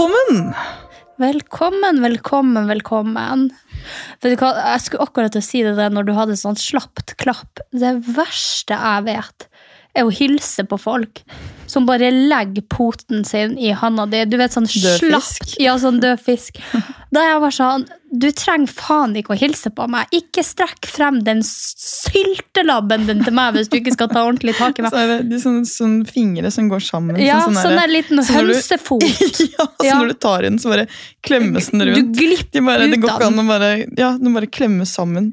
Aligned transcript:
Velkommen! 0.00 0.54
Velkommen, 1.20 1.98
velkommen, 2.00 2.68
velkommen. 2.70 3.42
Vet 4.22 4.32
du 4.32 4.40
hva, 4.40 4.54
Jeg 4.72 4.80
skulle 4.86 5.04
akkurat 5.04 5.34
til 5.34 5.42
å 5.42 5.44
si 5.44 5.60
det 5.66 5.74
der 5.76 5.92
når 5.92 6.06
du 6.08 6.12
hadde 6.16 6.36
sånn 6.40 6.56
slapt 6.56 7.12
klapp. 7.20 7.60
Det 7.68 7.90
verste 8.06 8.78
jeg 8.80 9.04
vet, 9.10 9.44
er 9.94 10.06
å 10.06 10.12
hilse 10.14 10.64
på 10.70 10.78
folk 10.78 11.22
som 11.70 11.84
bare 11.86 12.08
legger 12.10 12.64
poten 12.66 13.24
sin 13.24 13.52
i 13.58 13.70
handa 13.78 14.02
di. 14.10 14.24
Du 14.26 14.34
vet, 14.40 14.50
sånn 14.50 14.66
slapp 14.66 15.54
Ja, 15.62 15.76
sånn 15.78 16.00
død 16.02 16.18
fisk. 16.24 16.58
Da 17.10 17.22
er 17.24 17.28
jeg 17.32 17.40
bare 17.42 17.54
sånn 17.56 17.84
Du 18.22 18.26
trenger 18.38 18.70
faen 18.70 19.16
ikke 19.18 19.32
å 19.34 19.38
hilse 19.38 19.70
på 19.74 19.86
meg. 19.90 20.10
Ikke 20.14 20.42
strekk 20.46 20.86
frem 20.90 21.20
den 21.26 21.40
syltelabben 21.46 23.06
din 23.08 23.22
til 23.26 23.34
meg 23.34 23.54
hvis 23.56 23.70
du 23.70 23.76
ikke 23.80 23.94
skal 23.94 24.10
ta 24.12 24.24
ordentlig 24.26 24.54
tak 24.58 24.78
i 24.78 24.84
meg. 24.84 24.90
Så 24.94 25.00
er 25.00 25.10
det 25.12 25.18
de 25.30 25.40
sånne, 25.42 25.64
sånne 25.68 26.10
fingre 26.10 26.50
som 26.54 26.68
går 26.70 26.82
sammen. 26.86 27.18
Ja, 27.22 27.40
sånn 27.46 27.58
sånn 27.58 27.78
der 27.78 27.90
liten 27.90 28.22
hønsefot. 28.26 29.06
ja, 29.56 29.66
så 29.66 29.86
Ja. 29.88 29.98
når 30.02 30.12
du 30.14 30.18
tar 30.26 30.44
i 30.46 30.50
den, 30.50 30.58
så 30.62 30.70
bare 30.74 30.86
klemmes 31.26 31.70
den 31.72 31.86
rundt. 31.88 32.12
Du 32.14 32.20
glipper 32.20 32.60
De 32.60 32.66
bare, 32.66 32.86
det 32.90 32.98
ut 32.98 33.04
går 33.06 33.10
av 33.14 33.18
ikke 33.20 33.30
den. 33.30 33.38
an 33.38 33.46
å 33.46 33.50
bare, 33.50 33.70
ja, 33.98 34.10
den 34.20 34.34
bare 34.38 34.50
klemmes 34.50 34.94
sammen. 34.98 35.32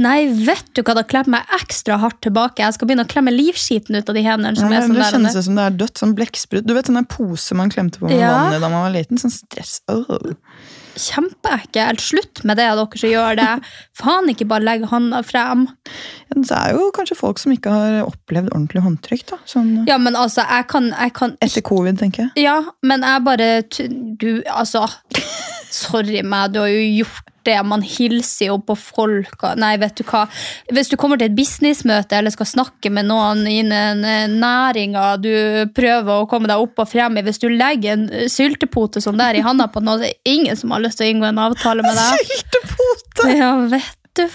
Nei, 0.00 0.26
vet 0.32 0.70
du 0.72 0.80
hva, 0.82 0.94
da 0.96 1.02
klemmer 1.04 1.42
jeg 1.44 1.60
ekstra 1.66 1.98
hardt 2.00 2.22
tilbake. 2.24 2.62
Jeg 2.64 2.76
skal 2.78 2.88
begynne 2.88 3.04
å 3.04 3.10
klemme 3.12 3.32
livskiten 3.34 3.98
ut 3.98 4.08
av 4.08 4.16
de 4.16 4.22
hendene. 4.24 4.56
Som 4.56 4.70
er 4.72 4.78
men 4.80 4.86
sånn 4.88 4.94
det 4.96 5.02
der, 5.02 5.16
kjennes 5.18 5.36
ut 5.36 5.44
som 5.48 5.58
det 5.58 5.64
er 5.68 5.76
dødt. 5.82 5.98
Sånn 6.00 6.14
blekksprut. 6.16 6.64
Du 6.66 6.72
vet 6.76 6.88
sånn 6.88 7.04
pose 7.12 7.54
man 7.58 7.72
klemte 7.72 8.00
på 8.00 8.08
med 8.08 8.16
Ja. 8.18 8.30
vann 8.32 8.54
i 8.56 8.60
da 8.62 8.68
man 8.72 8.86
var 8.86 8.94
liten? 8.94 9.20
Sånn 9.20 9.34
stress. 9.34 9.80
Oh. 9.92 10.32
Kjempeekkelt. 10.96 12.00
Slutt 12.00 12.42
med 12.44 12.56
det, 12.60 12.66
dere 12.76 12.98
som 13.00 13.10
gjør 13.12 13.36
det. 13.36 13.50
Faen 13.96 14.28
ikke 14.32 14.46
bare 14.48 14.64
legg 14.66 14.84
hånda 14.90 15.22
frem. 15.24 15.66
Ja, 16.28 16.36
det 16.40 16.56
er 16.56 16.72
jo 16.76 16.90
kanskje 16.96 17.16
folk 17.16 17.38
som 17.40 17.52
ikke 17.52 17.72
har 17.72 17.98
opplevd 18.06 18.52
ordentlig 18.52 18.82
håndtrykk. 18.84 19.26
da. 19.30 19.38
Sånn, 19.48 19.86
Ja, 19.88 19.98
men 19.98 20.14
altså, 20.16 20.44
jeg 20.48 20.68
kan, 20.68 20.90
jeg 20.90 21.12
kan 21.14 21.36
Etter 21.40 21.60
covid, 21.62 21.98
tenker 21.98 22.28
jeg. 22.28 22.44
Ja, 22.44 22.62
men 22.82 23.00
jeg 23.02 23.24
bare 23.24 23.62
Du, 24.18 24.42
altså 24.48 24.88
Sorry 25.72 26.22
meg, 26.22 26.52
du 26.52 26.60
har 26.60 26.68
jo 26.68 27.04
gjort 27.04 27.31
det. 27.46 27.56
Man 27.66 27.82
hilser 27.86 28.50
jo 28.52 28.58
på 28.64 28.76
folk. 28.78 29.44
Nei, 29.60 29.74
vet 29.82 29.96
du 30.00 30.04
hva. 30.08 30.24
Hvis 30.72 30.90
du 30.92 30.96
kommer 31.00 31.20
til 31.20 31.30
et 31.30 31.36
businessmøte 31.36 32.18
eller 32.18 32.34
skal 32.34 32.48
snakke 32.50 32.92
med 32.92 33.08
noen 33.10 33.44
innen 33.50 34.02
næringa 34.38 35.04
du 35.22 35.32
prøver 35.76 36.22
å 36.22 36.28
komme 36.30 36.50
deg 36.50 36.62
opp 36.62 36.82
og 36.84 36.90
frem 36.90 37.18
i, 37.18 37.24
hvis 37.26 37.42
du 37.42 37.48
legger 37.52 37.96
en 37.96 38.08
eh, 38.10 38.28
syltepote 38.32 39.02
sånn 39.04 39.20
der 39.20 39.38
i 39.38 39.44
handa 39.44 39.68
på 39.72 39.82
noen, 39.84 40.02
så 40.02 40.08
er 40.08 40.14
det 40.16 40.32
ingen 40.36 40.58
som 40.58 40.74
har 40.74 40.82
lyst 40.84 41.00
til 41.00 41.08
å 41.08 41.14
inngå 41.14 41.28
en 41.30 41.42
avtale 41.48 41.84
med 41.86 41.98
deg. 41.98 42.26
Syltepote! 42.32 43.30
Ja, 43.36 43.52
vet 43.72 43.98
du 44.18 44.26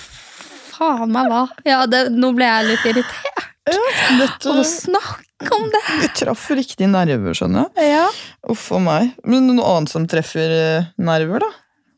faen 0.78 1.12
meg 1.14 1.30
hva. 1.32 1.46
Ja, 1.66 1.84
det, 1.90 2.08
nå 2.14 2.34
ble 2.38 2.46
jeg 2.46 2.68
litt 2.72 2.86
irritert 2.92 3.46
Dette 3.68 4.48
Og 4.52 4.62
å 4.62 4.64
snakke 4.64 5.50
om 5.58 5.66
det. 5.74 5.82
det 6.04 6.12
traff 6.22 6.46
riktige 6.56 6.88
nerver, 6.88 7.34
skjønner 7.36 7.66
jeg. 7.76 7.90
Ja, 7.92 8.06
Uff 8.54 8.70
a 8.72 8.80
meg. 8.80 9.10
Men 9.28 9.50
noe 9.52 9.66
annet 9.76 9.92
som 9.92 10.06
treffer 10.10 10.54
eh, 10.56 10.88
nerver, 11.04 11.44
da? 11.44 11.50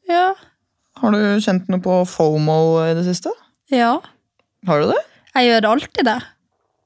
ja, 0.10 0.24
Har 1.00 1.16
du 1.16 1.22
kjent 1.44 1.70
noe 1.72 1.84
på 1.84 2.02
FOMO 2.10 2.60
i 2.88 2.96
det 2.98 3.06
siste? 3.08 3.34
ja. 3.74 4.00
Har 4.68 4.82
du 4.82 4.90
det? 4.90 5.00
Jeg 5.38 5.48
gjør 5.48 5.70
alltid 5.70 6.04
det. 6.04 6.20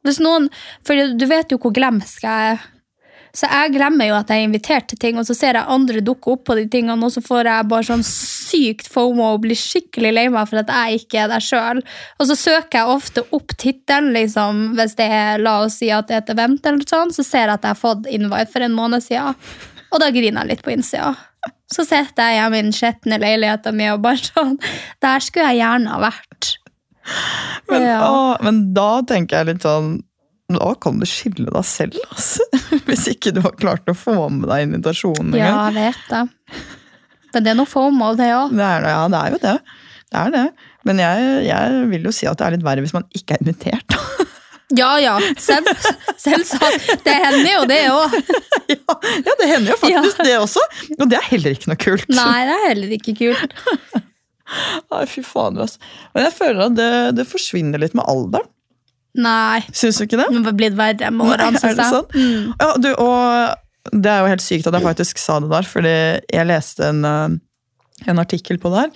Hvis 0.06 0.20
noen, 0.22 0.50
for 0.86 1.16
du 1.18 1.26
vet 1.30 1.54
jo 1.54 1.58
hvor 1.64 1.74
glemsk 1.74 2.26
jeg 2.26 2.54
er. 2.54 2.70
Så 3.34 3.48
jeg 3.50 3.72
glemmer 3.74 4.06
jo 4.06 4.14
at 4.14 4.30
jeg 4.30 4.44
er 4.44 4.46
invitert 4.46 4.86
til 4.92 5.00
ting, 5.02 5.18
og 5.18 5.26
så 5.26 5.34
ser 5.34 5.58
jeg 5.58 5.74
andre 5.74 6.04
dukke 6.06 6.36
opp 6.36 6.44
på 6.46 6.58
de 6.60 6.68
tingene, 6.70 7.00
og 7.02 7.16
så 7.16 7.24
får 7.26 7.50
jeg 7.50 7.70
bare 7.72 7.88
sånn 7.88 8.06
sykt 8.06 8.92
fomo 8.94 9.32
og 9.32 9.42
blir 9.48 9.58
skikkelig 9.58 10.12
lei 10.14 10.28
meg 10.30 10.52
for 10.52 10.62
at 10.62 10.70
jeg 10.70 11.02
ikke 11.02 11.24
er 11.24 11.32
der 11.32 11.42
sjøl. 11.42 11.82
Og 12.22 12.30
så 12.30 12.38
søker 12.38 12.84
jeg 12.84 12.94
ofte 12.94 13.26
opp 13.34 13.56
tittelen, 13.58 14.12
liksom, 14.14 14.62
hvis 14.78 14.94
det 15.02 15.10
er 15.18 15.42
la 15.42 15.56
oss 15.64 15.80
si 15.82 15.90
at 15.90 16.12
det 16.12 16.20
er 16.20 16.26
et 16.28 16.34
event, 16.36 16.62
eller 16.62 16.86
sånn, 16.94 17.16
så 17.16 17.26
ser 17.26 17.48
jeg 17.48 17.56
at 17.56 17.66
jeg 17.66 17.74
har 17.74 17.82
fått 17.82 18.12
invite 18.12 18.54
for 18.54 18.68
en 18.68 18.78
måned 18.78 19.02
siden, 19.02 19.42
og 19.90 20.04
da 20.04 20.14
griner 20.14 20.44
jeg 20.44 20.54
litt 20.54 20.66
på 20.68 20.76
innsida. 20.76 21.16
Så 21.74 21.86
sitter 21.90 22.30
jeg 22.30 22.38
hjemme 22.38 22.60
i 22.60 22.64
den 22.68 22.76
skitne 22.76 23.18
leiligheten 23.22 23.76
min 23.80 23.92
og 23.96 24.02
bare 24.04 24.22
sånn 24.22 24.58
Der 25.02 25.24
skulle 25.26 25.48
jeg 25.52 25.64
gjerne 25.64 25.90
ha 25.96 26.00
vært. 26.04 26.50
Men, 27.72 27.82
Ja. 27.84 27.96
å, 28.08 28.20
men 28.46 28.60
da 28.76 29.02
tenker 29.10 29.42
jeg 29.42 29.50
litt 29.50 29.66
sånn 29.66 29.96
Da 30.54 30.70
kan 30.80 31.00
du 31.02 31.06
skille 31.10 31.50
deg 31.52 31.66
selv, 31.68 31.98
altså. 32.14 32.46
Hvis 32.88 33.08
ikke 33.12 33.34
du 33.36 33.42
har 33.44 33.56
klart 33.60 33.90
å 33.92 33.96
få 33.98 34.16
med 34.32 34.48
deg 34.52 34.68
invitasjonen 34.70 35.34
Ja, 35.40 35.66
jeg 35.72 35.80
vet 35.80 36.06
det. 36.12 36.22
Men 37.34 37.44
det 37.48 37.52
er 37.52 37.58
noe 37.58 37.66
FOMO, 37.68 38.12
det 38.20 38.30
òg. 38.38 38.54
Det 38.54 38.70
ja, 38.86 39.02
det 39.10 39.20
er 39.20 39.34
jo 39.34 39.42
det. 39.42 39.56
Det 40.14 40.20
er 40.22 40.34
det. 40.36 40.44
Men 40.86 41.00
jeg, 41.02 41.30
jeg 41.48 41.86
vil 41.90 42.04
jo 42.06 42.12
si 42.14 42.28
at 42.30 42.38
det 42.38 42.46
er 42.46 42.56
litt 42.60 42.66
verre 42.68 42.84
hvis 42.86 42.94
man 42.94 43.08
ikke 43.18 43.34
er 43.34 43.42
invitert. 43.42 43.96
Ja, 44.72 44.94
ja. 45.02 45.18
Selv, 45.38 45.68
selvsagt. 46.18 46.88
Det 47.06 47.14
hender 47.14 47.52
jo, 47.52 47.66
det 47.70 47.82
òg. 47.92 48.16
ja, 48.74 48.98
ja, 49.26 49.36
det 49.40 49.50
hender 49.50 49.74
jo 49.74 49.78
faktisk 49.82 50.24
det 50.24 50.38
også. 50.40 50.64
Og 51.00 51.06
det 51.12 51.20
er 51.20 51.28
heller 51.30 51.58
ikke 51.58 51.72
noe 51.74 51.82
kult. 51.84 52.10
Nei, 52.14 52.40
det 52.48 52.56
er 52.56 52.66
heller 52.70 52.96
ikke 52.98 53.16
kult. 53.20 53.56
Nei, 54.92 55.04
fy 55.10 55.24
faen, 55.26 55.60
altså. 55.64 55.80
Men 56.16 56.28
jeg 56.28 56.36
føler 56.38 56.66
at 56.68 56.78
det, 56.78 56.92
det 57.20 57.28
forsvinner 57.30 57.82
litt 57.82 57.96
med 57.98 58.08
alderen. 58.10 58.50
Nei. 59.14 59.62
Syns 59.78 60.00
du 60.00 60.08
ikke 60.08 60.18
det? 60.24 60.30
Det 60.34 60.56
blitt 60.58 60.78
verre 60.78 61.12
med 61.14 61.36
årene, 61.36 61.60
syns 61.62 61.78
jeg. 61.78 61.92
Sånn? 61.94 62.08
Mm. 62.18 62.54
Ja, 62.58 62.70
du, 62.82 62.90
og 62.98 63.94
det 63.94 64.10
er 64.10 64.24
jo 64.24 64.32
helt 64.32 64.46
sykt 64.46 64.70
at 64.70 64.78
jeg 64.78 64.86
faktisk 64.86 65.20
sa 65.22 65.38
det 65.44 65.52
der, 65.52 65.68
fordi 65.70 65.96
jeg 66.34 66.50
leste 66.50 66.88
en, 66.90 67.04
eh, 67.06 67.36
en 68.10 68.20
artikkel 68.20 68.58
på 68.60 68.72
der, 68.74 68.90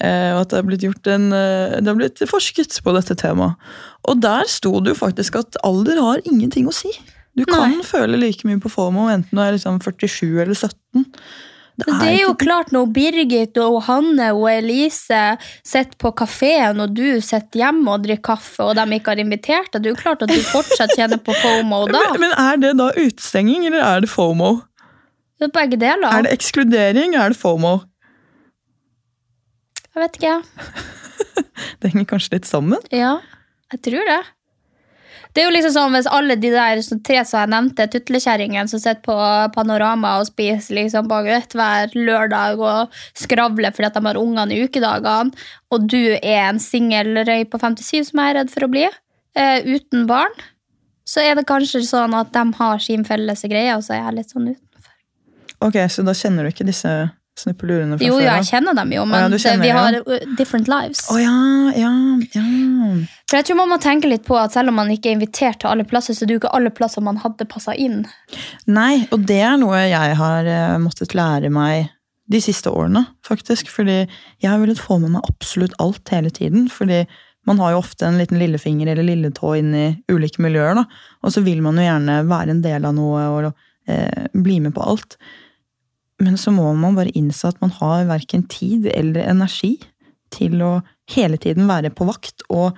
eh, 0.00 0.32
og 0.34 0.42
at 0.46 0.54
det 0.54 0.82
har 0.82 1.12
en 1.14 1.32
eh, 1.32 1.76
Det 1.80 1.86
har 1.86 1.98
blitt 1.98 2.22
forsket 2.30 2.80
på 2.82 2.94
dette 2.96 3.14
temaet. 3.14 3.54
Og 4.08 4.20
der 4.22 4.48
sto 4.48 4.80
det 4.80 4.94
jo 4.96 5.00
faktisk 5.06 5.36
at 5.42 5.58
alder 5.64 6.00
har 6.00 6.24
ingenting 6.24 6.66
å 6.66 6.74
si. 6.74 6.90
Du 7.38 7.44
kan 7.46 7.70
Nei. 7.70 7.84
føle 7.86 8.18
like 8.18 8.46
mye 8.48 8.58
på 8.58 8.70
FOMO 8.72 9.06
enten 9.12 9.36
du 9.36 9.42
er 9.44 9.54
liksom 9.54 9.78
47 9.78 10.40
eller 10.42 10.56
17. 10.58 11.06
Det 11.78 11.94
er 11.94 12.16
jo 12.24 12.32
ikke- 12.34 12.42
klart 12.46 12.72
når 12.72 12.92
Birgit 12.92 13.56
og 13.62 13.84
Hanne 13.84 14.32
og 14.34 14.48
Elise 14.50 15.38
sitter 15.62 15.94
på 15.96 16.10
kafeen, 16.12 16.80
og 16.80 16.92
du 16.92 17.20
sitter 17.20 17.60
hjemme 17.60 17.86
og 17.88 18.02
drikker 18.02 18.34
kaffe, 18.34 18.64
og 18.64 18.74
de 18.74 18.82
ikke 18.98 19.14
har 19.14 19.22
invitert 19.22 19.70
deg, 19.70 19.82
det 19.82 19.86
er 19.86 19.94
jo 19.94 20.02
klart 20.02 20.22
at 20.22 20.28
du 20.28 20.42
fortsatt 20.42 20.90
kjenner 20.96 21.22
på 21.22 21.32
FOMO 21.38 21.86
da. 21.92 22.00
men, 22.10 22.20
men 22.20 22.32
er 22.32 22.56
det 22.56 22.76
da 22.76 22.90
utestenging, 22.96 23.66
eller 23.66 23.78
er 23.84 24.00
det 24.00 24.10
FOMO? 24.10 24.62
Det 25.38 25.46
er 25.46 25.54
begge 25.54 25.78
deler. 25.78 26.10
Er 26.10 26.22
det 26.22 26.32
ekskludering, 26.34 27.14
er 27.14 27.28
det 27.28 27.38
FOMO? 27.38 27.84
Jeg 29.98 30.04
vet 30.04 30.18
ikke. 30.20 30.34
Det 31.82 31.88
henger 31.90 32.06
kanskje 32.06 32.36
litt 32.36 32.46
sammen? 32.46 32.82
Ja, 32.94 33.16
jeg 33.72 33.80
tror 33.82 34.04
det. 34.06 34.18
Det 35.34 35.42
er 35.42 35.48
jo 35.48 35.54
liksom 35.56 35.72
sånn 35.74 35.96
Hvis 35.96 36.06
alle 36.14 36.36
de 36.40 36.52
der 36.54 36.78
så 36.86 36.96
tre 37.04 37.18
som 37.26 37.42
jeg 37.42 37.50
nevnte, 37.50 37.88
tutlekjerringen 37.90 38.70
som 38.70 38.78
sitter 38.78 39.02
på 39.02 39.16
Panorama 39.56 40.14
og 40.20 40.28
spiser 40.30 40.78
liksom 40.78 41.10
baguett 41.10 41.50
hver 41.58 41.90
lørdag 41.98 42.62
og 42.62 42.94
skravler 43.18 43.74
fordi 43.74 43.90
at 43.90 43.98
de 43.98 44.04
har 44.06 44.22
ungene 44.22 44.54
i 44.54 44.62
ukedagene, 44.68 45.34
og 45.74 45.90
du 45.90 46.14
er 46.14 46.44
en 46.46 46.62
singel 46.62 47.18
røy 47.26 47.42
på 47.50 47.58
57 47.58 48.12
som 48.12 48.22
jeg 48.22 48.36
er 48.36 48.38
redd 48.38 48.54
for 48.54 48.68
å 48.68 48.70
bli, 48.70 48.86
uh, 48.86 49.58
uten 49.66 50.06
barn, 50.08 50.34
så 51.08 51.26
er 51.26 51.34
det 51.34 51.48
kanskje 51.50 51.82
sånn 51.90 52.14
at 52.14 52.30
de 52.38 52.46
har 52.62 52.86
sin 52.86 53.02
felles 53.08 53.46
greie, 53.50 53.74
og 53.74 53.82
så 53.82 53.98
er 53.98 54.04
jeg 54.04 54.18
litt 54.20 54.34
sånn 54.34 54.50
utenfor. 54.52 54.94
Ok, 55.66 55.82
Så 55.90 56.06
da 56.06 56.14
kjenner 56.14 56.46
du 56.46 56.54
ikke 56.54 56.70
disse 56.70 56.94
snuppelurene 57.38 57.98
fra 57.98 58.06
Jo, 58.06 58.18
jo, 58.18 58.26
jeg 58.26 58.46
kjenner 58.50 58.76
dem 58.78 58.92
jo, 58.96 59.04
men 59.08 59.28
men 59.28 59.36
ja, 59.36 59.42
kjenner 59.44 59.66
vi 59.66 59.74
har 59.74 59.98
ja. 59.98 60.02
uh, 60.06 60.34
different 60.38 60.70
lives. 60.70 61.04
Oh, 61.12 61.18
ja, 61.20 61.34
ja, 61.76 61.92
ja. 62.34 62.46
For 63.28 63.38
jeg 63.38 63.48
tror 63.48 63.60
man 63.60 63.72
må 63.72 63.78
tenke 63.82 64.10
litt 64.10 64.24
på 64.26 64.38
at 64.40 64.56
selv 64.56 64.72
om 64.72 64.78
man 64.80 64.90
ikke 64.94 65.12
er 65.12 65.18
invitert 65.18 65.60
til 65.62 65.70
alle 65.70 65.86
plasser, 65.88 66.16
så 66.16 66.24
er 66.24 66.30
det 66.30 66.38
jo 66.38 66.42
ikke 66.42 66.54
alle 66.56 66.72
plasser 66.74 67.04
man 67.04 67.20
hadde 67.22 67.48
passa 67.50 67.76
inn. 67.76 68.02
Nei, 68.70 69.06
og 69.14 69.26
det 69.28 69.40
er 69.44 69.56
noe 69.60 69.84
jeg 69.84 70.18
har 70.18 70.48
eh, 70.48 70.76
måttet 70.82 71.16
lære 71.18 71.52
meg 71.52 71.92
de 72.28 72.40
siste 72.44 72.72
årene, 72.72 73.04
faktisk. 73.26 73.70
Fordi 73.72 74.02
jeg 74.04 74.48
har 74.48 74.60
villet 74.60 74.80
få 74.80 74.98
med 75.02 75.16
meg 75.16 75.28
absolutt 75.28 75.76
alt 75.82 76.12
hele 76.12 76.32
tiden. 76.34 76.68
Fordi 76.72 77.04
man 77.48 77.60
har 77.62 77.72
jo 77.72 77.82
ofte 77.82 78.06
en 78.06 78.18
liten 78.20 78.40
lillefinger 78.40 78.90
eller 78.92 79.06
lilletå 79.06 79.54
inn 79.56 79.74
i 79.76 79.86
ulike 80.12 80.42
miljøer, 80.44 80.76
da. 80.76 80.84
Og 81.24 81.32
så 81.32 81.44
vil 81.44 81.62
man 81.64 81.80
jo 81.80 81.86
gjerne 81.86 82.20
være 82.28 82.56
en 82.56 82.64
del 82.64 82.88
av 82.88 82.96
noe 82.96 83.26
og 83.32 83.50
eh, 83.88 84.28
bli 84.34 84.58
med 84.64 84.76
på 84.76 84.84
alt. 84.84 85.16
Men 86.22 86.38
så 86.40 86.50
må 86.54 86.66
man 86.74 86.96
bare 86.98 87.14
innse 87.16 87.50
at 87.50 87.60
man 87.62 87.70
har 87.78 88.08
verken 88.08 88.46
tid 88.50 88.88
eller 88.90 89.28
energi 89.30 89.76
til 90.34 90.58
å 90.64 90.72
hele 91.14 91.38
tiden 91.40 91.68
være 91.70 91.92
på 91.94 92.06
vakt 92.08 92.42
og 92.52 92.76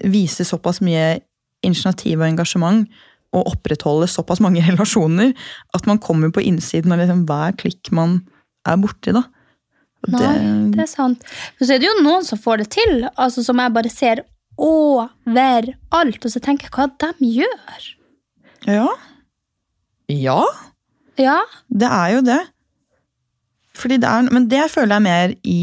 vise 0.00 0.44
såpass 0.48 0.80
mye 0.84 1.20
initiativ 1.66 2.18
og 2.20 2.26
engasjement 2.26 2.88
og 3.36 3.52
opprettholde 3.52 4.08
såpass 4.10 4.40
mange 4.42 4.64
relasjoner 4.68 5.34
at 5.76 5.86
man 5.88 6.00
kommer 6.02 6.32
på 6.34 6.42
innsiden 6.44 6.92
av 6.92 7.02
liksom 7.02 7.26
hver 7.28 7.54
klikk 7.60 7.92
man 7.94 8.20
er 8.68 8.80
borti. 8.80 9.14
da. 9.16 9.24
Og 10.04 10.14
Nei, 10.16 10.34
det 10.74 10.84
er 10.86 10.90
sant. 10.90 11.24
Men 11.58 11.68
så 11.68 11.76
er 11.76 11.82
det 11.82 11.88
jo 11.90 12.02
noen 12.02 12.26
som 12.26 12.40
får 12.40 12.62
det 12.64 12.70
til, 12.74 13.04
altså 13.20 13.44
som 13.44 13.60
jeg 13.60 13.74
bare 13.76 13.92
ser 13.92 14.24
overalt, 14.60 16.24
og 16.24 16.32
så 16.32 16.42
tenker 16.42 16.68
jeg 16.68 16.74
hva 16.76 16.88
de 17.20 17.30
gjør. 17.38 17.86
Ja. 18.68 18.88
Ja, 20.10 20.40
Ja, 21.20 21.40
det 21.68 21.88
er 21.92 22.12
jo 22.14 22.20
det. 22.24 22.38
Det 23.78 24.02
er, 24.02 24.28
men 24.34 24.48
det 24.50 24.64
føler 24.72 24.96
jeg 24.96 25.06
mer 25.06 25.34
i 25.46 25.62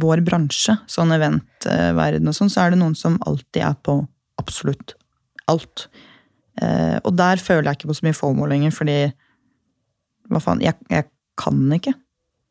vår 0.00 0.24
bransje, 0.26 0.74
sånn 0.90 1.14
eventverden 1.14 2.30
og 2.30 2.34
sånn, 2.34 2.50
så 2.50 2.64
er 2.64 2.74
det 2.74 2.80
noen 2.80 2.96
som 2.98 3.18
alltid 3.28 3.62
er 3.62 3.76
på 3.86 4.00
absolutt 4.40 4.96
alt. 5.50 5.86
Eh, 6.62 6.96
og 7.02 7.12
der 7.18 7.42
føler 7.42 7.68
jeg 7.68 7.78
ikke 7.78 7.90
på 7.92 7.98
så 8.00 8.06
mye 8.06 8.18
FOMO 8.18 8.48
lenger, 8.50 8.74
fordi 8.74 8.98
hva 10.32 10.40
faen, 10.42 10.62
jeg, 10.64 10.78
jeg 10.90 11.06
kan 11.38 11.60
ikke 11.76 11.94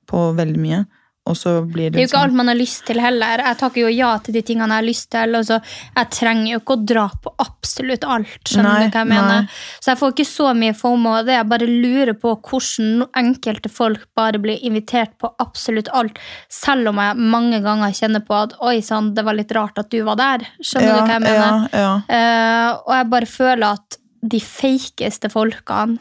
på 0.09 0.23
veldig 0.37 0.61
mye. 0.61 0.83
Og 1.25 1.37
så 1.39 1.51
blir 1.63 1.87
Det 1.89 1.93
det 1.93 1.99
er 1.99 2.03
jo 2.03 2.07
ikke 2.07 2.17
liksom- 2.17 2.23
alt 2.23 2.33
man 2.33 2.47
har 2.47 2.55
lyst 2.55 2.85
til 2.85 2.99
heller. 2.99 3.37
Jeg 3.37 3.57
takker 3.57 3.81
jo 3.81 3.87
ja 3.87 4.17
til 4.17 4.33
de 4.33 4.41
tingene 4.41 4.67
jeg 4.67 4.83
har 4.83 4.89
lyst 4.89 5.09
til. 5.09 5.35
Og 5.35 5.45
så 5.45 5.61
jeg 5.95 6.09
trenger 6.11 6.51
jo 6.51 6.59
ikke 6.59 6.75
å 6.75 6.85
dra 6.85 7.09
på 7.23 7.33
absolutt 7.39 8.03
alt. 8.03 8.43
skjønner 8.43 8.63
Nei, 8.63 8.87
du 8.87 8.91
hva 8.91 8.99
jeg 8.99 9.07
nei. 9.07 9.21
mener? 9.21 9.47
Så 9.79 9.85
jeg 9.85 9.97
får 9.97 10.11
ikke 10.11 10.27
så 10.27 10.53
mye 10.53 10.73
FOMO. 10.75 11.23
Det 11.23 11.33
jeg 11.37 11.47
bare 11.47 11.67
lurer 11.67 12.13
på 12.13 12.35
hvordan 12.41 13.07
enkelte 13.15 13.69
folk 13.71 14.05
bare 14.15 14.37
blir 14.37 14.59
invitert 14.63 15.17
på 15.17 15.33
absolutt 15.39 15.87
alt. 15.93 16.19
Selv 16.49 16.89
om 16.89 16.95
jeg 16.97 17.15
mange 17.15 17.61
ganger 17.63 17.87
kjenner 17.91 18.25
på 18.25 18.43
at 18.43 18.53
oi 18.61 18.81
sann, 18.81 19.13
det 19.13 19.23
var 19.23 19.33
litt 19.33 19.51
rart 19.53 19.79
at 19.79 19.89
du 19.89 20.03
var 20.03 20.15
der. 20.15 20.39
Skjønner 20.61 20.87
ja, 20.87 20.95
du 20.95 21.01
hva 21.01 21.07
jeg 21.07 21.21
mener? 21.21 21.69
Ja, 21.71 21.79
ja. 21.79 21.93
Uh, 22.09 22.81
og 22.85 22.93
jeg 22.97 23.09
bare 23.09 23.25
føler 23.25 23.73
at 23.73 23.97
de 24.23 24.39
feikeste 24.39 25.31
folkene 25.31 25.99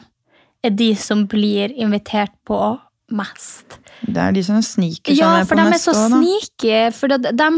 er 0.63 0.69
de 0.69 0.93
som 0.95 1.25
blir 1.27 1.71
invitert 1.75 2.31
på 2.47 2.79
mest. 3.11 3.79
Det 4.07 4.17
er 4.19 4.31
de 4.35 4.43
som 4.43 4.59
sniker 4.61 5.15
Ja, 5.15 5.43
for 5.43 5.55
på 5.55 5.61
de 5.61 5.75
er 5.77 5.81
så 5.81 5.93
da. 5.95 6.07
snike. 6.11 6.81
For 6.97 7.07
de, 7.13 7.31
de, 7.31 7.49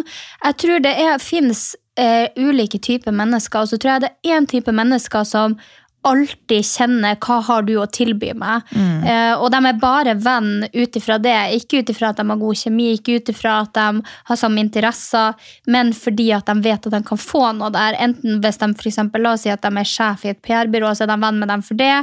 jeg 0.43 0.57
tror 0.61 0.83
det 0.85 0.93
er, 1.05 1.17
finnes 1.23 1.63
eh, 1.97 2.27
ulike 2.37 2.79
typer 2.79 3.11
mennesker, 3.15 3.59
og 3.65 3.71
så 3.71 3.79
tror 3.81 3.95
jeg 3.95 4.05
det 4.05 4.11
er 4.13 4.37
én 4.37 4.47
type 4.49 4.71
mennesker 4.71 5.23
som 5.27 5.57
alltid 6.05 6.65
kjenner 6.65 7.17
hva 7.21 7.39
har 7.47 7.65
du 7.67 7.73
å 7.81 7.87
tilby 7.91 8.31
meg. 8.37 8.65
Mm. 8.75 9.03
Uh, 9.05 9.33
og 9.41 9.49
de 9.53 9.61
er 9.69 9.79
bare 9.81 10.15
venn 10.21 10.67
ut 10.73 10.99
ifra 10.99 11.17
det. 11.21 11.35
Ikke 11.57 11.81
ut 11.81 11.91
ifra 11.91 12.11
at 12.11 12.21
de 12.21 12.27
har 12.29 12.41
god 12.41 12.59
kjemi, 12.59 12.91
ikke 12.95 13.19
ut 13.19 13.31
ifra 13.33 13.57
at 13.63 13.73
de 13.77 14.03
har 14.29 14.39
samme 14.39 14.61
interesser, 14.63 15.33
men 15.71 15.93
fordi 15.97 16.29
at 16.35 16.49
de 16.49 16.65
vet 16.65 16.87
at 16.87 16.95
de 16.97 17.01
kan 17.07 17.21
få 17.21 17.43
noe 17.57 17.71
der. 17.73 17.97
Enten 18.01 18.39
hvis 18.43 18.61
de 18.61 18.71
for 18.75 18.91
eksempel, 18.91 19.25
la 19.25 19.35
oss 19.35 19.45
si 19.45 19.53
at 19.53 19.65
de 19.65 19.71
er 19.81 19.89
sjef 19.89 20.25
i 20.25 20.33
et 20.33 20.41
PR-byrå, 20.45 20.93
så 20.95 21.05
er 21.05 21.13
de 21.13 21.19
venn 21.25 21.41
med 21.41 21.51
dem 21.51 21.65
for 21.65 21.79
det. 21.79 21.93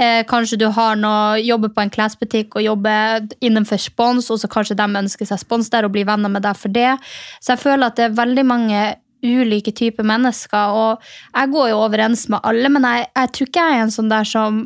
Uh, 0.00 0.22
kanskje 0.30 0.60
du 0.60 0.68
har 0.74 0.98
noe, 1.00 1.38
jobber 1.44 1.74
på 1.74 1.84
en 1.84 1.92
klesbutikk 1.92 2.58
og 2.58 2.66
jobber 2.66 3.28
innenfor 3.40 3.80
spons, 3.82 4.30
og 4.32 4.42
så 4.42 4.50
kanskje 4.50 4.78
de 4.80 4.88
ønsker 5.04 5.28
seg 5.28 5.44
spons 5.44 5.70
der 5.72 5.86
og 5.86 5.94
blir 5.94 6.08
venner 6.08 6.32
med 6.32 6.44
deg 6.46 6.58
for 6.58 6.72
det. 6.72 6.96
Så 7.40 7.54
jeg 7.54 7.64
føler 7.64 7.90
at 7.90 8.00
det 8.00 8.08
er 8.08 8.18
veldig 8.18 8.46
mange 8.48 8.82
ulike 9.22 9.72
typer 9.76 10.06
mennesker, 10.06 10.72
og 10.72 11.02
jeg 11.36 11.50
går 11.52 11.68
jo 11.72 11.80
overens 11.84 12.28
med 12.32 12.40
alle, 12.42 12.68
men 12.72 12.82
jeg, 12.88 13.06
jeg 13.16 13.32
tror 13.36 13.50
ikke 13.50 13.64
jeg 13.66 13.78
er 13.78 13.82
en 13.86 13.90
sånn 13.96 14.08
der 14.12 14.24
som 14.24 14.60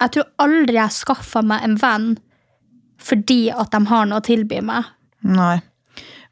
Jeg 0.00 0.10
tror 0.12 0.26
aldri 0.44 0.74
jeg 0.76 0.92
skaffa 0.92 1.40
meg 1.42 1.62
en 1.64 1.76
venn 1.80 2.10
fordi 3.00 3.50
at 3.52 3.70
de 3.72 3.80
har 3.88 4.06
noe 4.08 4.18
å 4.20 4.24
tilby 4.24 4.58
meg. 4.64 4.84
Nei. 5.24 5.60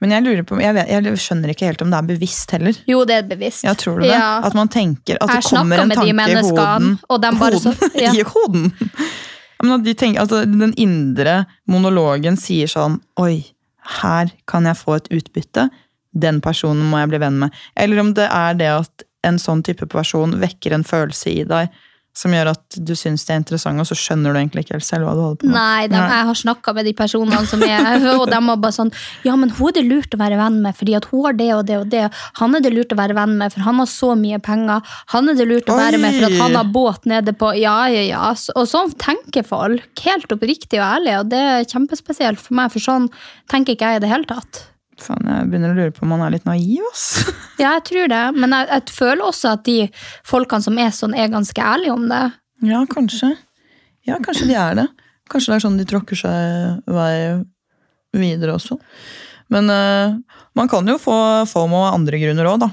Men 0.03 0.11
jeg 0.13 0.25
lurer 0.25 0.43
på, 0.45 0.59
jeg, 0.61 0.75
vet, 0.77 0.89
jeg 0.91 1.19
skjønner 1.23 1.53
ikke 1.55 1.69
helt 1.71 1.83
om 1.85 1.93
det 1.93 1.97
er 2.01 2.09
bevisst 2.09 2.51
heller. 2.53 2.77
Jo, 2.91 3.05
det 3.09 3.15
er 3.23 3.29
bevisst. 3.31 3.65
Ja, 3.65 3.73
tror 3.79 4.01
du 4.01 4.05
det? 4.05 4.11
Ja. 4.13 4.41
At 4.45 4.57
man 4.59 4.69
tenker 4.69 5.17
at 5.23 5.31
det 5.31 5.45
kommer 5.49 5.81
en 5.81 5.93
tanke 5.95 6.27
i 6.29 6.35
hoden. 6.45 6.99
bare 7.41 7.61
så- 7.63 7.73
ja. 8.05 8.13
I 8.13 8.25
hoden? 8.29 8.73
De 9.85 9.95
tenker, 9.97 10.21
altså, 10.21 10.43
den 10.45 10.75
indre 10.77 11.45
monologen 11.71 12.37
sier 12.37 12.69
sånn 12.69 12.99
Oi, 13.23 13.47
her 14.03 14.33
kan 14.51 14.67
jeg 14.69 14.77
få 14.77 14.97
et 14.99 15.09
utbytte. 15.15 15.71
Den 16.15 16.41
personen 16.45 16.87
må 16.91 17.03
jeg 17.03 17.15
bli 17.15 17.23
venn 17.25 17.41
med. 17.43 17.65
Eller 17.77 18.03
om 18.03 18.15
det 18.17 18.29
er 18.31 18.61
det 18.61 18.71
at 18.71 19.09
en 19.25 19.41
sånn 19.41 19.65
type 19.67 19.89
person 19.91 20.39
vekker 20.41 20.77
en 20.77 20.87
følelse 20.87 21.33
i 21.33 21.45
deg 21.49 21.73
som 22.15 22.31
gjør 22.31 22.53
at 22.53 22.77
du 22.79 22.93
syns 22.95 23.25
det 23.27 23.33
er 23.35 23.41
interessant, 23.41 23.81
og 23.83 23.89
så 23.89 23.97
skjønner 23.99 24.31
du 24.31 24.39
egentlig 24.39 24.63
ikke 24.65 24.77
helt 24.77 24.87
selv 24.87 25.09
hva 25.09 25.15
du 25.17 25.23
holder 25.25 25.39
på 25.41 25.49
med. 25.49 25.57
Nei, 25.57 25.87
dem, 25.91 25.99
jeg 25.99 26.27
har 26.29 26.39
snakka 26.39 26.75
med 26.77 26.87
de 26.87 26.93
personene 26.95 27.41
som 27.51 27.63
er 27.67 28.05
Og 28.21 28.29
de 28.31 28.39
var 28.47 28.61
bare 28.63 28.77
sånn 28.77 28.93
Ja, 29.27 29.35
men 29.41 29.51
hun 29.57 29.73
er 29.73 29.75
det 29.81 29.85
lurt 29.89 30.15
å 30.15 30.21
være 30.21 30.39
venn 30.39 30.61
med, 30.63 30.77
fordi 30.79 30.95
at 30.95 31.09
hun 31.11 31.25
har 31.27 31.35
det 31.41 31.49
og 31.57 31.65
det 31.67 31.79
og 31.81 31.89
det. 31.91 32.05
Han 32.39 32.55
er 32.55 32.63
det 32.63 32.71
lurt 32.75 32.95
å 32.95 32.99
være 33.01 33.17
venn 33.19 33.35
med, 33.41 33.55
for 33.55 33.67
han 33.67 33.83
har 33.83 33.91
så 33.91 34.13
mye 34.19 34.39
penger. 34.47 34.95
Han 35.11 35.33
er 35.33 35.41
det 35.41 35.49
lurt 35.51 35.73
å 35.75 35.79
være 35.81 35.99
med, 36.05 36.21
for 36.21 36.29
at 36.29 36.39
han 36.45 36.59
har 36.61 36.71
båt 36.77 37.11
nede 37.11 37.35
på 37.41 37.51
Ja, 37.59 37.81
ja, 37.91 38.05
ja. 38.07 38.31
Og 38.55 38.71
sånn 38.71 38.95
tenker 39.01 39.47
folk. 39.49 40.05
Helt 40.07 40.37
oppriktig 40.37 40.79
og 40.79 40.87
ærlig, 40.87 41.17
og 41.19 41.35
det 41.35 41.43
er 41.57 41.67
kjempespesielt 41.67 42.39
for 42.39 42.61
meg, 42.61 42.71
for 42.71 42.85
sånn 42.85 43.11
tenker 43.51 43.75
ikke 43.75 43.91
jeg 43.91 44.05
i 44.05 44.07
det 44.07 44.13
hele 44.15 44.31
tatt. 44.31 44.63
Faen, 45.03 45.27
jeg 45.27 45.49
begynner 45.51 45.73
å 45.73 45.79
lure 45.79 45.95
på 45.95 46.05
om 46.07 46.13
han 46.15 46.23
er 46.27 46.37
litt 46.37 46.47
naiv, 46.49 46.85
ass. 46.93 47.07
Ja, 47.63 47.77
jeg 47.77 47.85
tror 47.87 48.09
det, 48.11 48.23
men 48.35 48.51
jeg, 48.51 48.67
jeg 48.67 48.95
føler 48.97 49.23
også 49.29 49.53
at 49.55 49.65
de 49.67 49.77
folkene 50.27 50.65
som 50.65 50.79
er 50.83 50.95
sånn, 50.95 51.15
er 51.15 51.31
ganske 51.31 51.63
ærlige 51.63 51.95
om 51.95 52.09
det. 52.11 52.23
Ja, 52.67 52.81
kanskje. 52.91 53.31
Ja, 54.09 54.19
kanskje 54.23 54.49
de 54.51 54.57
er 54.59 54.79
det. 54.81 54.87
Kanskje 55.31 55.53
det 55.53 55.59
er 55.59 55.65
sånn 55.65 55.79
de 55.79 55.87
tråkker 55.89 56.19
seg 56.19 56.91
vei 56.91 57.15
videre 58.15 58.57
også. 58.59 58.79
Men 59.55 59.71
uh, 59.71 60.17
man 60.59 60.71
kan 60.71 60.87
jo 60.89 60.99
få 61.01 61.17
FOMO 61.51 61.85
av 61.87 61.99
andre 61.99 62.21
grunner 62.23 62.51
òg, 62.51 62.65
da. 62.65 62.71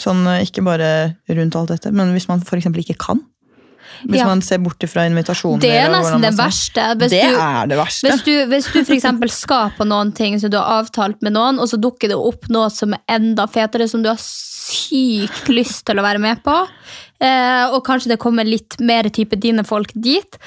Sånn 0.00 0.24
eh, 0.26 0.42
ikke 0.42 0.64
bare 0.66 0.88
rundt 1.30 1.54
alt 1.54 1.70
dette, 1.70 1.92
men 1.94 2.10
hvis 2.16 2.26
man 2.26 2.40
f.eks. 2.42 2.66
ikke 2.82 2.96
kan. 2.98 3.20
Hvis 4.04 4.18
Ja. 4.20 4.26
man 4.26 4.42
ser 4.42 4.58
bort 4.58 4.82
fra 4.90 5.04
invitasjoner. 5.08 5.60
Det 5.60 5.70
er 5.70 5.88
nesten 5.92 6.20
det 6.20 6.32
verste. 6.36 6.84
Hvis 6.98 7.10
det 7.10 7.22
du- 7.30 7.38
er 7.40 7.66
det 7.66 7.78
verste. 7.78 8.10
Hvis 8.10 8.24
du, 8.24 8.32
hvis 8.46 8.66
du 8.72 8.78
eksempel 8.96 9.30
skal 9.30 9.70
på 9.78 9.86
noen 9.86 10.12
ting 10.14 10.38
som 10.40 10.50
du 10.50 10.56
har 10.58 10.82
avtalt 10.82 11.22
med 11.22 11.32
noen, 11.32 11.58
og 11.58 11.68
så 11.68 11.78
dukker 11.80 12.08
det 12.08 12.16
opp 12.18 12.48
noe 12.50 12.68
som 12.70 12.92
er 12.94 13.00
enda 13.08 13.46
fetere, 13.46 13.88
som 13.88 14.02
du 14.02 14.08
har 14.10 14.18
sykt 14.20 15.48
lyst 15.48 15.84
til 15.86 15.98
å 16.00 16.02
være 16.04 16.18
med 16.20 16.42
på, 16.44 16.54
eh, 17.20 17.64
og 17.70 17.82
kanskje 17.86 18.08
det 18.14 18.18
kommer 18.22 18.44
litt 18.48 18.78
mer 18.80 19.04
type 19.14 19.36
dine 19.40 19.64
folk 19.64 19.92
dit, 19.94 20.38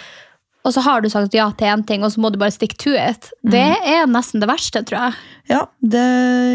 og 0.65 0.73
så 0.73 0.81
har 0.83 1.01
du 1.01 1.07
sagt 1.09 1.33
ja 1.33 1.49
til 1.55 1.67
én 1.71 1.85
ting, 1.87 2.03
og 2.03 2.11
så 2.11 2.19
må 2.19 2.31
du 2.31 2.37
bare 2.37 2.51
stick 2.51 2.75
to 2.77 2.91
it. 2.91 3.29
Det 3.45 3.77
er 3.87 4.05
nesten 4.09 4.41
det 4.43 4.49
verste, 4.49 4.81
tror 4.83 4.99
jeg. 5.07 5.13
Ja, 5.53 5.61
det, 5.81 6.03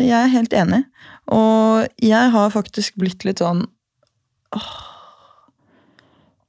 jeg 0.04 0.18
er 0.18 0.32
helt 0.34 0.52
enig. 0.52 0.84
Og 1.32 1.86
jeg 2.02 2.30
har 2.34 2.50
faktisk 2.52 2.98
blitt 3.00 3.24
litt 3.24 3.38
sånn 3.40 3.62
åh, 4.52 4.72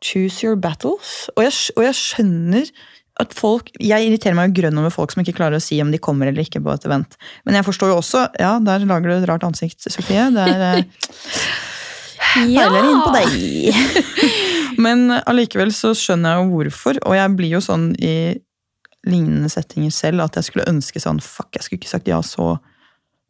Choose 0.04 0.44
your 0.44 0.60
battles. 0.60 1.30
Og 1.38 1.46
jeg, 1.46 1.56
og 1.78 1.88
jeg 1.88 2.00
skjønner 2.00 2.74
at 3.22 3.34
folk 3.38 3.68
Jeg 3.78 4.08
irriterer 4.08 4.34
meg 4.34 4.50
jo 4.50 4.64
grønn 4.64 4.80
over 4.82 4.90
folk 4.90 5.12
som 5.14 5.22
ikke 5.22 5.36
klarer 5.38 5.60
å 5.60 5.62
si 5.62 5.78
om 5.84 5.92
de 5.94 6.00
kommer 6.02 6.32
eller 6.32 6.48
ikke 6.48 6.62
på 6.64 6.74
et 6.74 6.88
event. 6.88 7.18
Men 7.46 7.60
jeg 7.60 7.68
forstår 7.68 7.94
jo 7.94 8.00
også 8.02 8.24
Ja, 8.42 8.56
der 8.64 8.88
lager 8.90 9.12
du 9.12 9.16
et 9.20 9.28
rart 9.30 9.46
ansikt, 9.46 9.86
Sofie. 9.86 10.26
Det 10.34 10.48
er 10.50 10.64
eh, 10.72 10.88
Peiler 12.34 12.88
inn 12.90 13.04
på 13.04 13.12
deg. 13.14 14.08
Men 14.84 15.06
allikevel 15.22 15.70
så 15.76 15.94
skjønner 15.98 16.34
jeg 16.34 16.42
jo 16.42 16.56
hvorfor, 16.56 16.98
og 17.06 17.14
jeg 17.14 17.36
blir 17.38 17.54
jo 17.54 17.62
sånn 17.62 17.92
i 18.02 18.16
lignende 19.06 19.52
settinger 19.52 19.94
selv 19.94 20.24
at 20.24 20.40
jeg 20.40 20.48
skulle 20.48 20.70
ønske 20.72 21.02
sånn 21.04 21.20
Fuck, 21.22 21.52
jeg 21.58 21.66
skulle 21.66 21.82
ikke 21.82 21.92
sagt 21.92 22.10
ja 22.10 22.22
så, 22.26 22.56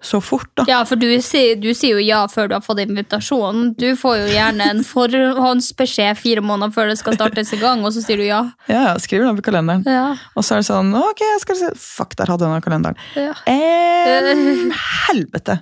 så 0.04 0.20
fort, 0.24 0.50
da. 0.60 0.66
Ja, 0.68 0.82
for 0.88 1.00
du 1.00 1.08
sier, 1.24 1.56
du 1.60 1.70
sier 1.72 1.96
jo 1.96 2.04
ja 2.04 2.24
før 2.32 2.50
du 2.52 2.56
har 2.58 2.64
fått 2.66 2.82
invitasjon. 2.84 3.70
Du 3.80 3.94
får 4.00 4.18
jo 4.20 4.30
gjerne 4.34 4.70
en 4.74 4.84
forhåndsbeskjed 4.88 6.20
fire 6.20 6.44
måneder 6.44 6.74
før 6.76 6.92
det 6.92 6.98
skal 7.00 7.16
startes 7.18 7.54
i 7.56 7.60
gang, 7.62 7.84
og 7.88 7.96
så 7.96 8.04
sier 8.04 8.20
du 8.20 8.26
ja. 8.28 8.42
Ja, 8.68 8.82
ja, 8.90 8.96
skriver 9.02 9.32
opp 9.32 9.40
i 9.40 9.46
kalenderen. 9.48 9.86
Ja. 9.88 10.10
Og 10.36 10.46
så 10.46 10.58
er 10.58 10.64
det 10.64 10.70
sånn 10.70 10.92
Ok, 11.00 11.24
jeg 11.24 11.44
skal 11.44 11.60
se 11.60 11.72
Fuck, 11.80 12.18
der 12.20 12.32
hadde 12.32 12.48
jeg 12.48 12.58
den 12.58 12.66
kalenderen. 12.66 13.00
Ja. 13.16 13.36
Eh, 13.50 14.74
helvete! 15.08 15.62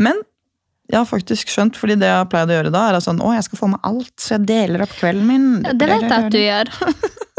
Men 0.00 0.20
jeg 0.90 0.98
har 0.98 1.06
faktisk 1.06 1.50
skjønt, 1.52 1.76
fordi 1.78 1.94
det 2.00 2.08
jeg 2.08 2.18
har 2.18 2.28
pleid 2.30 2.50
å 2.50 2.56
gjøre 2.56 2.72
da, 2.74 2.88
er 2.90 3.02
sånn, 3.04 3.20
å, 3.22 3.30
jeg 3.36 3.46
skal 3.46 3.60
få 3.60 3.68
med 3.70 3.82
alt, 3.86 4.12
så 4.18 4.34
jeg 4.34 4.48
deler 4.48 4.82
opp 4.84 4.94
kvelden 4.98 5.28
min. 5.28 5.44
Det 5.62 5.86
vet 5.86 6.02
jeg 6.02 6.16
at 6.16 6.32
du 6.34 6.40
gjør. 6.50 6.72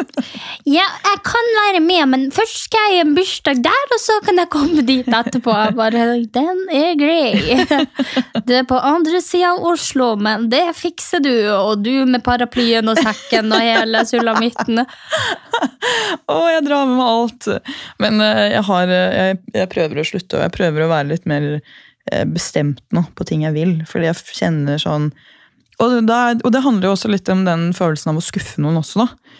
Ja, 0.77 0.85
jeg 1.03 1.19
kan 1.25 1.49
være 1.57 1.81
med, 1.83 2.01
men 2.11 2.25
først 2.33 2.65
skal 2.67 2.91
jeg 2.91 2.97
i 2.97 3.01
en 3.03 3.13
bursdag 3.17 3.61
der, 3.65 3.85
og 3.95 4.01
så 4.01 4.17
kan 4.25 4.39
jeg 4.41 4.49
komme 4.53 4.83
dit 4.85 5.07
etterpå. 5.07 5.55
Bare, 5.77 6.05
Den 6.33 6.61
er 6.71 6.93
grei. 6.99 7.57
Det 8.47 8.61
er 8.61 8.67
på 8.69 8.77
andre 8.77 9.21
sida 9.23 9.53
av 9.53 9.65
Oslo, 9.71 10.13
men 10.19 10.47
det 10.51 10.63
fikser 10.77 11.21
du. 11.23 11.33
Og 11.53 11.83
du 11.83 12.05
med 12.09 12.23
paraplyen 12.25 12.89
og 12.91 12.99
sekken 12.99 13.51
og 13.53 13.63
hele 13.63 14.03
sulamitten. 14.07 14.81
Å, 14.81 16.37
jeg 16.51 16.65
drar 16.67 16.87
med 16.89 16.97
meg 16.97 17.11
alt. 17.11 17.49
Men 18.01 18.23
eh, 18.23 18.47
jeg, 18.55 18.63
har, 18.69 18.95
eh, 18.95 19.17
jeg, 19.19 19.41
jeg 19.61 19.71
prøver 19.75 20.01
å 20.01 20.07
slutte, 20.07 20.39
og 20.39 20.45
jeg 20.45 20.55
prøver 20.57 20.85
å 20.85 20.91
være 20.91 21.11
litt 21.13 21.29
mer 21.29 21.47
eh, 21.57 22.25
bestemt 22.29 22.81
nå 22.95 23.05
på 23.17 23.27
ting 23.29 23.45
jeg 23.45 23.57
vil. 23.57 23.77
Fordi 23.89 24.09
jeg 24.09 24.39
kjenner 24.41 24.81
sånn 24.81 25.11
og 25.81 25.95
det, 26.05 26.17
og 26.45 26.51
det 26.53 26.61
handler 26.61 26.89
jo 26.89 26.95
også 26.95 27.09
litt 27.09 27.29
om 27.33 27.41
den 27.47 27.71
følelsen 27.73 28.11
av 28.11 28.19
å 28.19 28.25
skuffe 28.25 28.61
noen 28.61 28.77
også, 28.81 29.01
da. 29.01 29.39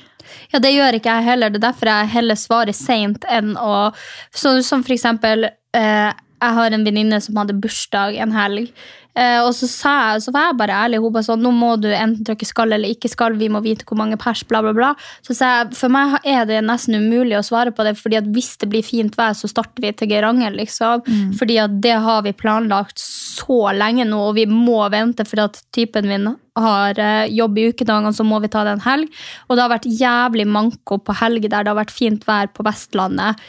Ja, 0.52 0.60
det 0.64 0.74
gjør 0.74 0.98
ikke 0.98 1.16
jeg 1.18 1.30
heller. 1.30 1.52
Det 1.52 1.62
er 1.62 1.68
derfor 1.70 1.92
jeg 1.92 2.12
heller 2.16 2.40
svarer 2.40 2.76
seint 2.78 3.26
enn 3.30 3.56
å 3.60 3.92
Sånn 4.36 4.62
Som 4.66 4.84
for 4.86 4.96
eksempel 4.96 5.48
eh, 5.48 6.12
Jeg 6.42 6.58
har 6.58 6.74
en 6.74 6.88
venninne 6.88 7.22
som 7.22 7.38
hadde 7.38 7.60
bursdag 7.62 8.18
en 8.24 8.34
helg. 8.34 8.72
Eh, 9.12 9.42
og 9.44 9.52
så, 9.52 9.68
jeg, 9.68 10.22
så 10.24 10.32
var 10.32 10.48
jeg 10.48 10.58
bare 10.62 10.78
ærlig. 10.86 11.02
Hun 11.04 11.14
bare 11.14 11.28
sånn, 11.28 11.44
nå 11.44 11.52
må 11.56 11.74
du 11.82 11.90
enten 11.92 12.24
trykke 12.28 12.48
skal 12.48 12.76
eller 12.78 12.94
ikke 12.96 13.12
skal. 13.12 13.36
Vi 13.40 13.50
må 13.52 13.62
vite 13.64 13.86
hvor 13.88 14.00
mange 14.00 14.20
pers, 14.22 14.44
bla, 14.48 14.62
bla, 14.64 14.74
bla. 14.76 14.92
Så 15.26 15.36
sa 15.38 15.52
jeg, 15.52 15.72
for 15.78 15.92
meg 15.94 16.18
er 16.24 16.46
det 16.50 16.62
nesten 16.66 16.98
umulig 17.02 17.38
å 17.40 17.46
svare 17.46 17.74
på 17.76 17.86
det, 17.88 17.98
fordi 18.00 18.22
at 18.22 18.30
hvis 18.32 18.54
det 18.62 18.72
blir 18.72 18.86
fint 18.88 19.18
vær, 19.20 19.36
så 19.38 19.52
starter 19.52 19.84
vi 19.84 19.94
til 19.98 20.14
Geiranger, 20.14 20.56
liksom. 20.56 21.04
Mm. 21.08 21.34
Fordi 21.40 21.60
at 21.66 21.76
det 21.84 21.98
har 22.06 22.24
vi 22.28 22.36
planlagt 22.38 23.02
så 23.02 23.64
lenge 23.76 24.08
nå, 24.08 24.22
og 24.30 24.38
vi 24.40 24.48
må 24.50 24.80
vente 24.94 25.28
fordi 25.28 25.48
at 25.50 25.62
typen 25.76 26.08
min 26.08 26.34
har 26.60 26.98
eh, 27.00 27.30
jobb 27.32 27.60
i 27.60 27.70
ukedagene, 27.72 28.12
så 28.16 28.26
må 28.28 28.42
vi 28.44 28.52
ta 28.52 28.66
det 28.68 28.76
en 28.76 28.86
helg. 28.86 29.24
Og 29.48 29.56
det 29.56 29.64
har 29.64 29.72
vært 29.72 29.88
jævlig 29.88 30.48
manko 30.52 31.00
på 31.00 31.16
helger 31.20 31.52
der 31.52 31.66
det 31.66 31.72
har 31.72 31.80
vært 31.80 31.96
fint 31.96 32.28
vær 32.28 32.52
på 32.52 32.64
Vestlandet 32.68 33.40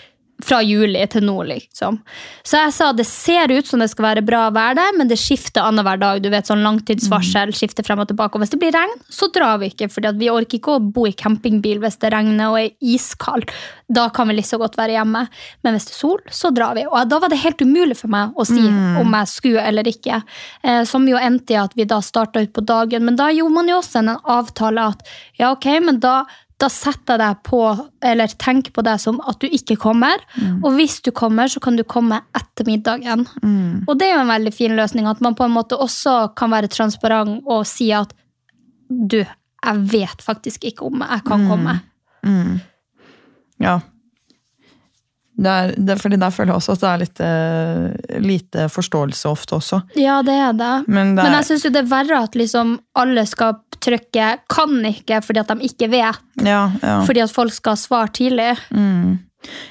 fra 0.42 0.58
juli 0.64 1.02
til 1.10 1.24
nå, 1.26 1.36
liksom. 1.48 1.98
Så 2.42 2.58
jeg 2.58 2.74
sa 2.74 2.90
det 2.96 3.06
ser 3.08 3.52
ut 3.52 3.68
som 3.68 3.82
det 3.82 3.90
skal 3.92 4.08
være 4.08 4.24
bra 4.26 4.44
vær 4.54 4.76
der, 4.78 4.94
men 4.98 5.10
det 5.10 5.20
skifter 5.20 5.62
annenhver 5.64 6.00
dag. 6.00 6.22
Du 6.22 6.28
vet, 6.32 6.48
sånn 6.48 6.64
langtidsvarsel, 6.66 7.54
skifter 7.56 7.86
frem 7.86 8.02
og 8.02 8.10
tilbake. 8.10 8.36
Og 8.36 8.42
hvis 8.42 8.54
det 8.54 8.60
blir 8.62 8.74
regn, 8.74 8.94
så 9.12 9.30
drar 9.34 9.60
vi 9.62 9.70
ikke, 9.72 9.90
for 9.92 10.08
vi 10.18 10.30
orker 10.32 10.58
ikke 10.58 10.76
å 10.76 10.82
bo 10.82 11.06
i 11.08 11.14
campingbil 11.16 11.82
hvis 11.82 12.00
det 12.02 12.12
regner 12.14 12.50
og 12.50 12.60
er 12.60 12.72
iskaldt. 12.94 13.54
Da 13.92 14.08
kan 14.14 14.30
vi 14.30 14.38
litt 14.38 14.48
så 14.48 14.58
godt 14.60 14.78
være 14.80 14.96
hjemme. 14.96 15.26
Men 15.62 15.76
hvis 15.76 15.88
det 15.90 15.94
er 15.94 16.00
sol, 16.00 16.20
så 16.32 16.50
drar 16.54 16.76
vi. 16.78 16.86
Og 16.88 17.10
da 17.10 17.20
var 17.22 17.32
det 17.32 17.42
helt 17.42 17.62
umulig 17.62 17.98
for 17.98 18.12
meg 18.12 18.32
å 18.34 18.46
si 18.48 18.62
om 18.62 19.18
jeg 19.18 19.30
skulle 19.30 19.66
eller 19.68 19.88
ikke. 19.88 20.22
Eh, 20.64 20.82
som 20.88 21.06
jo 21.08 21.20
endte 21.20 21.54
i 21.54 21.60
at 21.60 21.76
vi 21.78 21.86
da 21.88 22.00
starta 22.02 22.42
ut 22.42 22.54
på 22.56 22.64
dagen. 22.66 23.04
Men 23.06 23.18
da 23.20 23.28
gjorde 23.30 23.58
man 23.58 23.68
jo 23.70 23.78
også 23.82 24.00
en 24.02 24.16
avtale 24.16 24.88
at 24.94 25.04
ja, 25.38 25.52
ok, 25.52 25.68
men 25.84 26.00
da 26.02 26.22
da 26.62 26.68
setter 26.70 27.16
jeg 27.16 27.20
deg 27.22 27.42
på, 27.48 27.60
eller 28.06 28.34
tenker 28.38 28.74
på 28.74 28.84
deg 28.86 29.00
som 29.02 29.18
at 29.26 29.40
du 29.42 29.48
ikke 29.50 29.76
kommer. 29.82 30.22
Og 30.62 30.76
hvis 30.76 31.00
du 31.02 31.10
kommer, 31.16 31.50
så 31.50 31.62
kan 31.62 31.78
du 31.78 31.82
komme 31.82 32.20
etter 32.38 32.68
middagen. 32.68 33.26
Og 33.88 33.94
det 33.98 34.08
er 34.08 34.16
jo 34.16 34.24
en 34.24 34.34
veldig 34.34 34.54
fin 34.54 34.76
løsning, 34.78 35.08
at 35.10 35.22
man 35.24 35.34
på 35.38 35.48
en 35.48 35.54
måte 35.56 35.78
også 35.80 36.32
kan 36.38 36.52
være 36.54 36.70
transparent 36.70 37.42
og 37.50 37.64
si 37.66 37.90
at 37.96 38.14
du, 38.88 39.22
jeg 39.22 39.86
vet 39.90 40.22
faktisk 40.22 40.68
ikke 40.70 40.86
om 40.86 41.02
jeg 41.02 41.24
kan 41.26 41.48
komme. 41.50 41.80
Ja. 43.62 43.80
Det 45.42 45.50
er, 45.50 45.72
det, 45.80 45.96
fordi 45.98 46.18
der 46.20 46.30
føler 46.30 46.52
jeg 46.52 46.60
også 46.60 46.74
at 46.76 46.82
det 46.82 46.88
er 46.90 47.00
litt 47.00 47.20
uh, 47.24 48.18
lite 48.22 48.66
forståelse 48.70 49.30
ofte 49.30 49.56
også. 49.56 49.80
Ja, 49.98 50.20
det 50.26 50.34
er 50.36 50.52
det. 50.54 50.72
Men 50.86 51.16
det 51.16 51.24
Men 51.24 51.32
er, 51.32 51.38
jeg 51.40 51.48
syns 51.50 51.64
det 51.72 51.80
er 51.80 51.88
verre 51.90 52.20
at 52.28 52.36
liksom 52.38 52.76
alle 53.00 53.24
skal 53.26 53.56
trykke 53.82 54.28
'kan 54.48 54.78
ikke' 54.88 55.22
fordi 55.24 55.42
at 55.42 55.52
de 55.52 55.68
ikke 55.68 55.90
vet. 55.90 56.22
ja, 56.42 56.72
ja. 56.82 56.96
Fordi 57.06 57.22
at 57.24 57.32
folk 57.34 57.52
skal 57.52 57.76
svare 57.76 58.08
tidlig. 58.08 58.56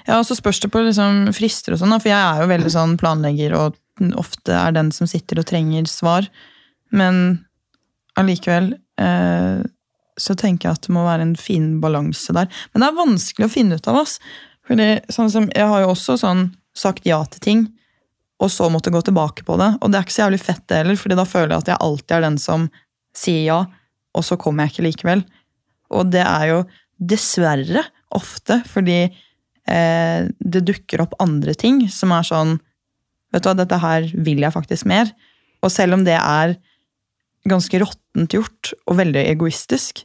ja, 0.07 0.19
og 0.19 0.25
så 0.25 0.35
spørs 0.35 0.59
det 0.59 0.71
på 0.71 0.83
liksom 0.83 1.33
frister 1.33 1.73
og 1.73 1.79
sånn, 1.79 1.95
for 1.99 2.11
jeg 2.11 2.19
er 2.19 2.41
jo 2.43 2.51
veldig 2.51 2.71
sånn 2.71 2.97
planlegger 2.99 3.55
og 3.55 3.77
ofte 4.17 4.55
er 4.55 4.73
den 4.75 4.91
som 4.91 5.07
sitter 5.07 5.39
og 5.39 5.47
trenger 5.47 5.87
svar. 5.89 6.27
Men 6.91 7.45
allikevel 8.19 8.73
eh, 8.99 9.61
så 10.19 10.35
tenker 10.35 10.67
jeg 10.69 10.77
at 10.77 10.87
det 10.87 10.95
må 10.95 11.03
være 11.05 11.27
en 11.27 11.35
fin 11.39 11.75
balanse 11.83 12.33
der. 12.35 12.49
Men 12.71 12.83
det 12.83 12.89
er 12.89 12.99
vanskelig 12.99 13.47
å 13.47 13.53
finne 13.53 13.77
ut 13.77 13.87
av, 13.87 14.01
oss. 14.03 14.17
Fordi 14.67 14.89
sånn 15.11 15.31
som, 15.33 15.47
jeg 15.55 15.67
har 15.67 15.83
jo 15.83 15.93
også 15.93 16.17
sånn 16.21 16.49
sagt 16.77 17.07
ja 17.07 17.19
til 17.31 17.43
ting, 17.43 17.63
og 18.41 18.49
så 18.49 18.69
måtte 18.73 18.93
gå 18.93 19.01
tilbake 19.05 19.45
på 19.45 19.57
det. 19.61 19.75
Og 19.81 19.91
det 19.91 19.99
er 19.99 20.07
ikke 20.07 20.15
så 20.17 20.23
jævlig 20.25 20.41
fett 20.41 20.63
det 20.71 20.81
heller, 20.81 20.97
fordi 20.97 21.17
da 21.19 21.27
føler 21.29 21.53
jeg 21.53 21.63
at 21.63 21.71
jeg 21.73 21.83
alltid 21.87 22.15
er 22.17 22.25
den 22.25 22.39
som 22.41 22.67
sier 23.17 23.43
ja, 23.45 23.59
og 24.17 24.25
så 24.27 24.37
kommer 24.39 24.65
jeg 24.65 24.73
ikke 24.73 24.87
likevel. 24.89 25.23
Og 25.91 26.11
det 26.11 26.23
er 26.23 26.47
jo 26.51 26.59
dessverre 27.01 27.83
ofte 28.13 28.59
fordi 28.69 28.99
eh, 29.05 30.27
det 30.27 30.65
dukker 30.67 31.03
opp 31.03 31.15
andre 31.23 31.55
ting 31.57 31.85
som 31.91 32.13
er 32.15 32.27
sånn 32.27 32.59
Vet 33.31 33.45
du 33.45 33.47
hva, 33.47 33.53
dette 33.55 33.77
her 33.79 34.09
vil 34.27 34.41
jeg 34.43 34.51
faktisk 34.51 34.83
mer. 34.91 35.07
Og 35.63 35.71
selv 35.71 35.95
om 35.95 36.01
det 36.03 36.17
er 36.17 36.57
ganske 37.47 37.79
råttent 37.79 38.33
gjort 38.35 38.73
og 38.91 38.97
veldig 38.99 39.21
egoistisk, 39.23 40.01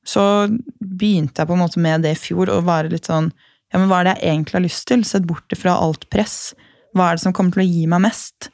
så 0.00 0.48
begynte 0.80 1.42
jeg 1.42 1.50
på 1.50 1.58
en 1.58 1.60
måte 1.60 1.82
med 1.84 2.06
det 2.06 2.14
i 2.14 2.20
fjor 2.22 2.48
å 2.48 2.62
være 2.64 2.94
litt 2.94 3.10
sånn 3.10 3.28
Ja, 3.68 3.78
men 3.78 3.90
hva 3.90 4.00
er 4.00 4.08
det 4.08 4.14
jeg 4.16 4.32
egentlig 4.32 4.56
har 4.56 4.64
lyst 4.64 4.86
til? 4.88 5.04
Sett 5.04 5.28
bort 5.28 5.52
ifra 5.52 5.76
alt 5.78 6.08
press. 6.10 6.54
Hva 6.96 7.10
er 7.10 7.18
det 7.18 7.22
som 7.22 7.36
kommer 7.36 7.54
til 7.54 7.62
å 7.62 7.68
gi 7.68 7.84
meg 7.92 8.00
mest? 8.08 8.48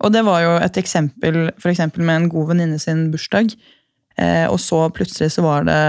Og 0.00 0.14
det 0.14 0.22
var 0.24 0.40
jo 0.40 0.54
et 0.56 0.78
eksempel 0.80 1.50
for 1.58 1.72
eksempel 1.72 2.06
med 2.06 2.16
en 2.16 2.30
god 2.32 2.54
venninne 2.54 2.78
sin 2.80 3.10
bursdag. 3.12 3.52
Eh, 4.20 4.46
og 4.46 4.60
så 4.62 4.86
plutselig 4.94 5.32
så 5.34 5.44
var 5.44 5.66
det 5.68 5.80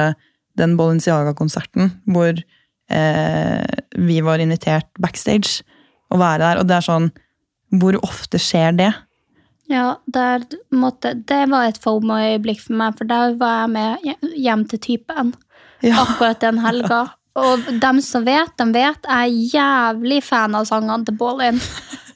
den 0.59 0.75
Balenciaga-konserten 0.79 1.91
hvor 2.09 2.31
eh, 2.33 3.65
vi 3.97 4.19
var 4.25 4.41
invitert 4.41 4.89
backstage 5.01 5.65
å 6.13 6.19
være 6.21 6.41
der. 6.43 6.61
Og 6.61 6.69
det 6.69 6.79
er 6.79 6.89
sånn 6.89 7.11
Hvor 7.75 7.97
ofte 8.05 8.39
skjer 8.39 8.75
det? 8.77 8.91
Ja, 9.67 9.97
der 10.05 10.45
måtte, 10.69 11.15
det 11.17 11.47
var 11.49 11.65
et 11.65 11.79
FOMO-øyeblikk 11.81 12.61
for 12.61 12.77
meg, 12.77 12.93
for 12.99 13.09
der 13.09 13.33
var 13.39 13.63
jeg 13.63 13.71
med 13.73 14.35
hjem 14.37 14.65
til 14.69 14.81
typen. 14.83 15.33
Ja. 15.81 16.03
Akkurat 16.03 16.43
den 16.43 16.61
helga. 16.61 17.07
Og 17.41 17.65
dem 17.81 17.99
som 18.05 18.23
vet, 18.23 18.53
de 18.61 18.69
vet. 18.71 19.09
Jeg 19.09 19.11
er 19.11 19.49
jævlig 19.57 20.21
fan 20.23 20.55
av 20.55 20.69
sangene 20.69 21.03
til 21.07 21.17
Ballin. 21.19 21.59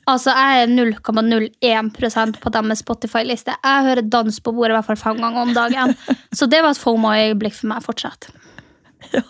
Altså, 0.08 0.32
Jeg 0.34 0.64
er 0.64 0.72
0,01% 0.72 2.40
på 2.42 2.52
deres 2.54 2.82
Spotify-liste. 2.84 3.56
Jeg 3.64 3.86
hører 3.90 4.08
dans 4.10 4.40
på 4.40 4.54
bordet 4.56 4.74
i 4.74 4.78
hvert 4.78 4.88
fall 4.88 5.02
fem 5.02 5.20
ganger 5.22 5.42
om 5.42 5.54
dagen. 5.54 5.94
Så 6.34 6.48
det 6.50 6.64
var 6.64 6.74
et 6.74 6.82
FOMO-øyeblikk 6.82 7.58
for 7.60 7.74
meg 7.74 7.86
fortsatt. 7.86 8.30
Ja. 9.14 9.24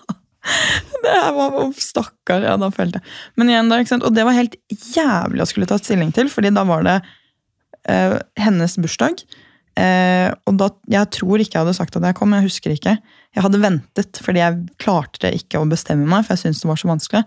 Det 1.04 1.12
her 1.14 1.34
var 1.36 1.74
Stakkar. 1.78 2.42
Ja, 2.48 2.56
da 2.58 2.70
følte 2.74 3.00
jeg. 3.00 3.12
Men 3.38 3.52
igjen 3.52 3.70
da, 3.70 3.78
ikke 3.80 3.92
sant? 3.92 4.06
Og 4.08 4.16
det 4.16 4.24
var 4.26 4.38
helt 4.38 4.56
jævlig 4.96 5.44
å 5.44 5.48
skulle 5.50 5.68
ta 5.70 5.78
stilling 5.78 6.14
til, 6.16 6.32
fordi 6.32 6.50
da 6.56 6.64
var 6.68 6.86
det 6.88 6.96
eh, 7.92 8.16
hennes 8.40 8.78
bursdag. 8.82 9.22
Eh, 9.80 10.32
og 10.50 10.58
da, 10.60 10.72
Jeg 10.90 11.12
tror 11.20 11.44
ikke 11.44 11.60
jeg 11.60 11.66
hadde 11.68 11.78
sagt 11.78 12.00
at 12.00 12.08
jeg 12.08 12.18
kom, 12.18 12.34
jeg 12.36 12.48
husker 12.48 12.74
ikke. 12.74 12.96
Jeg 13.36 13.46
hadde 13.46 13.62
ventet, 13.62 14.22
fordi 14.26 14.42
jeg 14.42 14.64
klarte 14.82 15.32
ikke 15.38 15.62
å 15.62 15.70
bestemme 15.70 16.08
meg, 16.10 16.26
for 16.26 16.36
jeg 16.36 16.48
syntes 16.48 16.64
det 16.64 16.72
var 16.72 16.82
så 16.82 16.92
vanskelig. 16.92 17.24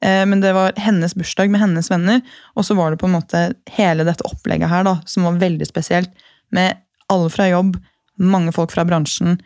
Eh, 0.00 0.24
men 0.26 0.40
det 0.40 0.52
var 0.54 0.76
hennes 0.78 1.14
bursdag 1.18 1.50
med 1.50 1.62
hennes 1.62 1.90
venner, 1.90 2.22
og 2.54 2.66
så 2.66 2.76
var 2.78 2.92
det 2.92 3.00
på 3.00 3.08
en 3.08 3.16
måte 3.16 3.42
hele 3.74 4.06
dette 4.06 4.26
opplegget 4.28 4.70
her 4.70 4.86
da, 4.86 4.98
som 5.08 5.26
var 5.26 5.40
veldig 5.40 5.66
spesielt. 5.68 6.12
Med 6.54 6.78
alle 7.12 7.30
fra 7.32 7.48
jobb, 7.48 7.76
mange 8.18 8.54
folk 8.54 8.72
fra 8.74 8.86
bransjen. 8.88 9.38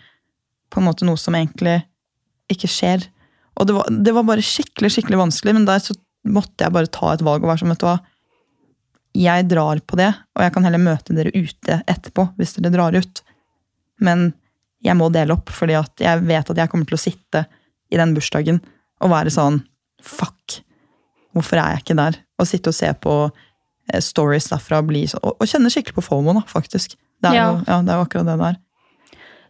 På 0.73 0.81
en 0.81 0.89
måte 0.89 1.09
noe 1.09 1.21
som 1.21 1.37
egentlig 1.37 1.81
ikke 2.53 2.71
skjer. 2.71 3.05
Og 3.61 3.69
det 3.69 3.77
var, 3.77 3.91
det 3.93 4.15
var 4.17 4.29
bare 4.29 4.45
skikkelig 4.45 4.95
skikkelig 4.95 5.21
vanskelig, 5.21 5.57
men 5.57 5.69
der 5.69 5.83
så 5.85 5.97
måtte 6.29 6.65
jeg 6.65 6.75
bare 6.75 6.91
ta 6.93 7.13
et 7.13 7.25
valg 7.25 7.45
og 7.45 7.53
være 7.53 7.63
som, 7.63 7.73
vet 7.73 7.83
du 7.83 7.89
hva. 7.89 7.99
Jeg 9.13 9.49
drar 9.51 9.81
på 9.85 9.99
det, 10.01 10.09
og 10.37 10.45
jeg 10.45 10.55
kan 10.55 10.65
heller 10.65 10.81
møte 10.81 11.17
dere 11.17 11.35
ute 11.37 11.83
etterpå 11.91 12.31
hvis 12.39 12.55
dere 12.57 12.73
drar 12.73 12.97
ut. 12.97 13.21
Men 14.01 14.31
jeg 14.83 14.97
må 14.99 15.11
dele 15.15 15.37
opp, 15.37 15.53
fordi 15.53 15.77
at 15.79 16.01
jeg 16.03 16.25
vet 16.25 16.49
at 16.49 16.63
jeg 16.63 16.73
kommer 16.73 16.89
til 16.89 16.97
å 16.97 17.03
sitte 17.03 17.45
i 17.93 18.01
den 18.01 18.15
bursdagen 18.17 18.63
og 19.03 19.13
være 19.13 19.33
sånn 19.35 19.61
Fuck! 20.03 20.61
Hvorfor 21.33 21.57
er 21.57 21.73
jeg 21.77 21.85
ikke 21.85 21.97
der? 21.97 22.19
Å 22.43 22.47
sitte 22.49 22.73
og 22.73 22.75
se 22.77 22.91
på 23.01 23.15
eh, 23.93 24.01
stories 24.05 24.49
derfra 24.53 24.83
bli, 24.87 25.07
så- 25.11 25.21
og, 25.23 25.37
og 25.41 25.47
kjenne 25.49 25.71
skikkelig 25.73 25.95
på 26.01 26.05
FOMO, 26.11 26.35
da, 26.35 26.43
faktisk. 26.51 26.97
Det 27.23 27.31
er, 27.31 27.35
Ja. 27.35 27.47
jo, 27.53 27.65
ja, 27.69 27.81
det 27.83 27.89
er 27.95 27.97
jo 28.01 28.05
akkurat 28.07 28.27
det 28.27 28.39
der. 28.43 28.57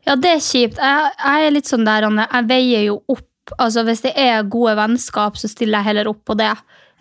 Ja, 0.06 0.14
det 0.16 0.30
er 0.30 0.40
kjipt. 0.42 0.78
Jeg, 0.82 1.12
jeg 1.24 1.46
er 1.46 1.50
litt 1.54 1.68
sånn 1.70 1.84
der, 1.86 2.02
Anne, 2.08 2.26
jeg 2.32 2.48
veier 2.48 2.84
jo 2.86 3.02
opp. 3.08 3.28
Altså, 3.58 3.82
Hvis 3.84 4.02
det 4.02 4.12
er 4.16 4.42
gode 4.44 4.76
vennskap, 4.78 5.36
så 5.36 5.48
stiller 5.50 5.78
jeg 5.80 5.84
heller 5.90 6.08
opp 6.08 6.24
på 6.24 6.36
det. 6.38 6.52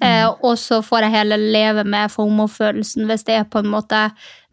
Eh, 0.01 0.25
og 0.27 0.58
så 0.58 0.79
får 0.81 1.01
jeg 1.05 1.12
heller 1.12 1.38
leve 1.38 1.84
med 1.86 2.10
FOMO-følelsen 2.10 3.05
hvis 3.05 3.24
det 3.27 3.36
er 3.38 3.43
på 3.43 3.60
en 3.62 3.70
måte 3.70 4.00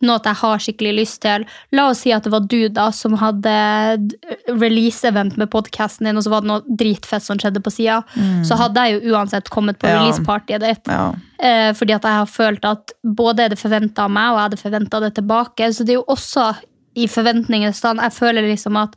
noe 0.07 0.21
jeg 0.23 0.39
har 0.41 0.59
skikkelig 0.63 0.93
lyst 1.01 1.21
til. 1.25 1.45
La 1.75 1.89
oss 1.91 2.05
si 2.05 2.13
at 2.15 2.23
det 2.25 2.31
var 2.33 2.45
du 2.47 2.69
da 2.69 2.91
som 2.95 3.17
hadde 3.19 3.55
release-event 4.49 5.37
med 5.41 5.51
podkasten 5.51 6.07
din, 6.09 6.17
og 6.19 6.25
så 6.25 6.31
var 6.33 6.45
det 6.45 6.51
noe 6.53 6.77
dritfett 6.81 7.25
som 7.25 7.39
skjedde 7.41 7.63
på 7.65 7.73
sida. 7.75 8.01
Så 8.47 8.59
hadde 8.61 8.85
jeg 8.87 8.99
jo 9.03 9.15
uansett 9.17 9.51
kommet 9.53 9.79
på 9.81 9.89
Ja. 9.89 10.01
release-partyet 10.03 10.61
ditt. 10.61 10.87
Ja. 10.87 11.15
Eh, 11.39 11.73
fordi 11.73 11.95
at 11.95 12.03
jeg 12.03 12.13
har 12.13 12.27
følt 12.27 12.65
at 12.65 12.93
både 13.05 13.45
er 13.45 13.49
det 13.51 13.59
forventa 13.59 14.05
av 14.05 14.11
meg, 14.11 14.31
og 14.33 14.37
jeg 14.39 14.47
hadde 14.49 14.63
forventa 14.65 15.01
det 15.01 15.15
tilbake. 15.15 15.73
Så 15.75 15.85
det 15.85 15.91
er 15.95 16.01
jo 16.03 16.05
også 16.09 16.57
i 16.97 17.07
forventningens 17.07 17.77
stand. 17.79 18.01
Jeg 18.01 18.13
føler 18.13 18.43
liksom 18.43 18.77
at 18.77 18.97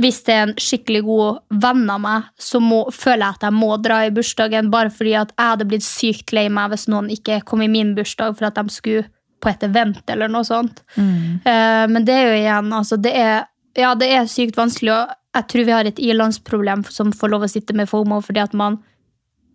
hvis 0.00 0.22
det 0.24 0.32
er 0.34 0.42
en 0.48 0.54
skikkelig 0.56 1.02
god 1.04 1.40
venn 1.60 1.90
av 1.90 2.00
meg, 2.00 2.22
så 2.38 2.58
må, 2.60 2.86
føler 2.90 3.26
jeg 3.26 3.34
at 3.36 3.42
jeg 3.42 3.52
må 3.52 3.82
dra 3.82 4.06
i 4.06 4.10
bursdagen, 4.10 4.70
bare 4.70 4.88
fordi 4.88 5.12
at 5.14 5.32
jeg 5.36 5.46
hadde 5.50 5.66
blitt 5.68 5.82
sykt 5.84 6.32
lei 6.32 6.48
meg 6.48 6.70
hvis 6.70 6.88
noen 6.88 7.10
ikke 7.12 7.42
kom 7.44 7.60
i 7.60 7.68
min 7.68 7.94
bursdag 7.94 8.38
for 8.38 8.46
at 8.46 8.54
de 8.54 8.64
skulle 8.72 9.04
på 9.40 9.50
et 9.50 9.64
event 9.66 10.12
eller 10.12 10.30
noe 10.32 10.44
sånt. 10.46 10.82
Eh, 11.48 11.86
men 11.90 12.04
det 12.06 12.16
er 12.16 12.28
jo 12.28 12.36
igjen, 12.40 12.72
altså 12.76 12.98
det 13.00 13.14
er, 13.16 13.48
ja, 13.78 13.94
det 13.98 14.10
er 14.12 14.30
sykt 14.30 14.58
vanskelig, 14.60 14.92
og 14.92 15.16
jeg 15.38 15.48
tror 15.50 15.66
vi 15.66 15.74
har 15.76 15.88
et 15.88 16.02
ilandsproblem 16.02 16.84
som 16.90 17.12
får 17.14 17.32
lov 17.32 17.46
å 17.46 17.50
sitte 17.50 17.76
med 17.76 17.88
FOMO 17.90 18.20
fordi 18.26 18.42
at 18.42 18.56
man 18.56 18.80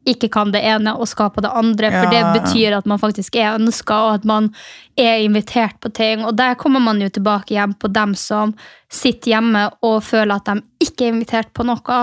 ikke 0.06 0.30
kan 0.34 0.52
det 0.54 0.62
ene 0.66 0.94
og 0.96 1.08
skal 1.10 1.32
på 1.34 1.44
det 1.44 1.52
andre, 1.52 1.92
for 1.92 2.14
Ja, 2.14 2.14
det 2.14 2.42
betyr 2.42 2.78
at 2.78 2.86
man 2.86 3.02
faktisk 3.02 3.36
er 3.36 3.58
ønska, 3.58 3.98
og 4.08 4.14
at 4.20 4.26
man 4.26 4.52
er 4.96 5.24
invitert 5.26 5.80
på 5.82 5.90
ting. 5.90 6.26
Og 6.26 6.36
der 6.38 6.56
kommer 6.56 6.80
man 6.80 7.02
jo 7.02 7.10
tilbake 7.10 7.56
hjem 7.56 7.74
på 7.74 7.90
dem 7.92 8.16
som 8.16 8.54
sitter 8.92 9.34
hjemme 9.34 9.64
og 9.84 10.04
føler 10.06 10.38
at 10.38 10.48
de 10.48 10.86
ikke 10.86 11.08
er 11.08 11.14
invitert 11.14 11.50
på 11.58 11.66
noe. 11.68 12.00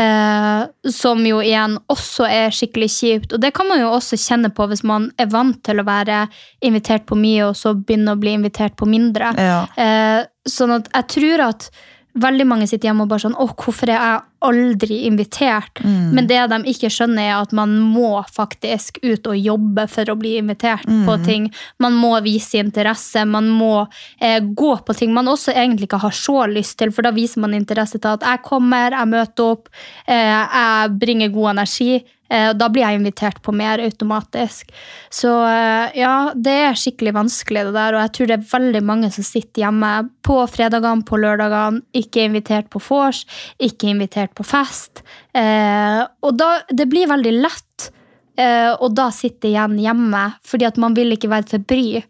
Eh, 0.00 0.90
som 0.94 1.24
jo 1.26 1.40
igjen 1.44 1.76
også 1.92 2.28
er 2.30 2.54
skikkelig 2.54 2.90
kjipt. 2.94 3.34
Og 3.34 3.42
det 3.42 3.52
kan 3.56 3.68
man 3.68 3.82
jo 3.82 3.90
også 3.92 4.18
kjenne 4.20 4.52
på 4.54 4.68
hvis 4.70 4.84
man 4.86 5.10
er 5.20 5.32
vant 5.32 5.60
til 5.66 5.82
å 5.82 5.86
være 5.88 6.24
invitert 6.64 7.04
på 7.10 7.18
mye, 7.18 7.50
og 7.50 7.58
så 7.58 7.74
begynner 7.74 8.16
å 8.16 8.22
bli 8.22 8.36
invitert 8.38 8.78
på 8.78 8.88
mindre. 8.88 9.34
Ja. 9.36 9.58
Eh, 9.76 10.22
sånn 10.48 10.78
at 10.78 10.88
jeg 10.94 11.10
tror 11.16 11.48
at 11.50 11.68
veldig 12.14 12.46
mange 12.46 12.68
sitter 12.70 12.90
hjemme 12.90 13.04
og 13.04 13.10
bare 13.10 13.24
sånn 13.24 13.36
Åh, 13.40 13.52
hvorfor 13.58 13.90
er 13.90 13.98
jeg 13.98 14.22
aldri 14.44 14.98
invitert? 15.08 15.80
Men 16.14 16.28
det 16.28 16.38
de 16.52 16.58
ikke 16.70 16.90
skjønner, 16.92 17.22
er 17.24 17.40
at 17.40 17.54
man 17.56 17.72
må 17.80 18.18
faktisk 18.30 19.00
ut 19.02 19.26
og 19.30 19.38
jobbe 19.38 19.86
for 19.90 20.12
å 20.12 20.16
bli 20.20 20.36
invitert 20.38 20.84
på 20.84 21.16
ting. 21.24 21.48
Man 21.82 21.96
må 21.98 22.12
vise 22.24 22.60
interesse, 22.60 23.24
man 23.24 23.48
må 23.48 23.86
eh, 24.20 24.40
gå 24.44 24.72
på 24.84 24.96
ting 24.98 25.14
man 25.16 25.30
også 25.32 25.54
egentlig 25.54 25.88
ikke 25.88 26.02
har 26.04 26.14
så 26.14 26.44
lyst 26.50 26.78
til, 26.78 26.92
for 26.94 27.06
da 27.06 27.14
viser 27.16 27.42
man 27.42 27.56
interesse 27.56 27.98
til 27.98 28.18
at 28.18 28.26
jeg 28.26 28.44
kommer, 28.44 28.94
jeg 28.94 29.10
møter 29.10 29.56
opp, 29.56 29.72
eh, 30.06 30.34
jeg 30.44 30.94
bringer 31.00 31.32
god 31.34 31.54
energi. 31.56 32.04
Eh, 32.30 32.52
Da 32.56 32.68
blir 32.72 32.84
jeg 32.84 33.00
invitert 33.00 33.40
på 33.42 33.52
mer 33.52 33.82
automatisk. 33.84 34.70
Så 35.12 35.30
eh, 35.48 35.98
ja, 36.00 36.32
det 36.34 36.54
er 36.68 36.78
skikkelig 36.78 37.14
vanskelig, 37.16 37.66
det 37.68 37.74
der. 37.76 37.96
Og 37.96 38.02
jeg 38.04 38.12
tror 38.16 38.30
det 38.30 38.36
er 38.38 38.52
veldig 38.52 38.82
mange 38.86 39.10
som 39.14 39.26
sitter 39.26 39.66
hjemme 39.66 39.92
på 40.24 40.38
fredagene, 40.50 41.04
på 41.04 41.20
lørdagene, 41.20 41.84
ikke 41.94 42.22
er 42.22 42.30
invitert 42.30 42.70
på 42.72 42.80
vors, 42.88 43.24
ikke 43.58 43.88
er 43.88 43.96
invitert 43.96 44.34
på 44.34 44.46
fest. 44.46 45.04
Eh, 45.36 46.00
og 46.24 46.38
da, 46.40 46.56
det 46.72 46.88
blir 46.90 47.10
veldig 47.10 47.36
lett 47.42 47.90
å 48.34 48.88
da 48.90 49.04
sitte 49.14 49.46
igjen 49.46 49.76
hjemme, 49.78 50.20
fordi 50.42 50.66
at 50.66 50.78
man 50.82 50.96
vil 50.96 51.14
ikke 51.14 51.28
være 51.30 51.46
til 51.52 51.60
bry. 51.70 52.00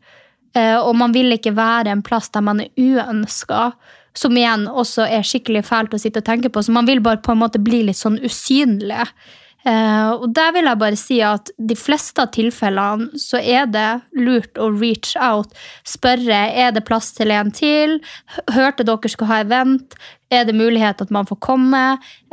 Og 0.56 0.94
man 0.96 1.12
vil 1.12 1.34
ikke 1.34 1.52
være 1.52 1.92
en 1.92 2.00
plass 2.06 2.30
der 2.32 2.40
man 2.46 2.62
er 2.64 2.70
uønska. 2.80 3.74
Som 4.16 4.38
igjen 4.40 4.64
også 4.64 5.04
er 5.04 5.26
skikkelig 5.26 5.66
fælt 5.68 5.92
å 5.92 6.00
sitte 6.00 6.22
og 6.22 6.28
tenke 6.30 6.48
på. 6.48 6.62
Så 6.64 6.72
man 6.72 6.88
vil 6.88 7.02
bare 7.04 7.20
på 7.20 7.34
en 7.34 7.42
måte 7.42 7.60
bli 7.60 7.82
litt 7.90 8.00
sånn 8.00 8.16
usynlig. 8.24 9.04
Eh, 9.64 10.10
og 10.12 10.26
der 10.36 10.50
vil 10.52 10.68
jeg 10.68 10.80
bare 10.80 10.98
si 11.00 11.18
at 11.24 11.48
de 11.56 11.76
fleste 11.78 12.20
av 12.20 12.34
tilfellene 12.36 13.20
så 13.20 13.40
er 13.40 13.70
det 13.72 13.88
lurt 14.18 14.60
å 14.60 14.68
reach 14.74 15.14
out. 15.16 15.54
Spørre 15.88 16.42
er 16.52 16.74
det 16.76 16.84
plass 16.88 17.14
til 17.16 17.32
en 17.32 17.52
til. 17.54 17.96
Hørte 18.52 18.84
dere 18.84 19.12
skulle 19.12 19.30
ha 19.32 19.40
event. 19.44 19.96
Er 20.32 20.44
det 20.48 20.56
mulighet 20.56 21.00
at 21.00 21.12
man 21.14 21.28
får 21.28 21.38
komme? 21.44 21.82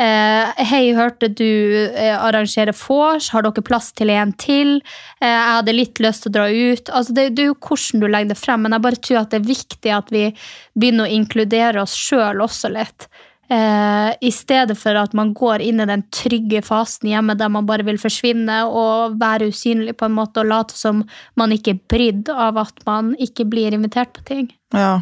Eh, 0.02 0.62
Hei, 0.72 0.84
hørte 0.98 1.30
du 1.32 1.46
eh, 1.46 2.16
arrangere 2.18 2.76
vors? 2.76 3.30
Har 3.32 3.46
dere 3.46 3.64
plass 3.64 3.92
til 3.96 4.12
en 4.12 4.36
til? 4.36 4.80
Jeg 5.22 5.56
hadde 5.56 5.76
litt 5.76 6.04
lyst 6.04 6.26
til 6.26 6.34
å 6.34 6.38
dra 6.40 6.48
ut. 6.52 6.92
Altså, 6.92 7.16
det, 7.16 7.30
det 7.38 7.46
er 7.46 7.52
jo 7.54 7.60
hvordan 7.60 8.04
du 8.04 8.10
legger 8.10 8.34
det 8.34 8.42
frem, 8.42 8.66
men 8.66 8.76
jeg 8.76 8.88
bare 8.90 9.04
tror 9.08 9.24
at 9.24 9.32
det 9.32 9.42
er 9.42 9.52
viktig 9.52 9.96
at 9.96 10.12
vi 10.12 10.30
begynner 10.76 11.08
å 11.08 11.20
inkludere 11.20 11.86
oss 11.86 11.96
sjøl 11.96 12.44
også 12.44 12.74
litt. 12.76 13.08
Eh, 13.52 14.14
I 14.22 14.32
stedet 14.32 14.78
for 14.80 14.96
at 14.96 15.12
man 15.18 15.34
går 15.36 15.64
inn 15.66 15.84
i 15.84 15.88
den 15.90 16.06
trygge 16.14 16.62
fasen 16.64 17.10
hjemme 17.12 17.34
der 17.36 17.50
man 17.52 17.66
bare 17.68 17.84
vil 17.84 17.98
forsvinne 18.00 18.62
og 18.70 19.18
være 19.20 19.50
usynlig 19.52 19.98
på 20.00 20.08
en 20.08 20.16
måte 20.16 20.40
og 20.40 20.48
late 20.48 20.78
som 20.78 21.02
man 21.40 21.52
ikke 21.52 21.74
er 21.74 21.82
brydd 21.92 22.32
av 22.32 22.62
at 22.62 22.80
man 22.88 23.12
ikke 23.20 23.50
blir 23.52 23.76
invitert 23.76 24.14
på 24.16 24.24
ting. 24.30 24.48
Ja, 24.72 25.02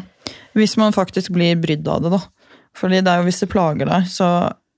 hvis 0.58 0.74
man 0.80 0.96
faktisk 0.96 1.30
blir 1.36 1.60
brydd 1.62 1.86
av 1.86 2.02
det, 2.02 2.10
da. 2.16 2.20
Fordi 2.80 2.98
det 3.04 3.12
er 3.12 3.22
jo 3.22 3.28
hvis 3.28 3.38
det 3.44 3.50
plager 3.52 3.86
deg, 3.86 4.10
så 4.10 4.32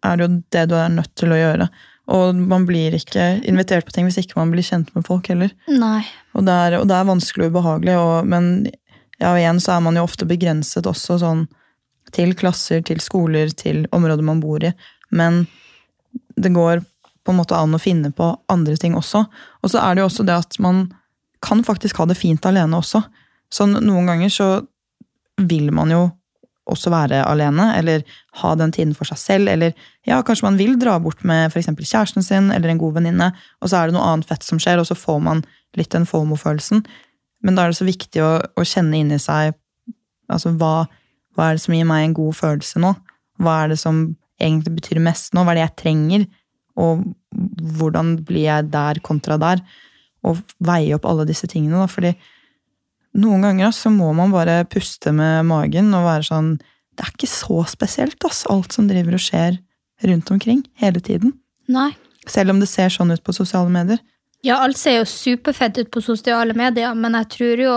er 0.04 0.20
det 0.20 0.26
jo 0.26 0.36
det 0.52 0.66
du 0.68 0.76
er 0.76 0.92
nødt 0.92 1.14
til 1.16 1.32
å 1.32 1.40
gjøre. 1.40 1.70
Og 2.12 2.36
man 2.36 2.68
blir 2.68 2.92
ikke 2.98 3.38
invitert 3.48 3.88
på 3.88 3.96
ting 3.96 4.08
hvis 4.08 4.20
ikke 4.20 4.36
man 4.36 4.52
blir 4.52 4.66
kjent 4.66 4.92
med 4.92 5.06
folk 5.08 5.32
heller. 5.32 5.52
Nei. 5.70 6.02
Og 6.36 6.44
det 6.44 6.60
er, 6.66 6.78
og 6.82 6.88
det 6.90 6.98
er 6.98 7.08
vanskelig 7.08 7.48
og 7.48 7.56
ubehagelig, 7.56 7.96
og, 7.96 8.28
men 8.28 8.52
ja, 9.16 9.32
og 9.32 9.40
igjen 9.40 9.64
så 9.64 9.78
er 9.78 9.84
man 9.88 9.96
jo 9.96 10.04
ofte 10.04 10.28
begrenset 10.28 10.88
også 10.88 11.22
sånn 11.22 11.46
til 12.12 12.34
klasser, 12.38 12.82
til 12.84 13.00
skoler, 13.00 13.52
til 13.56 13.86
områder 13.92 14.24
man 14.26 14.40
bor 14.42 14.64
i. 14.64 14.72
Men 15.10 15.44
det 16.36 16.52
går 16.54 16.82
på 17.22 17.32
en 17.32 17.38
måte 17.38 17.56
an 17.56 17.76
å 17.76 17.80
finne 17.80 18.10
på 18.14 18.32
andre 18.52 18.76
ting 18.80 18.96
også. 18.98 19.24
Og 19.62 19.72
så 19.72 19.82
er 19.82 19.94
det 19.94 20.02
jo 20.02 20.08
også 20.10 20.26
det 20.26 20.38
at 20.44 20.58
man 20.62 20.86
kan 21.42 21.62
faktisk 21.66 22.00
ha 22.02 22.06
det 22.10 22.18
fint 22.18 22.44
alene 22.46 22.78
også. 22.78 23.02
Så 23.52 23.66
noen 23.68 24.08
ganger 24.10 24.32
så 24.32 24.48
vil 25.42 25.70
man 25.74 25.92
jo 25.92 26.06
også 26.70 26.92
være 26.92 27.24
alene, 27.26 27.72
eller 27.74 28.04
ha 28.38 28.52
den 28.54 28.72
tiden 28.74 28.92
for 28.94 29.08
seg 29.08 29.18
selv, 29.18 29.50
eller 29.50 29.72
ja, 30.06 30.20
kanskje 30.22 30.46
man 30.46 30.58
vil 30.60 30.76
dra 30.80 30.94
bort 31.02 31.24
med 31.26 31.50
eksempel 31.58 31.86
kjæresten 31.88 32.22
sin 32.22 32.52
eller 32.54 32.70
en 32.70 32.78
god 32.78 33.00
venninne, 33.00 33.32
og 33.60 33.70
så 33.70 33.80
er 33.80 33.90
det 33.90 33.96
noe 33.96 34.06
annet 34.06 34.28
fett 34.28 34.46
som 34.46 34.60
skjer, 34.62 34.78
og 34.78 34.86
så 34.86 34.96
får 34.98 35.18
man 35.26 35.42
litt 35.78 35.90
den 35.94 36.06
FOMO-følelsen. 36.06 36.84
Men 37.42 37.58
da 37.58 37.64
er 37.64 37.72
det 37.72 37.80
så 37.80 37.88
viktig 37.88 38.22
å, 38.22 38.32
å 38.38 38.66
kjenne 38.68 39.00
inni 39.00 39.18
seg 39.20 39.56
altså 40.30 40.54
hva, 40.54 40.86
hva 41.36 41.48
er 41.48 41.56
det 41.56 41.64
som 41.64 41.76
gir 41.76 41.88
meg 41.88 42.06
en 42.06 42.16
god 42.16 42.36
følelse 42.38 42.82
nå? 42.82 42.92
Hva 43.42 43.62
er 43.62 43.72
det 43.72 43.78
som 43.80 44.02
egentlig 44.42 44.76
betyr 44.80 45.00
mest 45.04 45.32
nå? 45.34 45.44
Hva 45.44 45.54
er 45.54 45.60
det 45.60 45.64
jeg 45.66 45.78
trenger? 45.82 46.26
Og 46.82 47.02
hvordan 47.78 48.14
blir 48.26 48.46
jeg 48.46 48.70
der 48.72 49.00
kontra 49.04 49.38
der? 49.40 49.62
Og 50.26 50.40
veie 50.62 50.94
opp 50.96 51.08
alle 51.08 51.26
disse 51.28 51.48
tingene, 51.50 51.80
da. 51.80 51.88
Fordi 51.90 52.12
noen 53.22 53.44
ganger 53.44 53.72
så 53.76 53.92
må 53.92 54.12
man 54.16 54.32
bare 54.32 54.62
puste 54.70 55.12
med 55.16 55.48
magen 55.48 55.92
og 55.96 56.06
være 56.08 56.28
sånn 56.30 56.54
Det 56.92 57.06
er 57.06 57.12
ikke 57.14 57.28
så 57.30 57.62
spesielt, 57.72 58.24
ass, 58.28 58.44
alt 58.52 58.74
som 58.76 58.84
driver 58.88 59.16
og 59.16 59.22
skjer 59.24 59.54
rundt 60.04 60.30
omkring 60.34 60.58
hele 60.76 61.00
tiden. 61.00 61.32
Nei. 61.72 61.94
Selv 62.28 62.52
om 62.52 62.60
det 62.60 62.68
ser 62.68 62.92
sånn 62.92 63.14
ut 63.14 63.22
på 63.24 63.32
sosiale 63.32 63.72
medier. 63.72 64.02
Ja, 64.44 64.58
alt 64.60 64.76
ser 64.76 64.98
jo 64.98 65.06
superfett 65.08 65.78
ut 65.80 65.88
på 65.94 66.02
sosiale 66.04 66.52
medier, 66.58 66.92
men 66.98 67.16
jeg 67.16 67.30
tror 67.32 67.62
jo 67.64 67.76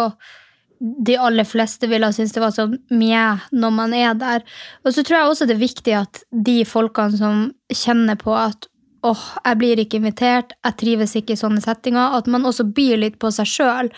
de 0.79 1.15
aller 1.17 1.47
fleste 1.47 1.87
ville 1.87 2.07
ha 2.07 2.13
syntes 2.15 2.35
det 2.35 2.43
var 2.43 2.53
sånn 2.55 2.77
mjau 2.91 3.41
når 3.55 3.75
man 3.75 3.93
er 3.95 4.15
der. 4.19 4.45
Og 4.83 4.95
så 4.95 5.03
tror 5.03 5.19
jeg 5.19 5.31
også 5.31 5.47
det 5.49 5.55
er 5.57 5.63
viktig 5.63 5.97
at 5.97 6.23
de 6.31 6.57
folkene 6.67 7.19
som 7.19 7.43
kjenner 7.73 8.19
på 8.19 8.35
at 8.35 8.67
åh, 9.05 9.25
jeg 9.45 9.59
blir 9.61 9.81
ikke 9.81 9.99
invitert, 10.01 10.55
jeg 10.65 10.77
trives 10.81 11.13
ikke 11.17 11.35
i 11.35 11.39
sånne 11.39 11.61
settinger, 11.61 12.17
at 12.17 12.27
man 12.31 12.47
også 12.47 12.65
byr 12.75 12.97
litt 13.03 13.19
på 13.21 13.29
seg 13.33 13.49
sjøl. 13.49 13.91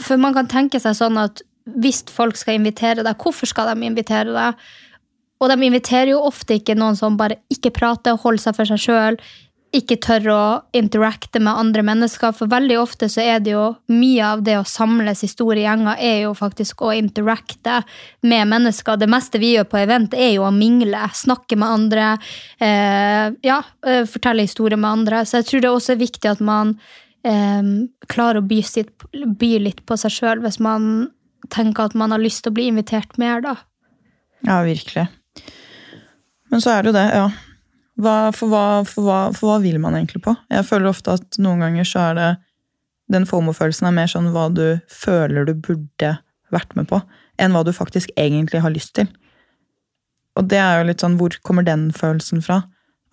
For 0.00 0.20
man 0.20 0.36
kan 0.36 0.48
tenke 0.50 0.80
seg 0.80 0.96
sånn 0.96 1.20
at 1.20 1.42
hvis 1.68 2.00
folk 2.08 2.38
skal 2.40 2.56
invitere 2.56 3.04
deg, 3.04 3.18
hvorfor 3.20 3.50
skal 3.50 3.68
de 3.68 3.88
invitere 3.90 4.32
deg? 4.32 4.68
Og 5.38 5.52
de 5.52 5.68
inviterer 5.68 6.14
jo 6.14 6.22
ofte 6.26 6.56
ikke 6.58 6.74
noen 6.78 6.96
som 6.98 7.18
bare 7.18 7.38
ikke 7.52 7.74
prater, 7.76 8.16
holder 8.18 8.42
seg 8.48 8.56
for 8.56 8.70
seg 8.72 8.80
sjøl, 8.82 9.20
ikke 9.74 9.98
tør 10.00 10.28
å 10.32 10.42
interacte 10.76 11.40
med 11.42 11.58
andre 11.60 11.82
mennesker. 11.84 12.32
For 12.36 12.50
veldig 12.50 12.78
ofte 12.80 13.08
så 13.12 13.20
er 13.24 13.42
det 13.44 13.52
jo 13.52 13.64
mye 13.92 14.24
av 14.24 14.42
det 14.46 14.56
å 14.58 14.66
samles 14.68 15.22
i 15.24 15.30
store 15.30 15.60
gjenger, 15.60 15.98
er 16.00 16.22
jo 16.24 16.32
faktisk 16.36 16.84
å 16.86 16.92
interacte 16.96 17.82
med 18.24 18.48
mennesker. 18.48 18.96
Det 18.96 19.10
meste 19.10 19.40
vi 19.42 19.54
gjør 19.54 19.68
på 19.68 19.80
event, 19.82 20.16
er 20.16 20.32
jo 20.36 20.46
å 20.48 20.54
mingle, 20.54 21.02
snakke 21.14 21.58
med 21.60 21.68
andre, 21.68 22.06
eh, 22.60 23.28
ja, 23.44 23.60
eh, 23.86 24.04
fortelle 24.08 24.46
historier 24.48 24.80
med 24.80 24.90
andre. 24.90 25.24
Så 25.24 25.42
jeg 25.42 25.50
tror 25.50 25.60
det 25.60 25.74
også 25.74 25.92
er 25.92 26.04
viktig 26.04 26.30
at 26.30 26.40
man 26.40 26.78
eh, 27.24 27.62
klarer 28.08 28.40
å 28.40 28.48
by, 28.48 28.62
sitt, 28.62 28.90
by 29.12 29.58
litt 29.58 29.84
på 29.84 29.98
seg 30.00 30.14
sjøl 30.14 30.44
hvis 30.44 30.60
man 30.60 31.10
tenker 31.52 31.88
at 31.88 31.94
man 31.94 32.10
har 32.10 32.22
lyst 32.22 32.44
til 32.44 32.52
å 32.52 32.56
bli 32.56 32.68
invitert 32.72 33.18
mer, 33.20 33.42
da. 33.44 33.56
Ja, 34.46 34.62
virkelig. 34.62 35.08
Men 36.48 36.64
så 36.64 36.72
er 36.72 36.82
det 36.82 36.92
jo 36.92 36.96
det, 36.96 37.06
ja. 37.12 37.28
Hva, 37.98 38.30
for, 38.34 38.50
hva, 38.52 38.64
for, 38.86 39.06
hva, 39.06 39.18
for 39.34 39.50
hva 39.50 39.58
vil 39.64 39.80
man 39.82 39.96
egentlig 39.98 40.22
på? 40.22 40.34
Jeg 40.52 40.66
føler 40.68 40.92
ofte 40.92 41.16
at 41.18 41.38
noen 41.42 41.64
ganger 41.64 41.88
så 41.88 42.10
er 42.10 42.18
det 42.18 42.28
Den 43.08 43.24
FOMO-følelsen 43.24 43.88
er 43.88 43.94
mer 43.96 44.10
sånn 44.12 44.28
hva 44.34 44.50
du 44.52 44.80
føler 44.92 45.46
du 45.48 45.54
burde 45.56 46.10
vært 46.52 46.74
med 46.76 46.90
på, 46.90 46.98
enn 47.40 47.54
hva 47.56 47.62
du 47.64 47.70
faktisk 47.72 48.12
egentlig 48.20 48.60
har 48.60 48.74
lyst 48.74 48.92
til. 48.98 49.08
Og 50.36 50.44
det 50.52 50.60
er 50.60 50.78
jo 50.78 50.88
litt 50.90 51.02
sånn, 51.02 51.16
hvor 51.16 51.32
kommer 51.40 51.64
den 51.64 51.88
følelsen 51.96 52.44
fra? 52.44 52.62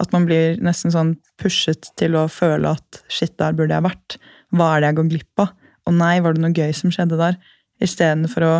At 0.03 0.11
man 0.11 0.27
blir 0.27 0.59
nesten 0.63 0.91
sånn 0.91 1.15
pushet 1.39 1.87
til 1.95 2.17
å 2.19 2.27
føle 2.27 2.75
at 2.75 2.99
shit, 3.07 3.37
der 3.39 3.55
burde 3.55 3.71
jeg 3.71 3.87
vært. 3.87 4.17
Hva 4.51 4.73
er 4.73 4.83
det 4.83 4.91
jeg 4.91 4.99
går 4.99 5.11
glipp 5.13 5.43
av? 5.45 5.53
Og 5.87 5.95
nei, 5.95 6.17
var 6.19 6.35
det 6.35 6.43
noe 6.43 6.55
gøy 6.55 6.75
som 6.75 6.91
skjedde 6.93 7.19
der? 7.19 7.39
Istedenfor 7.83 8.45
å 8.45 8.53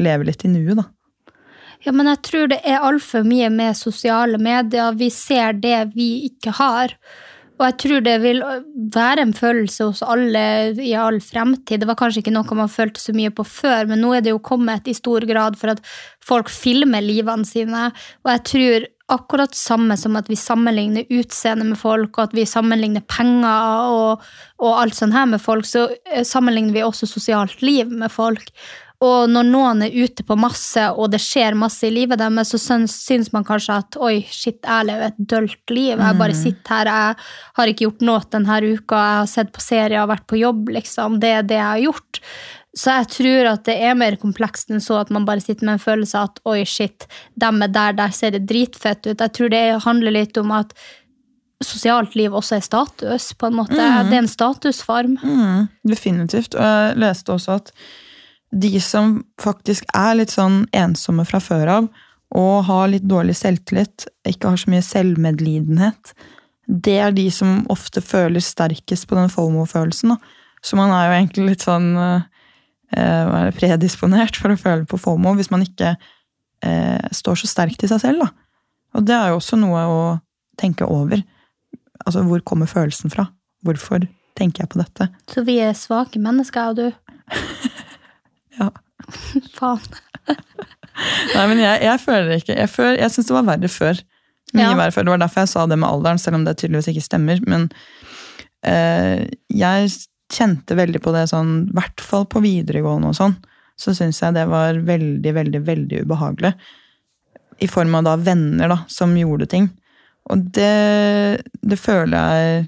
leve 0.00 0.28
litt 0.28 0.44
i 0.48 0.52
nuet, 0.52 0.78
da. 0.80 0.88
Ja, 1.86 1.94
men 1.94 2.10
jeg 2.10 2.22
tror 2.26 2.50
det 2.50 2.58
er 2.66 2.82
altfor 2.82 3.26
mye 3.26 3.48
med 3.54 3.78
sosiale 3.78 4.38
medier. 4.42 4.96
Vi 4.98 5.10
ser 5.14 5.58
det 5.62 5.92
vi 5.94 6.10
ikke 6.26 6.56
har. 6.58 6.94
Og 7.58 7.64
jeg 7.66 7.76
tror 7.82 8.02
det 8.06 8.14
vil 8.22 8.42
være 8.94 9.24
en 9.24 9.32
følelse 9.34 9.88
hos 9.88 10.02
alle 10.06 10.42
i 10.78 10.92
all 10.94 11.18
fremtid. 11.22 11.82
Det 11.82 11.88
var 11.90 11.98
kanskje 11.98 12.22
ikke 12.22 12.34
noe 12.34 12.58
man 12.58 12.70
følte 12.70 13.02
så 13.02 13.14
mye 13.14 13.32
på 13.34 13.46
før, 13.46 13.88
men 13.90 14.02
nå 14.02 14.12
er 14.14 14.22
det 14.22 14.30
jo 14.30 14.42
kommet 14.42 14.86
i 14.86 14.94
stor 14.94 15.26
grad 15.26 15.58
for 15.58 15.74
at 15.74 15.82
folk 16.22 16.52
filmer 16.54 17.02
livene 17.02 17.46
sine. 17.48 17.88
Og 18.22 18.32
jeg 18.34 18.44
tror 18.52 18.88
akkurat 19.08 19.56
samme 19.56 19.96
som 19.98 20.18
at 20.20 20.28
vi 20.30 20.36
sammenligner 20.38 21.08
utseende 21.10 21.66
med 21.66 21.80
folk, 21.80 22.12
og 22.14 22.28
at 22.28 22.36
vi 22.36 22.46
sammenligner 22.46 23.02
penger 23.08 23.90
og, 23.90 24.26
og 24.62 24.82
alt 24.82 24.98
sånt 24.98 25.16
her 25.16 25.26
med 25.26 25.42
folk, 25.42 25.66
så 25.66 25.88
sammenligner 26.22 26.76
vi 26.76 26.86
også 26.86 27.10
sosialt 27.10 27.64
liv 27.64 27.90
med 27.90 28.12
folk. 28.12 28.52
Og 28.98 29.30
når 29.30 29.46
noen 29.46 29.82
er 29.86 29.94
ute 29.94 30.24
på 30.26 30.34
masse, 30.34 30.82
og 30.90 31.12
det 31.12 31.20
skjer 31.22 31.54
masse 31.54 31.86
i 31.86 31.92
livet 31.94 32.18
deres, 32.18 32.50
så 32.50 32.58
syns, 32.58 32.96
syns 33.06 33.28
man 33.30 33.44
kanskje 33.46 33.76
at 33.78 33.98
oi, 34.02 34.16
shit, 34.26 34.58
jeg 34.58 34.88
lever 34.88 35.12
et 35.12 35.20
dølt 35.30 35.70
liv. 35.70 36.00
Jeg 36.02 36.18
bare 36.18 36.34
sitter 36.34 36.72
her, 36.74 36.90
jeg 36.90 37.28
har 37.60 37.70
ikke 37.70 37.86
gjort 37.86 38.06
noe 38.08 38.24
denne 38.34 38.56
uka, 38.64 38.98
jeg 38.98 39.20
har 39.20 39.30
sett 39.30 39.52
på 39.54 39.62
serier 39.62 40.02
og 40.02 40.10
vært 40.10 40.26
på 40.30 40.40
jobb, 40.40 40.72
liksom. 40.74 41.20
Det 41.22 41.30
er 41.36 41.46
det 41.46 41.60
jeg 41.60 41.68
har 41.68 41.84
gjort. 41.84 42.20
Så 42.78 42.96
jeg 42.98 43.10
tror 43.14 43.50
at 43.52 43.62
det 43.70 43.76
er 43.86 43.94
mer 43.98 44.18
komplekst 44.20 44.74
enn 44.74 44.82
så 44.82 44.98
at 45.00 45.14
man 45.14 45.26
bare 45.28 45.42
sitter 45.42 45.66
med 45.66 45.78
en 45.78 45.82
følelse 45.82 46.18
av 46.18 46.32
at 46.32 46.42
oi, 46.50 46.58
shit, 46.66 47.06
dem 47.38 47.62
er 47.62 47.70
der, 47.74 47.94
der 48.02 48.14
ser 48.14 48.34
det 48.34 48.48
dritfett 48.50 49.06
ut. 49.06 49.14
Jeg 49.14 49.34
tror 49.38 49.54
det 49.54 49.62
handler 49.86 50.14
litt 50.18 50.42
om 50.42 50.50
at 50.58 50.74
sosialt 51.64 52.18
liv 52.18 52.34
også 52.34 52.58
er 52.58 52.66
status, 52.66 53.30
på 53.38 53.48
en 53.48 53.56
måte. 53.58 53.78
Det 53.78 54.14
er 54.14 54.20
en 54.24 54.30
statusform. 54.30 55.16
Mm, 55.22 55.64
definitivt. 55.86 56.58
Og 56.58 56.62
jeg 56.62 57.00
leste 57.02 57.34
også 57.34 57.58
at 57.62 57.72
de 58.50 58.80
som 58.80 59.18
faktisk 59.40 59.88
er 59.96 60.16
litt 60.20 60.32
sånn 60.32 60.62
ensomme 60.76 61.26
fra 61.28 61.40
før 61.42 61.72
av, 61.74 61.88
og 62.36 62.64
har 62.68 62.90
litt 62.92 63.06
dårlig 63.08 63.36
selvtillit, 63.38 64.06
ikke 64.28 64.52
har 64.52 64.60
så 64.60 64.72
mye 64.72 64.84
selvmedlidenhet, 64.84 66.12
det 66.68 66.98
er 67.00 67.14
de 67.16 67.24
som 67.32 67.62
ofte 67.72 68.02
føler 68.04 68.44
sterkest 68.44 69.08
på 69.08 69.16
den 69.16 69.30
FOMO-følelsen. 69.32 70.12
Så 70.60 70.76
man 70.76 70.92
er 70.92 71.06
jo 71.06 71.14
egentlig 71.16 71.46
litt 71.46 71.64
sånn 71.64 71.94
eh, 71.96 73.48
predisponert 73.56 74.36
for 74.36 74.52
å 74.52 74.60
føle 74.60 74.84
på 74.88 75.00
FOMO 75.00 75.32
hvis 75.38 75.48
man 75.54 75.64
ikke 75.64 75.94
eh, 75.94 77.08
står 77.14 77.40
så 77.40 77.48
sterkt 77.48 77.86
i 77.86 77.90
seg 77.90 78.02
selv. 78.04 78.26
Da. 78.26 78.28
Og 79.00 79.08
det 79.08 79.16
er 79.16 79.32
jo 79.32 79.40
også 79.40 79.56
noe 79.60 79.86
å 79.88 79.98
tenke 80.60 80.84
over. 80.84 81.24
Altså, 82.04 82.26
hvor 82.28 82.44
kommer 82.44 82.68
følelsen 82.68 83.16
fra? 83.16 83.30
Hvorfor 83.64 84.04
tenker 84.38 84.66
jeg 84.66 84.72
på 84.74 84.82
dette? 84.82 85.08
Så 85.32 85.46
vi 85.48 85.56
er 85.64 85.72
svake 85.78 86.20
mennesker, 86.20 86.74
og 86.74 86.76
du? 86.76 86.92
Faen. 89.58 89.98
Nei, 91.34 91.44
men 91.50 91.60
jeg, 91.62 91.82
jeg 91.86 92.00
føler 92.02 92.32
ikke 92.40 92.56
Jeg, 92.58 92.70
føler, 92.72 92.96
jeg 93.04 93.12
syns 93.14 93.28
det 93.30 93.36
var 93.36 93.46
verre 93.52 93.70
før. 93.70 94.00
Mye 94.56 94.64
Ja. 94.64 94.74
verre 94.78 94.94
før. 94.94 95.04
Det 95.06 95.12
var 95.14 95.22
derfor 95.22 95.44
jeg 95.44 95.52
sa 95.52 95.66
det 95.70 95.78
med 95.78 95.88
alderen, 95.88 96.18
selv 96.22 96.38
om 96.40 96.46
det 96.46 96.56
tydeligvis 96.60 96.88
ikke 96.94 97.04
stemmer. 97.06 97.42
Men 97.46 97.68
eh, 98.66 99.26
jeg 99.52 99.92
kjente 100.32 100.76
veldig 100.76 101.00
på 101.04 101.12
det 101.14 101.26
sånn, 101.30 101.52
i 101.70 101.76
hvert 101.76 102.02
fall 102.04 102.26
på 102.28 102.42
videregående 102.44 103.12
og 103.12 103.16
sånn, 103.16 103.36
så 103.78 103.94
syns 103.96 104.18
jeg 104.20 104.34
det 104.36 104.46
var 104.50 104.80
veldig, 104.88 105.32
veldig, 105.36 105.60
veldig 105.68 106.02
ubehagelig. 106.04 106.54
I 107.62 107.68
form 107.70 107.94
av 107.98 108.06
da 108.06 108.16
venner 108.20 108.70
da, 108.70 108.80
som 108.92 109.14
gjorde 109.18 109.46
ting. 109.50 109.68
Og 110.30 110.42
det, 110.54 111.42
det 111.64 111.78
føler 111.80 112.18
jeg 112.18 112.66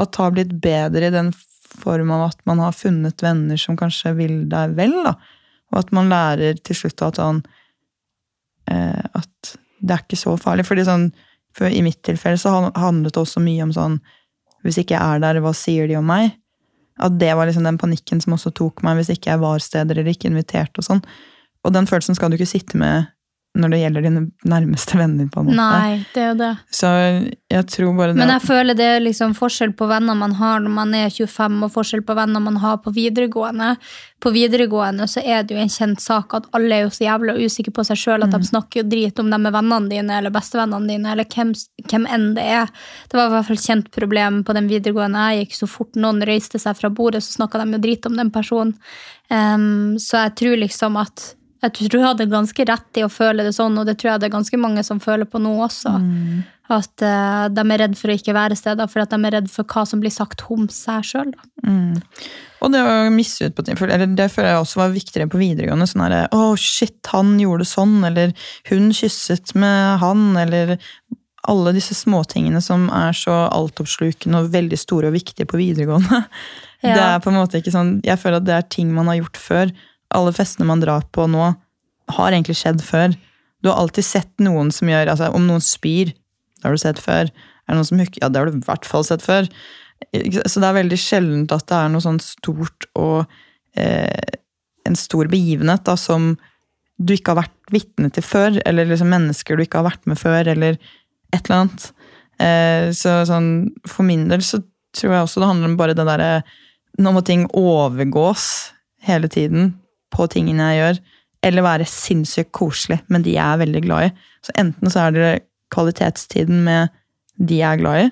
at 0.00 0.16
har 0.20 0.32
blitt 0.32 0.52
bedre 0.62 1.08
i 1.08 1.14
den 1.14 1.32
form 1.82 2.12
av 2.14 2.28
at 2.30 2.38
man 2.48 2.60
har 2.62 2.76
funnet 2.76 3.24
venner 3.24 3.58
som 3.60 3.76
kanskje 3.80 4.12
vil 4.16 4.36
deg 4.52 4.76
vel, 4.78 4.94
da. 5.06 5.16
Og 5.72 5.80
at 5.80 5.92
man 5.96 6.10
lærer 6.12 6.58
til 6.60 6.76
slutt 6.76 7.02
at 7.04 7.20
sånn 7.20 7.42
eh, 8.70 9.04
At 9.16 9.54
det 9.82 9.94
er 9.94 10.04
ikke 10.04 10.20
så 10.20 10.36
farlig. 10.40 10.66
Fordi 10.68 10.84
sånn, 10.86 11.08
for 11.56 11.68
i 11.68 11.82
mitt 11.84 12.02
tilfelle 12.06 12.40
så 12.40 12.54
handlet 12.68 13.14
det 13.14 13.22
også 13.22 13.42
mye 13.44 13.64
om 13.66 13.74
sånn 13.74 13.98
Hvis 14.62 14.78
ikke 14.82 14.94
jeg 14.94 15.02
er 15.02 15.24
der, 15.24 15.40
hva 15.42 15.54
sier 15.56 15.88
de 15.90 15.98
om 15.98 16.06
meg? 16.06 16.36
At 17.02 17.16
det 17.18 17.32
var 17.34 17.48
liksom 17.48 17.64
den 17.66 17.80
panikken 17.80 18.20
som 18.22 18.36
også 18.36 18.52
tok 18.54 18.84
meg 18.86 19.00
hvis 19.00 19.10
ikke 19.14 19.32
jeg 19.32 19.40
var 19.42 19.62
steder 19.64 19.96
eller 19.98 20.12
ikke 20.12 20.28
invitert 20.28 20.76
og 20.78 20.86
sånn. 20.86 21.00
Og 21.64 21.72
den 21.74 21.88
følelsen 21.88 22.14
skal 22.18 22.30
du 22.30 22.36
ikke 22.36 22.50
sitte 22.52 22.78
med 22.78 23.08
når 23.52 23.68
det 23.68 23.78
gjelder 23.82 24.04
dine 24.06 24.20
nærmeste 24.48 24.96
venner, 24.96 25.26
på 25.28 25.42
en 25.42 25.48
måte. 25.50 25.56
Nei, 25.58 26.04
det 26.14 26.20
er 26.22 26.28
jo 26.30 26.36
det. 26.38 26.52
Så 26.72 26.90
jeg 27.52 27.66
tror 27.68 27.90
bare 27.98 28.14
det 28.14 28.20
Men 28.22 28.32
jeg 28.32 28.44
føler 28.46 28.78
det 28.78 28.86
er 28.94 29.02
liksom 29.04 29.34
forskjell 29.36 29.74
på 29.76 29.88
venner 29.90 30.16
man 30.16 30.32
har 30.38 30.62
når 30.64 30.72
man 30.72 30.94
er 30.96 31.10
25, 31.12 31.58
og 31.66 31.74
forskjell 31.74 32.04
på 32.08 32.16
venner 32.16 32.40
man 32.40 32.56
har 32.62 32.78
på 32.80 32.94
videregående. 32.96 33.74
På 34.24 34.32
videregående 34.32 35.04
så 35.10 35.20
er 35.20 35.44
det 35.44 35.52
jo 35.52 35.60
en 35.60 35.72
kjent 35.74 36.00
sak 36.00 36.32
at 36.38 36.46
alle 36.56 36.78
er 36.78 36.86
jo 36.86 36.94
så 36.96 37.04
jævla 37.04 37.34
usikre 37.42 37.74
på 37.76 37.84
seg 37.90 38.00
sjøl 38.00 38.24
at 38.24 38.32
de 38.32 38.40
snakker 38.48 38.80
jo 38.80 38.86
drit 38.88 39.20
om 39.20 39.28
dem 39.34 39.44
med 39.44 39.52
vennene 39.58 39.92
dine 39.92 40.16
eller 40.22 40.32
bestevennene 40.32 40.88
dine, 40.88 41.12
eller 41.12 41.28
hvem, 41.28 41.52
hvem 41.92 42.08
enn 42.08 42.26
det 42.38 42.48
er. 42.56 42.72
Det 43.12 43.20
var 43.20 43.28
i 43.28 43.34
hvert 43.36 43.50
fall 43.50 43.60
et 43.60 43.68
kjent 43.68 43.92
problem 43.92 44.40
på 44.48 44.56
den 44.56 44.72
videregående 44.72 45.28
jeg 45.28 45.44
gikk. 45.44 45.60
Så 45.60 45.68
fort 45.68 46.00
noen 46.00 46.24
reiste 46.24 46.62
seg 46.62 46.80
fra 46.80 46.88
bordet, 46.88 47.20
så 47.20 47.36
snakka 47.36 47.60
de 47.60 47.76
jo 47.76 47.84
drit 47.84 48.08
om 48.08 48.16
den 48.16 48.32
personen. 48.32 48.72
Um, 49.28 50.00
så 50.00 50.24
jeg 50.24 50.36
tror 50.40 50.60
liksom 50.64 50.96
at 51.00 51.34
jeg 51.62 51.74
tror 51.76 52.00
jeg 52.00 52.08
hadde 52.08 52.30
ganske 52.32 52.64
rett 52.66 52.98
i 52.98 53.04
å 53.06 53.12
føle 53.12 53.44
det 53.46 53.54
sånn, 53.54 53.76
og 53.78 53.86
det 53.86 53.94
tror 54.00 54.12
jeg 54.12 54.22
det 54.22 54.28
er 54.28 54.34
ganske 54.34 54.58
mange 54.58 54.82
som 54.86 54.98
føler 55.02 55.28
på 55.30 55.38
nå 55.42 55.52
også. 55.62 55.92
At 56.72 57.04
uh, 57.04 57.46
de 57.52 57.62
er 57.62 57.82
redd 57.84 57.94
for 57.98 58.10
å 58.10 58.16
ikke 58.16 58.34
være 58.34 58.56
steder, 58.58 58.88
for 58.90 59.04
at 59.04 59.12
de 59.12 59.28
er 59.28 59.36
redd 59.36 59.50
for 59.52 59.68
hva 59.68 59.84
som 59.86 60.02
blir 60.02 60.14
sagt 60.14 60.42
om 60.50 60.66
seg 60.72 61.06
sjøl. 61.06 61.30
Og 62.62 62.70
det 62.74 62.82
å 62.82 62.96
misse 63.14 63.46
ut 63.46 63.54
på 63.54 63.64
ting, 63.66 63.78
eller 63.78 64.10
det 64.18 64.28
føler 64.32 64.54
jeg 64.54 64.64
også 64.64 64.80
var 64.80 64.94
viktigere 64.94 65.30
på 65.30 65.40
videregående. 65.40 65.88
sånn 65.90 66.04
her, 66.06 66.16
Å, 66.34 66.52
shit, 66.58 67.00
han 67.14 67.34
gjorde 67.42 67.66
sånn, 67.68 68.00
eller 68.10 68.34
hun 68.70 68.90
kysset 68.94 69.54
med 69.58 70.02
han, 70.02 70.30
eller 70.38 70.76
alle 71.50 71.72
disse 71.74 71.94
småtingene 71.98 72.60
som 72.62 72.86
er 72.94 73.14
så 73.18 73.34
altoppslukende 73.50 74.44
og 74.44 74.52
veldig 74.54 74.78
store 74.78 75.10
og 75.10 75.16
viktige 75.18 75.48
på 75.50 75.58
videregående. 75.62 76.24
Ja. 76.82 76.94
Det 76.96 77.02
er 77.02 77.20
på 77.22 77.30
en 77.30 77.36
måte 77.38 77.60
ikke 77.60 77.70
sånn, 77.70 77.90
Jeg 78.02 78.18
føler 78.18 78.40
at 78.40 78.46
det 78.48 78.54
er 78.56 78.64
ting 78.66 78.88
man 78.90 79.06
har 79.06 79.20
gjort 79.20 79.36
før. 79.38 79.68
Alle 80.16 80.32
festene 80.36 80.68
man 80.68 80.82
drar 80.82 81.06
på 81.14 81.26
nå, 81.30 81.52
har 82.12 82.34
egentlig 82.34 82.58
skjedd 82.58 82.82
før. 82.84 83.14
Du 83.62 83.70
har 83.70 83.78
alltid 83.80 84.04
sett 84.04 84.42
noen 84.42 84.72
som 84.74 84.90
gjør 84.90 85.12
altså 85.12 85.30
Om 85.32 85.46
noen 85.46 85.62
spyr, 85.62 86.10
det 86.12 86.66
har 86.66 86.74
du 86.74 86.82
sett 86.82 87.00
før. 87.02 87.30
Er 87.30 87.72
det 87.72 87.78
noen 87.78 87.88
som 87.88 88.02
hooker? 88.02 88.20
Ja, 88.22 88.30
det 88.30 88.40
har 88.40 88.50
du 88.50 88.58
i 88.58 88.66
hvert 88.66 88.86
fall 88.88 89.06
sett 89.06 89.24
før. 89.24 89.48
Så 90.10 90.62
det 90.62 90.68
er 90.68 90.78
veldig 90.80 90.98
sjeldent 90.98 91.54
at 91.54 91.66
det 91.70 91.78
er 91.78 91.90
noe 91.92 92.02
sånn 92.04 92.20
stort 92.22 92.88
og 92.98 93.22
eh, 93.78 94.38
en 94.86 94.98
stor 94.98 95.30
begivenhet 95.30 95.84
da, 95.86 95.94
som 95.98 96.34
du 97.02 97.14
ikke 97.14 97.32
har 97.32 97.44
vært 97.44 97.72
vitne 97.74 98.10
til 98.14 98.24
før, 98.26 98.58
eller 98.66 98.90
liksom 98.90 99.10
mennesker 99.10 99.56
du 99.56 99.64
ikke 99.64 99.80
har 99.80 99.88
vært 99.92 100.10
med 100.10 100.20
før, 100.20 100.50
eller 100.52 100.78
et 101.32 101.40
eller 101.46 101.62
annet. 101.62 101.86
Eh, 102.42 102.88
så 102.96 103.22
sånn, 103.28 103.48
for 103.88 104.06
min 104.06 104.26
del 104.30 104.42
så 104.46 104.60
tror 104.96 105.14
jeg 105.14 105.26
også 105.26 105.42
det 105.42 105.48
handler 105.48 105.70
om 105.70 105.78
bare 105.80 105.96
det 105.96 106.08
derre 106.08 106.34
Nå 107.00 107.08
må 107.14 107.22
ting 107.24 107.46
overgås 107.56 108.42
hele 109.06 109.30
tiden 109.32 109.70
på 110.12 110.28
tingene 110.32 110.70
jeg 110.70 110.80
gjør, 110.80 111.02
eller 111.48 111.66
være 111.66 111.88
sinnssykt 111.90 112.52
koselig 112.54 113.00
med 113.10 113.24
de 113.26 113.36
jeg 113.36 113.42
er 113.42 113.62
veldig 113.64 113.82
glad 113.86 114.08
i. 114.08 114.12
Så 114.46 114.54
enten 114.60 114.92
så 114.92 115.06
er 115.06 115.16
det 115.16 115.30
kvalitetstiden 115.74 116.62
med 116.66 116.92
de 117.40 117.60
jeg 117.62 117.68
er 117.68 117.80
glad 117.80 118.04
i, 118.04 118.10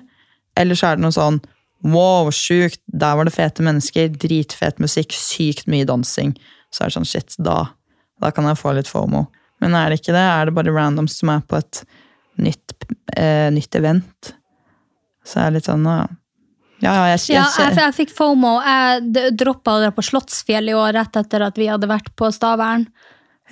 eller 0.59 0.77
så 0.77 0.91
er 0.91 0.99
det 0.99 1.05
noe 1.07 1.15
sånn 1.15 1.41
Wow, 1.81 2.27
sjukt! 2.29 2.77
Der 2.85 3.15
var 3.17 3.25
det 3.25 3.33
fete 3.33 3.63
mennesker, 3.65 4.11
dritfet 4.21 4.77
musikk, 4.77 5.15
sykt 5.17 5.65
mye 5.65 5.87
dansing. 5.89 6.35
Så 6.69 6.83
er 6.83 6.91
det 6.91 6.93
sånn, 6.93 7.07
shit, 7.09 7.33
da, 7.41 7.71
da 8.21 8.29
kan 8.29 8.45
jeg 8.45 8.59
få 8.59 8.75
litt 8.77 8.89
FOMO. 8.91 9.23
Men 9.65 9.73
er 9.77 9.89
det 9.89 9.97
ikke 9.97 10.13
det? 10.13 10.21
Er 10.21 10.45
det 10.45 10.53
bare 10.59 10.75
randoms 10.75 11.17
som 11.17 11.31
er 11.33 11.41
på 11.41 11.57
et 11.57 11.81
nytt, 12.41 12.75
eh, 13.17 13.49
nytt 13.53 13.79
event? 13.81 14.33
Så 15.25 15.41
er 15.41 15.49
det 15.49 15.59
litt 15.61 15.71
sånn, 15.71 15.89
ja. 15.89 16.05
Ja, 16.81 16.93
ja, 16.97 17.07
jeg, 17.13 17.21
Ja, 17.35 17.45
jeg, 17.45 17.67
jeg, 17.69 17.77
jeg 17.77 17.95
fikk 17.99 18.13
FOMO. 18.17 18.55
Jeg 18.65 19.27
droppa 19.37 19.77
å 19.77 19.81
dra 19.83 19.91
på 19.93 20.05
Slottsfjell 20.05 20.71
i 20.71 20.77
år 20.77 20.95
rett 20.97 21.19
etter 21.21 21.45
at 21.45 21.59
vi 21.59 21.69
hadde 21.69 21.89
vært 21.89 22.09
på 22.17 22.31
Stavern. 22.33 22.87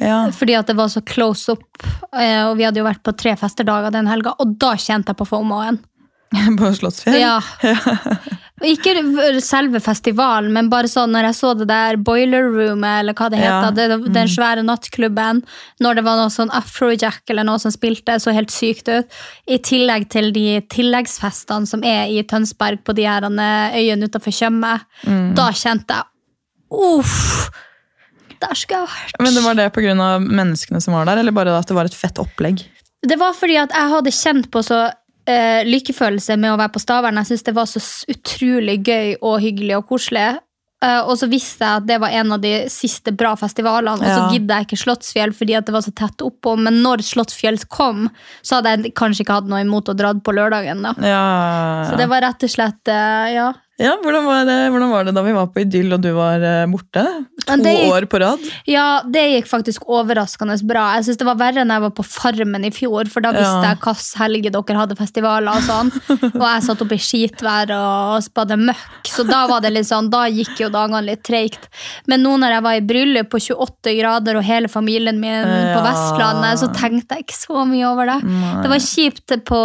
ja. 0.02 0.24
Fordi 0.34 0.58
at 0.58 0.72
det 0.72 0.78
var 0.80 0.90
så 0.90 1.04
close 1.06 1.54
up, 1.54 1.84
eh, 2.16 2.42
og 2.48 2.58
vi 2.58 2.66
hadde 2.66 2.82
jo 2.82 2.88
vært 2.88 3.04
på 3.06 3.14
tre 3.20 3.36
festerdager 3.38 3.94
den 3.94 4.10
helga, 4.10 4.34
og 4.42 4.58
da 4.62 4.74
kjente 4.80 5.14
jeg 5.14 5.22
på 5.22 5.30
FOMO-en. 5.30 5.78
på 6.60 6.74
Slottsfjell? 6.78 7.20
Ja. 7.22 7.38
Ikke 8.66 8.94
selve 9.46 9.80
festivalen, 9.84 10.52
men 10.56 10.70
bare 10.72 10.90
sånn 10.92 11.14
når 11.16 11.30
jeg 11.30 11.38
så 11.38 11.54
det 11.60 11.68
der 11.70 12.00
Boiler 12.04 12.50
Roomet, 12.52 13.00
eller 13.04 13.14
hva 13.16 13.30
det 13.32 13.40
Ja. 13.40 13.62
heter, 13.62 13.76
det, 13.76 14.14
den 14.14 14.28
svære 14.28 14.64
nattklubben, 14.66 15.44
når 15.80 15.96
det 15.96 16.04
var 16.04 16.20
noe 16.20 16.34
sånn 16.34 16.52
Afrojack 16.52 17.22
eller 17.30 17.48
noe 17.48 17.60
som 17.60 17.72
spilte, 17.72 18.20
så 18.20 18.34
helt 18.36 18.52
sykt 18.52 18.90
ut. 18.92 19.08
I 19.48 19.58
tillegg 19.58 20.10
til 20.10 20.32
de 20.36 20.62
tilleggsfestene 20.68 21.68
som 21.68 21.84
er 21.84 22.08
i 22.12 22.24
Tønsberg 22.24 22.84
på 22.84 22.96
de 22.96 23.08
her 23.08 23.24
eh, 23.24 23.80
øyene 23.80 24.10
utenfor 24.10 24.32
Tjøme. 24.36 24.76
Da 25.36 25.52
kjente 25.56 25.96
jeg 25.96 26.06
Uff! 26.70 27.50
Der 28.40 28.56
skulle 28.56 28.86
jeg 28.86 28.88
vært. 28.88 29.16
Men 29.20 29.36
det 29.36 29.44
var 29.44 29.58
det 29.58 30.00
av 30.00 30.22
menneskene 30.22 30.80
som 30.82 30.94
var 30.94 31.06
der, 31.10 31.18
eller 31.18 31.36
bare 31.36 31.58
at 31.58 31.68
det 31.68 31.76
var 31.76 31.90
et 31.90 31.98
fett 31.98 32.20
opplegg? 32.22 32.62
Det 33.04 33.16
var 33.20 33.34
fordi 33.36 33.58
at 33.60 33.72
jeg 33.72 33.92
hadde 33.94 34.12
kjent 34.12 34.50
på 34.52 34.62
så 34.64 34.90
eh, 35.30 35.62
lykkefølelse 35.70 36.38
med 36.42 36.54
å 36.54 36.60
være 36.60 36.74
på 36.76 36.82
Stavern. 36.84 37.20
Jeg 37.22 37.32
syns 37.32 37.48
det 37.48 37.56
var 37.58 37.70
så 37.70 37.82
utrolig 38.12 38.80
gøy 38.88 39.18
og 39.22 39.42
hyggelig 39.44 39.78
og 39.80 39.90
koselig. 39.94 40.30
Uh, 40.80 41.02
og 41.12 41.18
så 41.20 41.28
visste 41.28 41.68
jeg 41.68 41.82
at 41.82 41.88
det 41.90 41.98
var 42.00 42.14
en 42.16 42.30
av 42.38 42.40
de 42.40 42.54
siste 42.72 43.12
bra 43.12 43.34
festivalene, 43.36 44.00
og 44.00 44.06
så 44.06 44.22
Ja. 44.22 44.30
gidda 44.32 44.60
jeg 44.62 44.68
ikke 44.68 44.78
Slottsfjell 44.80 45.34
fordi 45.36 45.58
at 45.58 45.66
det 45.68 45.74
var 45.76 45.82
så 45.84 45.92
tett 45.92 46.24
oppå. 46.24 46.54
Men 46.56 46.80
når 46.82 47.04
Slottsfjell 47.04 47.60
kom, 47.68 48.06
så 48.42 48.56
hadde 48.62 48.72
jeg 48.86 48.94
kanskje 48.96 49.26
ikke 49.26 49.36
hatt 49.42 49.50
noe 49.52 49.60
imot 49.60 49.92
å 49.92 49.96
dra 50.00 50.14
på 50.14 50.32
lørdagen. 50.32 50.82
da. 50.82 50.94
Ja. 51.04 51.90
Så 51.90 51.98
det 52.00 52.08
var 52.08 52.22
rett 52.24 52.48
og 52.48 52.50
slett 52.50 52.88
uh, 52.88 53.28
ja. 53.28 53.50
Ja 53.80 53.94
hvordan, 54.04 54.26
var 54.28 54.44
det, 54.48 54.58
hvordan 54.74 54.90
var 54.92 55.06
det 55.08 55.14
da 55.16 55.22
vi 55.24 55.32
var 55.36 55.48
på 55.54 55.62
Idyll 55.64 55.94
og 55.96 56.02
du 56.04 56.10
var 56.18 56.44
eh, 56.44 56.66
borte? 56.68 57.04
To 57.48 57.56
gikk, 57.64 57.86
år 57.96 58.06
på 58.12 58.20
rad? 58.22 58.42
ja, 58.70 59.02
det 59.08 59.24
gikk 59.32 59.48
faktisk 59.50 59.88
overraskende 59.90 60.58
bra. 60.68 60.84
Jeg 61.00 61.08
synes 61.08 61.20
det 61.22 61.28
var 61.30 61.38
verre 61.40 61.64
enn 61.64 61.72
jeg 61.74 61.84
var 61.86 61.94
på 61.98 62.04
Farmen 62.06 62.68
i 62.68 62.72
fjor, 62.76 63.08
for 63.10 63.24
da 63.26 63.32
visste 63.34 63.64
Ja. 63.64 63.72
jeg 63.72 63.80
hvilke 63.80 64.20
helger 64.22 64.54
dere 64.58 64.78
hadde 64.84 64.98
festivaler 65.00 65.56
og 65.56 65.64
sånn. 65.66 65.90
Og 66.36 66.44
jeg 66.44 66.66
satt 66.68 66.84
oppe 66.86 66.98
i 67.00 67.02
skitvær 67.08 67.72
og 67.78 68.20
spadde 68.28 68.60
møkk, 68.60 69.10
så 69.10 69.26
da 69.26 69.46
var 69.50 69.64
det 69.66 69.72
litt 69.74 69.88
sånn, 69.90 70.12
da 70.14 70.26
gikk 70.28 70.60
jo 70.66 70.70
dagene 70.76 71.02
litt 71.08 71.24
treigt. 71.26 71.70
Men 72.12 72.22
nå 72.28 72.36
når 72.44 72.58
jeg 72.58 72.66
var 72.68 72.78
i 72.78 72.86
bryllup 72.92 73.32
på 73.34 73.42
28 73.48 73.96
grader 74.02 74.38
og 74.42 74.46
hele 74.46 74.68
familien 74.70 75.24
min 75.24 75.48
på 75.48 75.80
Ja. 75.80 75.84
Vestlandet, 75.88 76.60
så 76.62 76.70
tenkte 76.76 77.16
jeg 77.18 77.26
ikke 77.30 77.40
så 77.40 77.66
mye 77.66 77.88
over 77.90 78.12
det. 78.12 78.20
Det 78.66 78.70
var 78.76 78.84
kjipt 78.84 79.38
på 79.48 79.64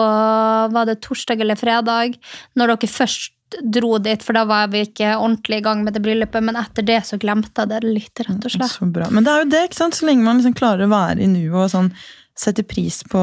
var 0.79 0.87
det 0.89 1.01
torsdag 1.05 1.41
eller 1.45 1.59
fredag, 1.59 2.15
når 2.57 2.77
dere 2.77 2.89
først 2.95 3.34
dro 3.63 3.99
dit, 4.03 4.23
for 4.25 4.37
da 4.37 4.45
var 4.49 4.71
vi 4.73 4.85
ikke 4.87 5.15
ordentlig 5.17 5.61
i 5.61 5.65
gang 5.65 5.85
med 5.85 5.95
det 5.97 6.03
bryllupet, 6.05 6.43
men 6.45 6.59
etter 6.59 6.87
det 6.87 7.01
så 7.07 7.19
glemte 7.21 7.65
jeg 7.65 7.71
det 7.71 7.81
litt, 7.87 8.25
rett 8.27 8.49
og 8.49 8.55
slett. 8.55 8.77
Bra. 8.95 9.09
Men 9.15 9.27
det 9.27 9.33
er 9.33 9.45
jo 9.45 9.51
det, 9.53 9.63
ikke 9.69 9.81
sant? 9.83 9.99
så 9.99 10.09
lenge 10.09 10.27
man 10.27 10.41
liksom 10.41 10.57
klarer 10.59 10.87
å 10.87 10.93
være 10.93 11.23
i 11.23 11.31
nuet 11.31 11.67
og 11.67 11.71
sånn, 11.73 11.93
sette 12.39 12.65
pris 12.67 13.03
på, 13.07 13.23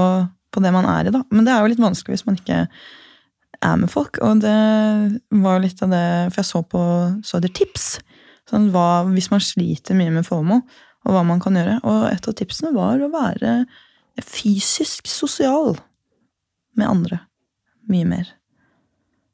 på 0.52 0.64
det 0.64 0.72
man 0.76 0.88
er 0.88 1.10
i. 1.10 1.14
da. 1.14 1.24
Men 1.34 1.48
det 1.48 1.54
er 1.54 1.64
jo 1.64 1.72
litt 1.74 1.84
vanskelig 1.84 2.16
hvis 2.16 2.28
man 2.30 2.40
ikke 2.40 2.62
er 3.62 3.82
med 3.82 3.92
folk. 3.92 4.22
Og 4.24 4.40
det 4.44 4.56
var 5.44 5.58
jo 5.58 5.66
litt 5.66 5.84
av 5.84 5.92
det 5.92 6.06
For 6.32 6.42
jeg 6.42 6.50
så 6.50 6.64
på 6.72 6.84
så 7.28 7.40
etter 7.40 7.54
tips. 7.62 7.90
Sånn, 8.50 8.72
hva, 8.74 9.04
hvis 9.12 9.30
man 9.32 9.44
sliter 9.44 9.98
mye 9.98 10.14
med 10.16 10.28
FOMO, 10.28 10.62
og 11.06 11.16
hva 11.16 11.24
man 11.28 11.42
kan 11.44 11.58
gjøre. 11.58 11.80
Og 11.88 12.08
et 12.10 12.28
av 12.28 12.38
tipsene 12.38 12.74
var 12.76 13.02
å 13.02 13.12
være 13.14 13.62
fysisk 14.28 15.08
sosial 15.10 15.76
med 16.78 16.88
andre. 16.88 17.22
Mye 17.92 18.08
mer. 18.08 18.32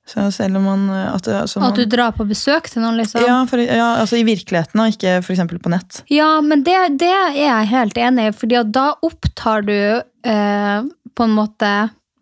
Så 0.08 0.30
selv 0.32 0.56
om 0.56 0.63
man 0.63 0.84
at, 0.89 1.24
det- 1.28 1.36
altså, 1.36 1.60
man, 1.60 1.74
At 1.74 1.80
du 1.82 1.86
drar 1.91 2.13
på 2.15 2.24
besøk 2.28 2.70
til 2.72 2.82
noen, 2.82 2.96
liksom? 3.02 3.26
ja, 3.28 3.41
for, 3.50 3.60
ja, 3.60 3.89
altså 4.00 4.15
i 4.15 4.24
virkeligheten, 4.24 4.80
og 4.80 4.93
ikke 4.93 5.17
eksempel 5.36 5.60
på 5.60 5.70
nett. 5.74 6.02
Ja, 6.08 6.39
men 6.41 6.63
det, 6.63 6.78
det 7.02 7.12
er 7.12 7.36
jeg 7.36 7.67
helt 7.74 7.98
enig 8.00 8.30
i, 8.30 8.36
fordi 8.39 8.62
da 8.72 8.93
opptar 9.04 9.65
du 9.67 9.74
eh, 9.76 10.82
på 11.17 11.28
en 11.28 11.36
måte 11.36 11.72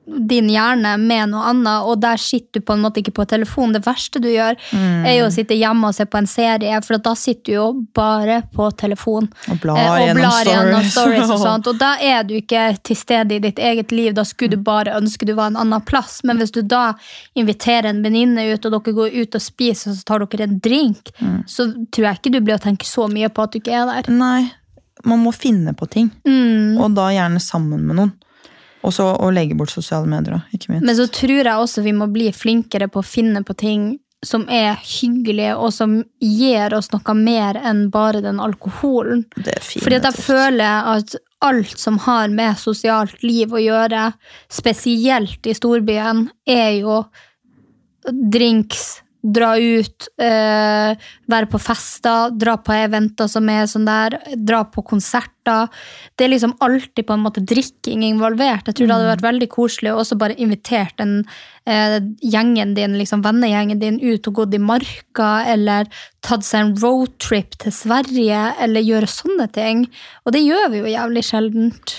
din 0.05 0.47
hjerne 0.53 0.91
med 1.01 1.31
noe 1.31 1.41
annet, 1.49 1.81
og 1.89 1.99
der 2.03 2.19
sitter 2.21 2.59
du 2.59 2.65
på 2.67 2.73
en 2.75 2.81
måte 2.83 3.01
ikke 3.01 3.13
på 3.17 3.25
telefon. 3.27 3.71
Det 3.73 3.81
verste 3.85 4.19
du 4.21 4.27
gjør, 4.29 4.55
er 4.77 5.15
jo 5.17 5.25
å 5.25 5.31
sitte 5.33 5.57
hjemme 5.57 5.89
og 5.89 5.95
se 5.97 6.05
på 6.05 6.19
en 6.21 6.27
serie, 6.29 6.77
for 6.85 6.97
da 7.01 7.15
sitter 7.17 7.43
du 7.45 7.51
jo 7.55 7.65
bare 7.97 8.43
på 8.53 8.67
telefon. 8.77 9.29
Og 9.49 9.59
blar 9.63 9.79
Eh, 9.81 9.89
og 9.91 9.99
gjennom 10.03 10.21
blar 10.21 10.45
stories. 10.45 10.91
stories 10.93 11.29
og 11.33 11.39
sånt. 11.41 11.67
Og 11.73 11.79
da 11.81 11.95
er 12.01 12.23
du 12.23 12.35
ikke 12.37 12.77
til 12.85 12.95
stede 12.95 13.35
i 13.35 13.39
ditt 13.39 13.57
eget 13.59 13.91
liv, 13.91 14.13
da 14.13 14.23
skulle 14.23 14.55
du 14.55 14.61
bare 14.63 14.93
ønske 14.99 15.25
du 15.25 15.33
var 15.33 15.47
en 15.51 15.57
annen 15.57 15.81
plass. 15.81 16.19
Men 16.23 16.37
hvis 16.37 16.51
du 16.53 16.61
da 16.61 16.93
inviterer 17.35 17.89
en 17.89 18.03
venninne 18.05 18.45
ut, 18.53 18.65
og 18.65 18.71
dere 18.77 18.93
går 18.99 19.15
ut 19.23 19.35
og 19.35 19.41
spiser, 19.41 19.91
og 19.91 19.97
så 19.97 20.05
tar 20.05 20.25
dere 20.25 20.47
en 20.49 20.59
drink, 20.59 21.11
Mm. 21.21 21.43
så 21.47 21.65
tror 21.91 22.05
jeg 22.05 22.17
ikke 22.19 22.31
du 22.31 22.39
blir 22.41 22.55
å 22.57 22.61
tenke 22.61 22.85
så 22.85 23.07
mye 23.09 23.29
på 23.29 23.43
at 23.43 23.51
du 23.51 23.59
ikke 23.59 23.73
er 23.73 23.85
der. 24.03 24.11
Nei, 24.11 24.51
man 25.05 25.19
må 25.23 25.31
finne 25.33 25.73
på 25.73 25.87
ting. 25.89 26.11
Mm. 26.27 26.77
Og 26.79 26.93
da 26.95 27.09
gjerne 27.13 27.39
sammen 27.41 27.81
med 27.87 27.95
noen. 27.95 28.13
Og 28.85 28.93
så 28.93 29.07
å 29.17 29.31
legge 29.33 29.57
bort 29.57 29.73
sosiale 29.73 30.07
medier, 30.09 30.37
da, 30.37 30.55
ikke 30.55 30.71
minst. 30.71 30.85
Men 30.85 30.97
så 30.97 31.07
tror 31.09 31.39
jeg 31.41 31.53
også 31.53 31.83
vi 31.85 31.93
må 31.97 32.07
bli 32.13 32.29
flinkere 32.35 32.87
på 32.91 33.01
å 33.01 33.07
finne 33.07 33.41
på 33.45 33.55
ting 33.57 33.95
som 34.25 34.45
er 34.49 34.79
hyggelige, 34.81 35.53
og 35.57 35.73
som 35.73 35.99
gir 36.23 36.73
oss 36.73 36.89
noe 36.93 37.15
mer 37.17 37.59
enn 37.61 37.85
bare 37.93 38.23
den 38.25 38.39
alkoholen. 38.41 39.25
det 39.37 39.53
er 39.53 39.61
Fordi 39.61 39.99
at 39.99 40.07
jeg 40.09 40.23
føler 40.25 40.89
at 40.95 41.15
alt 41.45 41.77
som 41.77 41.99
har 42.05 42.31
med 42.33 42.57
sosialt 42.57 43.21
liv 43.25 43.53
å 43.53 43.61
gjøre, 43.61 44.07
spesielt 44.49 45.45
i 45.45 45.53
storbyen, 45.57 46.25
er 46.49 46.71
jo 46.79 47.03
drinks, 48.05 49.04
dra 49.25 49.55
ut, 49.57 50.07
eh, 50.21 50.93
være 51.31 51.49
på 51.49 51.59
fester, 51.61 52.31
dra 52.37 52.55
på 52.61 52.75
eventer 52.75 53.29
som 53.31 53.49
er 53.49 53.65
sånn 53.69 53.87
der, 53.87 54.19
dra 54.37 54.63
på 54.69 54.83
konserter. 54.85 55.69
Det 56.15 56.25
er 56.25 56.33
liksom 56.33 56.55
alltid 56.61 57.05
på 57.07 57.13
en 57.13 57.25
måte 57.25 57.41
drikking 57.41 58.03
involvert. 58.05 58.67
Jeg 58.67 58.75
tror 58.77 58.87
det 58.87 58.95
hadde 58.95 59.11
vært 59.13 59.27
veldig 59.27 59.49
koselig 59.49 59.93
å 59.93 59.99
også 60.03 60.17
bare 60.21 60.37
invitert 60.37 60.97
den 61.01 61.23
eh, 61.65 61.99
gjengen 62.21 62.75
din, 62.77 62.97
liksom 62.99 63.25
vennegjengen 63.25 63.81
din 63.81 63.99
ut 64.01 64.27
og 64.27 64.41
gått 64.41 64.57
i 64.57 64.61
marka, 64.61 65.45
eller 65.49 65.89
tatt 66.25 66.45
seg 66.45 66.61
en 66.61 66.75
roadtrip 66.81 67.57
til 67.61 67.73
Sverige, 67.73 68.51
eller 68.61 68.85
gjøre 68.85 69.09
sånne 69.09 69.49
ting. 69.53 69.87
Og 70.25 70.35
det 70.37 70.45
gjør 70.45 70.69
vi 70.73 70.83
jo 70.83 70.93
jævlig 70.93 71.25
sjeldent. 71.25 71.97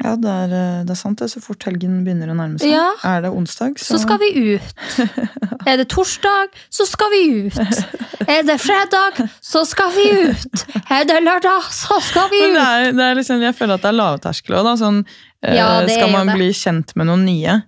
Ja, 0.00 0.14
det 0.16 0.30
er, 0.32 0.52
eh, 0.56 0.82
det 0.88 0.94
er 0.94 0.98
sant. 0.98 1.18
Det 1.20 1.28
så 1.28 1.42
fort 1.44 1.64
helgen 1.68 1.98
begynner 2.06 2.30
å 2.32 2.36
nærme 2.36 2.60
seg. 2.60 2.72
Ja. 2.72 2.86
Er 3.04 3.24
det 3.26 3.30
onsdag, 3.36 3.78
Så 3.78 3.96
så 3.96 4.02
skal 4.06 4.20
vi 4.22 4.56
ut. 4.56 4.74
Er 5.68 5.76
det 5.76 5.90
torsdag, 5.92 6.54
så 6.72 6.86
skal 6.88 7.10
vi 7.12 7.48
ut. 7.50 7.58
Er 8.24 8.46
det 8.48 8.56
fredag, 8.62 9.18
så 9.44 9.60
skal 9.68 9.90
vi 9.92 10.06
ut. 10.30 10.62
Er 10.88 11.04
det 11.04 11.18
lørdag, 11.20 11.66
så 11.76 11.98
skal 12.00 12.30
vi 12.32 12.40
Men 12.46 12.56
det 12.56 12.62
er, 12.64 12.92
det 12.96 13.04
er 13.04 13.18
liksom, 13.18 13.42
jeg 13.44 13.54
føler 13.58 13.76
at 13.76 13.84
det 13.84 13.90
er 13.90 13.98
lavterskel 13.98 14.56
òg, 14.56 14.64
da. 14.70 14.72
Sånn, 14.80 15.02
eh, 15.44 15.58
Ja, 15.58 15.68
skal 15.84 16.14
man 16.14 16.32
bli 16.32 16.48
kjent 16.56 16.96
med 16.96 17.10
noen 17.10 17.26
nye, 17.28 17.58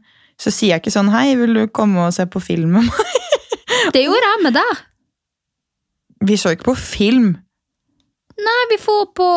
så 0.40 0.49
sier 0.51 0.73
jeg 0.73 0.83
ikke 0.83 0.95
sånn 0.97 1.12
'hei, 1.12 1.37
vil 1.37 1.53
du 1.55 1.66
komme 1.68 2.07
og 2.07 2.14
se 2.16 2.25
på 2.25 2.40
film 2.40 2.73
med 2.79 2.88
meg'? 2.88 3.92
Det 3.92 4.07
gjorde 4.07 4.33
jeg 4.33 4.42
med 4.42 4.55
deg. 4.57 4.83
Vi 6.29 6.37
så 6.40 6.57
ikke 6.57 6.71
på 6.73 6.77
film. 6.79 7.37
Nei, 8.38 8.61
vi 8.71 8.79
får 8.81 9.07
på 9.16 9.29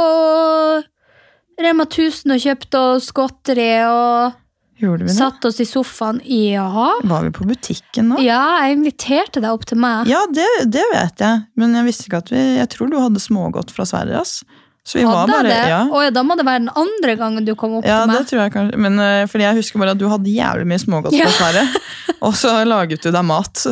Rema 1.61 1.85
1000 1.87 2.33
og 2.35 2.41
kjøpte 2.43 2.81
oss 2.95 3.11
godteri 3.15 3.69
og 3.87 4.41
Gjorde 4.81 5.05
vi 5.05 5.07
det? 5.07 5.15
satt 5.15 5.45
oss 5.47 5.61
i 5.63 5.65
sofaen. 5.69 6.17
Ja. 6.27 6.65
Var 7.07 7.23
vi 7.23 7.31
på 7.31 7.45
butikken 7.47 8.09
nå? 8.11 8.17
Ja, 8.19 8.41
jeg 8.65 8.75
inviterte 8.75 9.39
deg 9.39 9.53
opp 9.55 9.63
til 9.69 9.79
meg. 9.79 10.09
Ja, 10.11 10.25
det, 10.35 10.47
det 10.67 10.83
vet 10.91 11.23
jeg. 11.23 11.45
Men 11.55 11.77
jeg 11.79 11.87
visste 11.87 12.09
ikke 12.09 12.19
at 12.25 12.31
vi 12.33 12.41
Jeg 12.57 12.67
tror 12.75 12.91
du 12.91 12.97
hadde 12.99 13.23
smågodt 13.23 13.71
fra 13.71 13.85
Sverige, 13.87 14.19
ass. 14.19 14.41
Så 14.85 14.99
vi 14.99 15.05
Hadde 15.07 15.31
bare 15.31 15.49
det? 15.49 15.61
Ja, 15.71 15.79
Å 15.89 16.01
ja, 16.05 16.11
da 16.13 16.21
må 16.21 16.35
det 16.37 16.45
være 16.45 16.61
den 16.61 16.73
andre 16.77 17.15
gangen 17.17 17.45
du 17.47 17.55
kom 17.57 17.79
opp 17.79 17.87
ja 17.89 18.03
til 18.03 18.11
det 18.13 18.27
tror 18.29 18.41
jeg 18.43 18.53
kanskje. 18.53 18.81
Men 18.85 18.99
uh, 19.01 19.23
fordi 19.31 19.47
jeg 19.47 19.57
husker 19.63 19.81
bare 19.81 19.95
at 19.95 20.01
du 20.01 20.05
hadde 20.11 20.29
jævlig 20.29 20.67
mye 20.69 20.81
smågodt 20.83 21.17
Ja. 21.17 21.29
fra 21.33 21.63
Og 22.25 22.35
så 22.37 22.51
laget 22.65 23.01
du 23.01 23.09
deg 23.13 23.25
mat. 23.25 23.65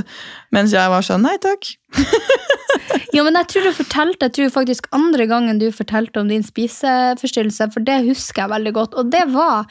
Mens 0.54 0.74
jeg 0.74 0.90
var 0.90 1.06
sånn 1.06 1.24
nei 1.26 1.36
takk. 1.42 1.70
Ja, 3.14 3.24
men 3.24 3.38
jeg 3.38 3.48
tror 3.54 3.68
du 3.70 3.72
fortalte, 3.78 4.28
jeg 4.28 4.36
tror 4.40 4.52
faktisk 4.58 4.90
andre 4.94 5.26
gangen 5.30 5.62
du 5.62 5.68
fortalte 5.74 6.22
om 6.22 6.30
din 6.34 6.44
spiseforstyrrelse, 6.46 7.70
for 7.74 7.86
det 7.86 8.00
husker 8.10 8.44
jeg 8.44 8.54
veldig 8.56 8.74
godt. 8.78 8.98
Og 8.98 9.10
det 9.14 9.24
var, 9.34 9.70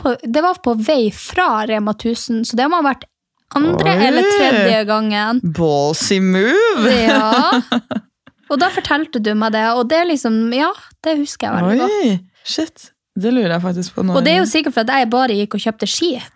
på, 0.00 0.14
det 0.24 0.44
var 0.44 0.60
på 0.64 0.74
vei 0.80 1.02
fra 1.14 1.66
Rema 1.68 1.92
1000, 1.96 2.46
så 2.48 2.58
det 2.58 2.68
må 2.72 2.80
ha 2.80 2.88
vært 2.90 3.04
andre 3.56 3.92
Oi. 3.92 4.06
eller 4.08 4.30
tredje 4.38 4.80
gangen. 4.88 5.42
Ballsy 5.56 6.20
move! 6.24 6.96
Ja. 6.96 7.60
Og 8.52 8.60
da 8.60 8.68
fortalte 8.72 9.20
du 9.24 9.32
meg 9.38 9.54
det, 9.54 9.64
og 9.72 9.86
det 9.90 10.02
liksom, 10.10 10.42
ja, 10.52 10.68
det 11.04 11.16
husker 11.22 11.48
jeg 11.48 11.56
veldig 11.56 11.78
godt. 11.80 11.94
Oi, 12.04 12.18
shit. 12.44 12.90
Det 13.22 13.28
lurer 13.32 13.52
jeg 13.52 13.62
faktisk 13.64 13.96
på 13.96 14.04
nå. 14.06 14.14
Og 14.16 14.24
det 14.24 14.32
er 14.32 14.38
jo 14.40 14.48
sikkert 14.48 14.76
for 14.76 14.86
at 14.86 14.92
jeg 15.02 15.08
bare 15.12 15.36
gikk 15.36 15.56
og 15.58 15.64
kjøpte 15.64 15.88
ski. 15.90 16.14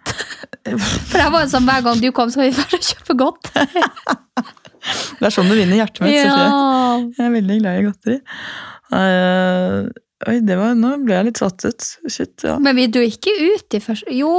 For 0.67 1.21
jeg 1.21 1.31
var 1.31 1.45
jo 1.45 1.51
sånn 1.53 1.67
hver 1.69 1.85
gang 1.87 2.01
du 2.03 2.09
kom, 2.11 2.31
så 2.33 2.41
skal 2.41 2.49
vi 2.51 2.57
bare 2.59 2.81
kjøpe 2.83 3.15
godt. 3.21 3.51
Det 5.21 5.29
er 5.29 5.35
sånn 5.35 5.49
du 5.51 5.55
vinner 5.55 5.79
hjertet 5.79 6.03
mitt. 6.03 6.17
Ja. 6.19 6.49
Jeg 7.17 7.23
er 7.23 7.33
veldig 7.37 7.59
glad 7.61 7.79
i 7.79 7.85
godteri. 7.87 8.17
Eh, 8.99 9.79
oi, 10.27 10.39
det 10.41 10.55
var, 10.57 10.73
nå 10.79 10.95
ble 11.05 11.13
jeg 11.19 11.27
litt 11.29 11.41
satt 11.43 11.65
ut. 11.69 11.87
Shit, 12.09 12.41
ja. 12.47 12.55
Men 12.63 12.77
vi 12.79 12.87
dro 12.89 13.03
ikke 13.05 13.31
ut 13.53 13.77
i 13.77 13.81
første 13.85 14.15
Jo, 14.17 14.31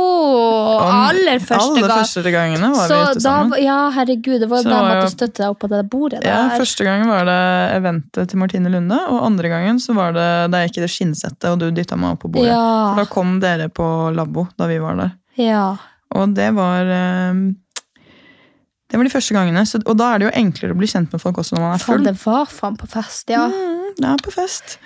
aller 0.81 1.37
første 1.43 1.67
Alle 1.69 1.83
gang. 1.83 1.91
første 2.01 2.31
gangene 2.33 2.69
var 2.73 2.87
Så 2.89 2.95
vi 2.97 3.03
ute 3.11 3.19
da, 3.19 3.23
sammen. 3.27 3.61
ja, 3.63 3.77
herregud, 3.93 4.39
det 4.41 4.49
var 4.51 4.63
Så 4.65 4.71
da 4.71 4.79
jeg 4.79 4.87
måtte 4.89 5.11
støtte 5.13 5.43
deg 5.43 5.51
opp 5.53 5.59
på 5.61 5.69
det 5.71 5.81
bordet 5.91 6.21
der. 6.23 6.31
Ja, 6.31 6.57
Første 6.57 6.87
gangen 6.87 7.11
var 7.11 7.27
det 7.29 7.37
eventet 7.77 8.31
til 8.33 8.41
Martine 8.41 8.71
Lunde, 8.73 8.97
og 9.11 9.21
andre 9.27 9.51
gangen 9.53 9.79
så 9.83 9.93
var 9.97 10.15
det 10.17 10.27
da 10.53 10.63
jeg 10.63 10.71
gikk 10.71 10.81
i 10.81 10.85
det 10.87 10.91
skinnsettet, 10.95 11.47
og 11.51 11.59
du 11.61 11.69
dytta 11.71 11.99
meg 11.99 12.15
opp 12.17 12.23
på 12.25 12.31
bordet. 12.33 12.49
Ja. 12.55 12.95
Da 12.97 13.05
kom 13.11 13.37
dere 13.43 13.69
på 13.69 13.85
Labbo 14.17 14.47
da 14.57 14.67
vi 14.71 14.79
var 14.83 14.97
der. 15.03 15.13
ja. 15.37 15.67
Og 16.15 16.29
det 16.37 16.53
var 16.55 16.87
eh, 16.87 17.39
Det 18.87 18.95
var 18.95 19.03
de 19.03 19.11
første 19.11 19.33
gangene. 19.35 19.65
Så, 19.67 19.81
og 19.83 19.97
da 19.99 20.13
er 20.15 20.21
det 20.21 20.29
jo 20.29 20.35
enklere 20.39 20.71
å 20.71 20.77
bli 20.79 20.87
kjent 20.87 21.11
med 21.11 21.19
folk 21.19 21.41
også 21.41 21.57
når 21.57 21.61
man 21.65 21.73
er 21.75 21.81
Faen, 21.83 21.97
full. 21.97 22.05
det 22.07 22.13
var 22.21 22.45
faen 22.47 22.77
på 22.79 22.87
fest, 22.87 23.27
ja. 23.33 23.41
Mm, 23.51 23.89
det 23.97 24.07
er 24.13 24.21
på 24.23 24.31
fest. 24.31 24.77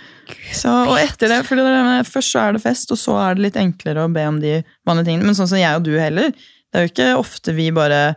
Så, 0.56 0.72
og 0.90 0.98
etter 1.00 1.32
det, 1.32 1.42
for 1.48 1.60
det 1.60 1.66
med, 1.66 2.08
Først 2.08 2.34
så 2.34 2.46
er 2.46 2.58
det 2.58 2.64
fest, 2.64 2.92
og 2.94 3.00
så 3.00 3.18
er 3.22 3.38
det 3.38 3.48
litt 3.48 3.60
enklere 3.60 4.06
å 4.06 4.12
be 4.12 4.26
om 4.30 4.40
de 4.42 4.60
vanlige 4.88 5.10
tingene. 5.10 5.28
Men 5.30 5.38
sånn 5.38 5.50
som 5.52 5.62
jeg 5.62 5.80
og 5.80 5.86
du 5.88 5.94
heller, 5.98 6.32
det 6.32 6.80
er 6.80 6.86
jo 6.86 6.92
ikke 6.94 7.10
ofte 7.20 7.56
vi 7.58 7.72
bare 7.76 8.16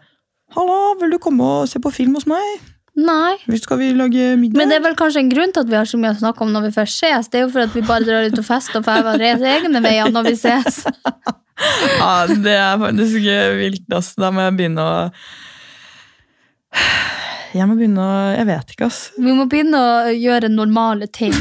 'Halla, 0.55 0.95
vil 1.01 1.11
du 1.11 1.19
komme 1.19 1.43
og 1.43 1.69
se 1.69 1.81
på 1.83 1.93
film 1.93 2.15
hos 2.15 2.29
meg?' 2.31 2.71
Nei. 2.95 3.35
Skal 3.59 3.81
vi 3.81 3.89
lage 3.91 4.37
middag? 4.39 4.55
Men 4.55 4.71
det 4.71 4.77
er 4.77 4.85
vel 4.85 4.95
kanskje 4.95 5.25
en 5.25 5.31
grunn 5.33 5.51
til 5.51 5.65
at 5.65 5.71
vi 5.71 5.75
har 5.75 5.89
så 5.91 5.99
mye 5.99 6.15
å 6.15 6.21
snakke 6.21 6.45
om 6.47 6.53
når 6.55 6.69
vi 6.69 6.77
først 6.77 7.01
ses. 7.03 7.31
Det 7.31 7.41
er 7.41 7.43
jo 7.43 7.51
for 7.51 7.67
at 7.67 7.75
vi 7.75 7.83
bare 7.83 8.07
drar 8.07 8.29
ut 8.29 8.39
og 8.39 8.47
fester 8.47 8.79
og 8.79 8.87
får 8.87 9.03
våre 9.03 9.33
egne 9.35 9.83
veier 9.83 10.13
når 10.15 10.31
vi 10.31 10.37
ses. 10.39 10.85
Ja, 11.55 12.27
det 12.27 12.51
er 12.59 12.79
faktisk 12.81 13.15
vilt. 13.61 13.85
ass. 13.95 14.09
Da 14.19 14.33
må 14.35 14.43
jeg 14.43 14.57
begynne 14.59 14.83
å 14.83 14.95
Jeg 17.55 17.69
må 17.71 17.77
begynne 17.79 18.03
å 18.03 18.15
Jeg 18.35 18.49
vet 18.49 18.75
ikke, 18.75 18.89
ass. 18.91 19.01
Vi 19.15 19.35
må 19.35 19.47
begynne 19.51 19.79
å 19.79 20.15
gjøre 20.15 20.51
normale 20.51 21.07
ting. 21.07 21.35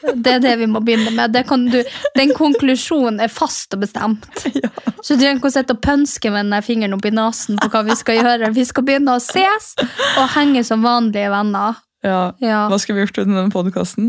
Det 0.00 0.32
er 0.32 0.40
det 0.42 0.54
vi 0.62 0.66
må 0.66 0.80
begynne 0.82 1.12
med. 1.14 1.30
Det 1.34 1.44
kan 1.46 1.66
du, 1.70 1.76
den 2.16 2.32
konklusjonen 2.34 3.20
er 3.22 3.30
fast 3.30 3.76
og 3.76 3.84
bestemt. 3.84 4.26
Så 5.04 5.14
du 5.14 5.20
trenger 5.20 5.38
ikke 5.38 5.50
å 5.50 5.54
sitte 5.54 5.76
og 5.76 5.82
pønske 5.84 6.32
med 6.32 6.48
den 6.48 6.64
fingeren 6.64 6.96
opp 6.96 7.06
i 7.06 7.12
nesen 7.14 7.60
på 7.60 7.68
hva 7.70 7.84
vi 7.86 7.96
skal 8.00 8.18
gjøre. 8.18 8.50
Vi 8.56 8.64
skal 8.66 8.86
begynne 8.88 9.14
å 9.14 9.22
ses 9.22 9.74
og 10.16 10.26
henge 10.34 10.64
som 10.66 10.82
vanlige 10.84 11.30
venner. 11.32 11.78
Ja. 12.00 12.32
Ja. 12.40 12.62
Hva 12.70 12.78
skulle 12.80 12.96
vi 12.96 13.02
gjort 13.04 13.18
uten 13.18 13.34
denne 13.36 13.52
podkasten? 13.52 14.06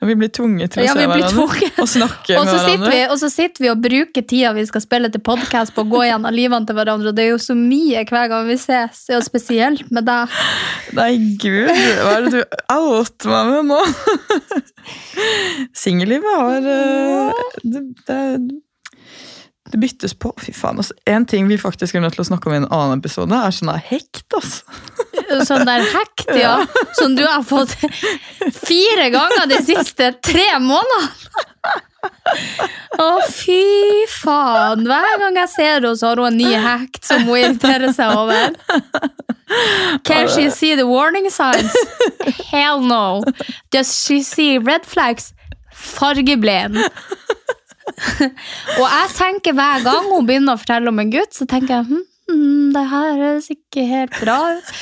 Vi 0.00 0.14
blir 0.16 0.30
tvunget 0.32 0.72
til 0.72 0.80
å 0.80 0.86
Ja, 0.86 0.94
se 0.96 1.04
hverandre 1.04 1.82
og 1.82 1.90
snakke 1.90 2.38
med 2.38 2.48
så, 2.48 2.54
sitter 2.56 2.78
hverandre. 2.78 2.92
vi, 2.94 3.00
og 3.12 3.18
så 3.20 3.28
sitter 3.32 3.64
vi 3.64 3.70
og 3.72 3.82
bruker 3.84 4.24
tida 4.30 4.52
vi 4.56 4.64
skal 4.70 4.80
spille 4.84 5.10
til 5.12 5.20
podkast 5.26 5.74
på 5.76 5.84
å 5.84 5.90
gå 5.90 6.04
gjennom 6.06 6.32
livene 6.32 6.64
til 6.68 6.78
hverandre. 6.78 7.12
Og 7.12 7.18
det 7.18 7.26
er 7.26 7.30
jo 7.34 7.40
så 7.42 7.56
mye 7.58 8.04
hver 8.08 8.30
gang 8.32 8.48
vi 8.48 8.56
ses, 8.62 9.02
og 9.12 9.26
spesielt 9.26 9.90
med 9.92 10.08
deg. 10.08 10.38
Nei, 10.96 11.10
gud, 11.42 11.68
hva 11.68 12.14
er 12.14 12.28
det 12.28 12.32
du 12.38 12.40
out 12.72 13.28
meg 13.28 13.52
med 13.52 13.68
nå? 13.74 13.82
Singellivet 15.82 16.38
har 16.38 16.70
eh, 16.72 17.44
det, 17.62 17.84
det, 18.08 18.22
det 19.72 19.80
byttes 19.82 20.14
på. 20.14 20.32
Fy 20.40 20.52
faen, 20.56 20.78
altså. 20.80 20.94
En 21.08 21.26
ting 21.28 21.48
vi 21.48 21.58
faktisk 21.60 21.94
er 21.94 22.04
nødt 22.04 22.16
til 22.16 22.24
å 22.24 22.28
snakke 22.30 22.48
om 22.50 22.56
i 22.56 22.60
en 22.62 22.70
annen 22.72 23.02
episode, 23.02 23.34
er 23.34 23.54
sånn 23.54 23.72
der 23.72 23.82
hekt. 23.90 24.26
altså. 24.34 24.62
Sånn 25.48 25.66
der 25.68 25.82
hekt, 25.84 26.30
ja. 26.38 26.54
Som 26.96 27.12
du 27.18 27.20
har 27.26 27.42
fått 27.44 27.74
fire 28.64 29.10
ganger 29.12 29.50
de 29.50 29.58
siste 29.66 30.12
tre 30.24 30.46
månedene. 30.62 31.10
Å, 32.98 33.08
fy 33.28 34.06
faen. 34.12 34.86
Hver 34.88 35.20
gang 35.20 35.36
jeg 35.42 35.50
ser 35.52 35.72
henne, 35.74 35.92
så 35.98 36.12
har 36.12 36.22
hun 36.22 36.30
en 36.30 36.38
ny 36.40 36.52
hekt 36.64 37.04
som 37.08 37.26
hun 37.28 37.36
irriterer 37.40 37.92
seg 37.96 38.14
over. 38.16 38.56
Can 40.08 40.28
she 40.32 40.48
see 40.54 40.74
the 40.76 40.86
warning 40.86 41.28
signs? 41.30 41.74
Hell 42.50 42.80
no. 42.80 43.22
Does 43.70 43.92
she 43.92 44.22
see 44.22 44.58
red 44.58 44.86
flags? 44.86 45.32
Fargeblind. 45.72 46.80
Og 48.78 48.86
jeg 48.86 49.10
tenker 49.16 49.56
hver 49.56 49.84
gang 49.86 50.08
hun 50.12 50.28
begynner 50.28 50.56
å 50.56 50.60
fortelle 50.60 50.92
om 50.92 51.02
en 51.02 51.12
gutt, 51.12 51.34
så 51.34 51.48
tenker 51.48 51.78
jeg 51.78 51.88
hm, 51.90 52.06
hm, 52.30 52.64
det 52.76 52.86
her 52.92 53.12
høres 53.22 53.52
ikke 53.54 53.86
helt 53.88 54.18
bra 54.22 54.38
ut. 54.58 54.74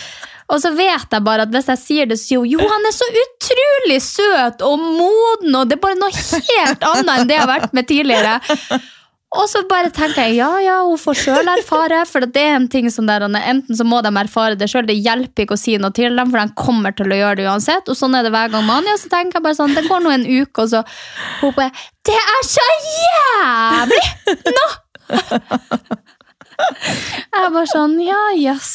Og 0.46 0.60
så 0.62 0.70
vet 0.78 1.10
jeg 1.10 1.24
bare 1.26 1.42
at 1.46 1.54
hvis 1.54 1.70
jeg 1.72 1.80
sier 1.80 2.10
det, 2.10 2.20
så 2.22 2.38
hun 2.38 2.50
jo, 2.52 2.60
han 2.70 2.86
er 2.86 2.94
så 2.94 3.06
utrolig 3.22 3.96
søt 4.04 4.62
og 4.66 4.78
moden, 4.78 5.56
og 5.58 5.66
det 5.66 5.78
er 5.78 5.82
bare 5.82 5.98
noe 5.98 6.12
helt 6.52 6.86
annet 6.86 7.14
enn 7.16 7.30
det 7.30 7.34
jeg 7.34 7.42
har 7.42 7.50
vært 7.50 7.74
med 7.74 7.88
tidligere. 7.90 8.36
Og 9.36 9.48
så 9.50 9.62
bare 9.68 9.90
tenker 9.94 10.26
jeg 10.26 10.38
ja, 10.38 10.50
ja, 10.64 10.76
hun 10.86 10.98
får 11.00 11.18
sjøl 11.20 11.50
erfare, 11.56 12.02
for 12.08 12.24
det 12.24 12.42
er 12.42 12.56
en 12.56 12.68
ting 12.72 12.88
som 12.92 13.08
der, 13.08 13.24
enten 13.26 13.76
så 13.76 13.84
må 13.86 14.00
de 14.04 14.12
erfare 14.16 14.56
det 14.58 14.68
sjøl, 14.72 14.86
det 14.88 14.96
hjelper 14.98 15.46
ikke 15.46 15.58
å 15.58 15.60
si 15.60 15.76
noe 15.80 15.94
til 15.96 16.16
dem, 16.16 16.32
for 16.32 16.40
de 16.40 16.56
kommer 16.58 16.96
til 16.96 17.12
å 17.12 17.20
gjøre 17.20 17.40
det 17.40 17.48
uansett. 17.50 17.90
Og 17.92 17.98
sånn 17.98 18.16
er 18.16 18.26
det 18.26 18.32
hver 18.34 18.52
gang 18.54 18.66
med 18.66 18.80
Anja, 18.80 18.96
så 19.00 19.12
tenker 19.12 19.40
jeg 19.40 19.46
bare 19.46 19.58
sånn, 19.58 19.76
det 19.76 19.86
går 19.88 20.04
nå 20.04 20.14
en 20.14 20.26
uke, 20.26 20.64
og 20.64 20.72
så 20.72 20.82
hun 21.42 21.54
bare 21.56 21.70
Det 22.06 22.16
er 22.16 22.42
så 22.48 22.66
jævlig 22.96 24.04
nå! 24.56 24.66
Jeg 26.56 27.44
er 27.44 27.50
bare 27.52 27.68
sånn, 27.68 27.96
ja, 28.00 28.20
yes. 28.38 28.70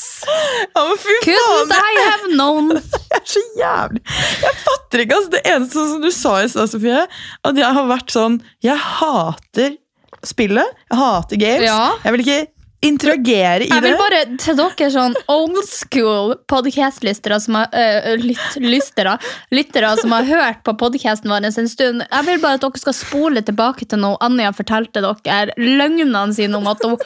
Ja, 0.75 0.83
Couldn't 1.25 1.73
I 1.73 1.93
have 2.05 2.29
known? 2.29 2.69
det 2.75 2.81
er 3.17 3.23
så 3.25 3.41
jævlig. 3.57 4.03
Jeg 4.43 4.57
fatter 4.61 5.03
ikke, 5.05 5.17
altså. 5.17 5.31
Det 5.33 5.41
eneste 5.49 5.85
som 5.89 6.03
du 6.03 6.11
sa 6.13 6.35
i 6.43 6.49
stad, 6.51 6.69
Sofie, 6.71 7.05
at 7.49 7.61
jeg 7.63 7.77
har 7.77 7.89
vært 7.89 8.13
sånn 8.13 8.37
Jeg 8.63 8.77
hater 8.77 9.79
spillet. 10.25 10.81
Jeg 10.91 10.99
hater 10.99 11.41
games. 11.41 11.67
Ja. 11.67 11.93
Jeg 12.03 12.15
vil 12.15 12.25
ikke 12.25 12.41
interagere 12.81 13.65
i 13.65 13.67
det. 13.67 13.75
Jeg 13.75 13.83
vil 13.85 13.97
bare 13.99 14.21
til 14.41 14.57
dere 14.57 14.87
sånn 14.93 15.17
old 15.29 15.59
school 15.69 16.33
podcast-lystere 16.49 17.37
som 17.43 17.59
har 17.59 17.75
øh, 17.77 18.15
lytt, 18.21 18.57
lystere, 18.63 19.17
lyttere 19.53 19.91
som 20.01 20.15
har 20.15 20.25
hørt 20.29 20.63
på 20.65 20.73
podcasten 20.81 21.31
vår 21.31 21.45
en 21.51 21.69
stund. 21.69 22.05
Jeg 22.07 22.27
vil 22.29 22.41
bare 22.41 22.57
at 22.57 22.65
dere 22.65 22.81
skal 22.81 22.97
spole 22.97 23.45
tilbake 23.45 23.85
til 23.85 24.01
noe 24.01 24.17
Anja 24.25 24.53
fortalte 24.57 25.03
dere. 25.05 25.53
Løgnene 25.61 26.25
sine 26.37 26.57
om 26.57 26.71
at 26.71 26.81
hun 26.85 26.97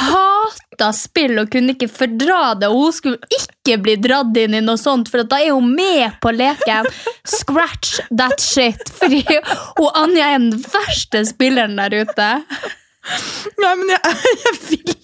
hata 0.00 0.90
spill 0.96 1.38
og 1.42 1.50
kunne 1.52 1.74
ikke 1.74 1.90
fordra 1.92 2.54
det. 2.58 2.70
Og 2.70 2.84
hun 2.84 2.96
skulle 2.96 3.36
ikke 3.36 3.78
bli 3.84 3.96
dratt 4.00 4.36
inn 4.40 4.56
i 4.58 4.62
noe 4.64 4.80
sånt, 4.80 5.10
for 5.12 5.26
da 5.28 5.40
er 5.42 5.54
hun 5.56 5.72
med 5.76 6.18
på 6.22 6.32
leken. 6.34 6.88
Scratch 7.28 8.00
that 8.10 8.40
shit. 8.42 8.92
Fordi 9.00 9.24
hun 9.78 9.90
Anja 10.04 10.34
er 10.34 10.42
den 10.42 10.54
verste 10.60 11.24
spilleren 11.28 11.78
der 11.80 12.02
ute. 12.02 12.30
Nei, 13.60 13.74
men 13.80 13.94
jeg, 13.94 14.16
jeg 14.44 14.56
vil 14.68 14.99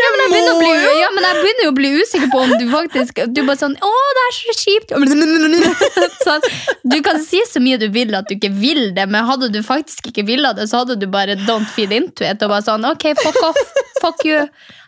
Ja, 0.00 0.10
men 0.14 0.32
bli, 0.58 0.70
ja, 1.00 1.08
men 1.14 1.26
jeg 1.26 1.40
begynner 1.40 1.66
jo 1.66 1.72
å 1.72 1.76
bli 1.76 1.90
usikker 2.00 2.30
på 2.32 2.42
om 2.44 2.52
du 2.60 2.64
faktisk 2.70 3.18
Du 3.34 3.40
bare 3.44 3.58
sånn 3.60 3.74
Å, 3.76 3.90
det 4.18 4.24
er 4.24 4.36
så 4.36 4.54
kjipt. 4.60 4.94
Sånn, 6.24 6.46
du 6.88 6.98
kan 7.04 7.20
si 7.22 7.42
så 7.48 7.60
mye 7.62 7.78
du 7.80 7.86
vil 7.94 8.14
at 8.16 8.28
du 8.30 8.36
ikke 8.36 8.52
vil 8.56 8.86
det, 8.96 9.04
men 9.10 9.26
hadde 9.28 9.50
du 9.52 9.60
faktisk 9.66 10.08
ikke 10.10 10.24
villa 10.28 10.54
det, 10.56 10.68
så 10.70 10.82
hadde 10.82 10.96
du 11.00 11.06
bare 11.10 11.36
don't 11.44 11.68
feed 11.74 11.92
into 11.94 12.24
it 12.26 12.42
og 12.44 12.54
bare 12.54 12.64
sånn 12.66 12.86
Ok, 12.88 13.10
fuck 13.20 13.40
off. 13.44 13.60
Fuck 14.00 14.24
you. 14.28 14.40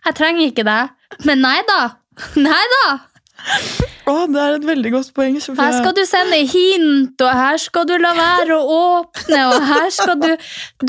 Jeg 0.07 0.17
trenger 0.19 0.49
ikke 0.51 0.65
det. 0.67 0.81
Men 1.29 1.43
nei 1.45 1.59
da. 1.69 1.81
Nei 2.41 2.65
da. 2.77 2.85
Å, 4.07 4.15
det 4.31 4.39
er 4.43 4.57
et 4.57 4.67
veldig 4.67 4.91
godt 4.95 5.09
poeng. 5.15 5.37
Her 5.59 5.73
skal 5.75 5.95
du 5.97 6.03
sende 6.07 6.39
hint, 6.47 7.23
og 7.23 7.31
her 7.41 7.59
skal 7.63 7.87
du 7.89 7.95
la 7.99 8.13
være 8.17 8.55
å 8.57 8.77
åpne, 8.77 9.41
og 9.51 9.67
her 9.67 9.89
skal 9.95 10.19
du 10.23 10.29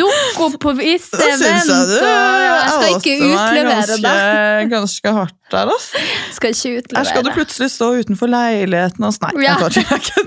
dukke 0.03 0.45
opp 0.45 0.57
på 0.61 0.73
visse 0.77 1.17
event. 1.17 1.71
jeg 1.71 1.97
Jeg 1.97 2.69
skal 2.75 2.89
ikke 2.97 3.15
utlevere 3.31 3.97
deg. 4.05 4.69
ganske 4.73 5.15
hardt 5.19 5.37
der, 5.51 5.69
ass. 5.73 5.91
Skal 6.35 6.51
ikke 6.55 6.71
utlevere. 6.81 6.97
Her 6.99 7.09
skal 7.11 7.23
du 7.23 7.31
plutselig 7.35 7.69
stå 7.73 7.87
utenfor 8.01 8.31
leiligheten 8.31 9.05
og 9.07 9.13
Nei, 9.23 9.31
Ja. 9.45 9.55
jeg 9.61 9.85
tar 9.87 9.97
ikke. 9.97 10.25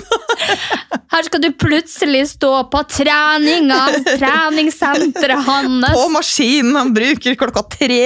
Her 1.10 1.26
skal 1.26 1.40
du 1.42 1.48
plutselig 1.58 2.20
stå 2.30 2.50
på 2.70 2.80
treninga, 2.88 3.78
treningssenteret 4.06 5.42
hans. 5.46 5.86
På 5.92 6.06
maskinen 6.14 6.76
han 6.78 6.92
bruker 6.94 7.34
klokka 7.38 7.64
tre. 7.72 7.98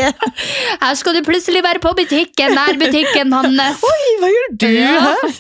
Her 0.81 0.94
skal 0.98 1.18
du 1.18 1.20
plutselig 1.27 1.62
være 1.64 1.83
på 1.85 1.92
butikken, 1.98 2.55
nærbutikken 2.57 3.33
hans. 3.37 3.85
Oi, 3.92 4.07
hva 4.22 4.33
gjør 4.33 4.57
du 4.64 4.68
Ja. 4.72 4.94
her? 5.05 5.37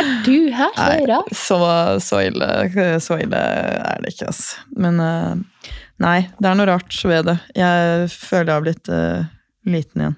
Er 0.00 0.08
du 0.26 0.34
her? 0.50 0.72
Så 0.74 0.88
Nei, 0.88 1.06
rart. 1.12 1.30
så, 1.38 1.58
så, 2.02 2.22
ille, 2.26 2.98
så 3.04 3.20
ille 3.22 3.38
er 3.38 4.02
det 4.02 4.14
ikke, 4.16 4.32
ass. 4.32 4.42
Men 4.74 4.98
eh, 5.04 5.70
nei, 6.02 6.18
det 6.40 6.50
er 6.50 6.58
noe 6.58 6.66
rart 6.72 6.98
ved 7.06 7.28
det. 7.30 7.36
Jeg 7.54 8.10
føler 8.16 8.50
jeg 8.50 8.56
har 8.56 8.64
blitt 8.66 8.90
uh, 8.90 9.28
liten 9.70 10.02
igjen. 10.08 10.16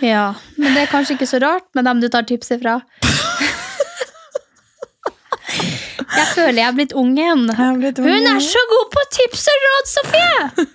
Ja, 0.00 0.34
men 0.56 0.74
det 0.74 0.86
er 0.86 0.90
kanskje 0.90 1.14
ikke 1.16 1.28
så 1.28 1.38
rart 1.42 1.68
med 1.76 1.84
dem 1.84 2.00
du 2.02 2.08
tar 2.08 2.24
tips 2.28 2.50
ifra. 2.56 2.80
Jeg 6.12 6.26
føler 6.34 6.58
jeg 6.60 6.66
er 6.68 6.76
blitt 6.76 6.92
ung 6.98 7.12
igjen. 7.16 7.46
Hun 7.56 7.84
er 8.28 8.40
så 8.44 8.62
god 8.70 8.90
på 8.92 9.04
tips 9.16 9.46
og 9.52 9.64
råd, 9.66 9.90
Sofie! 9.92 10.66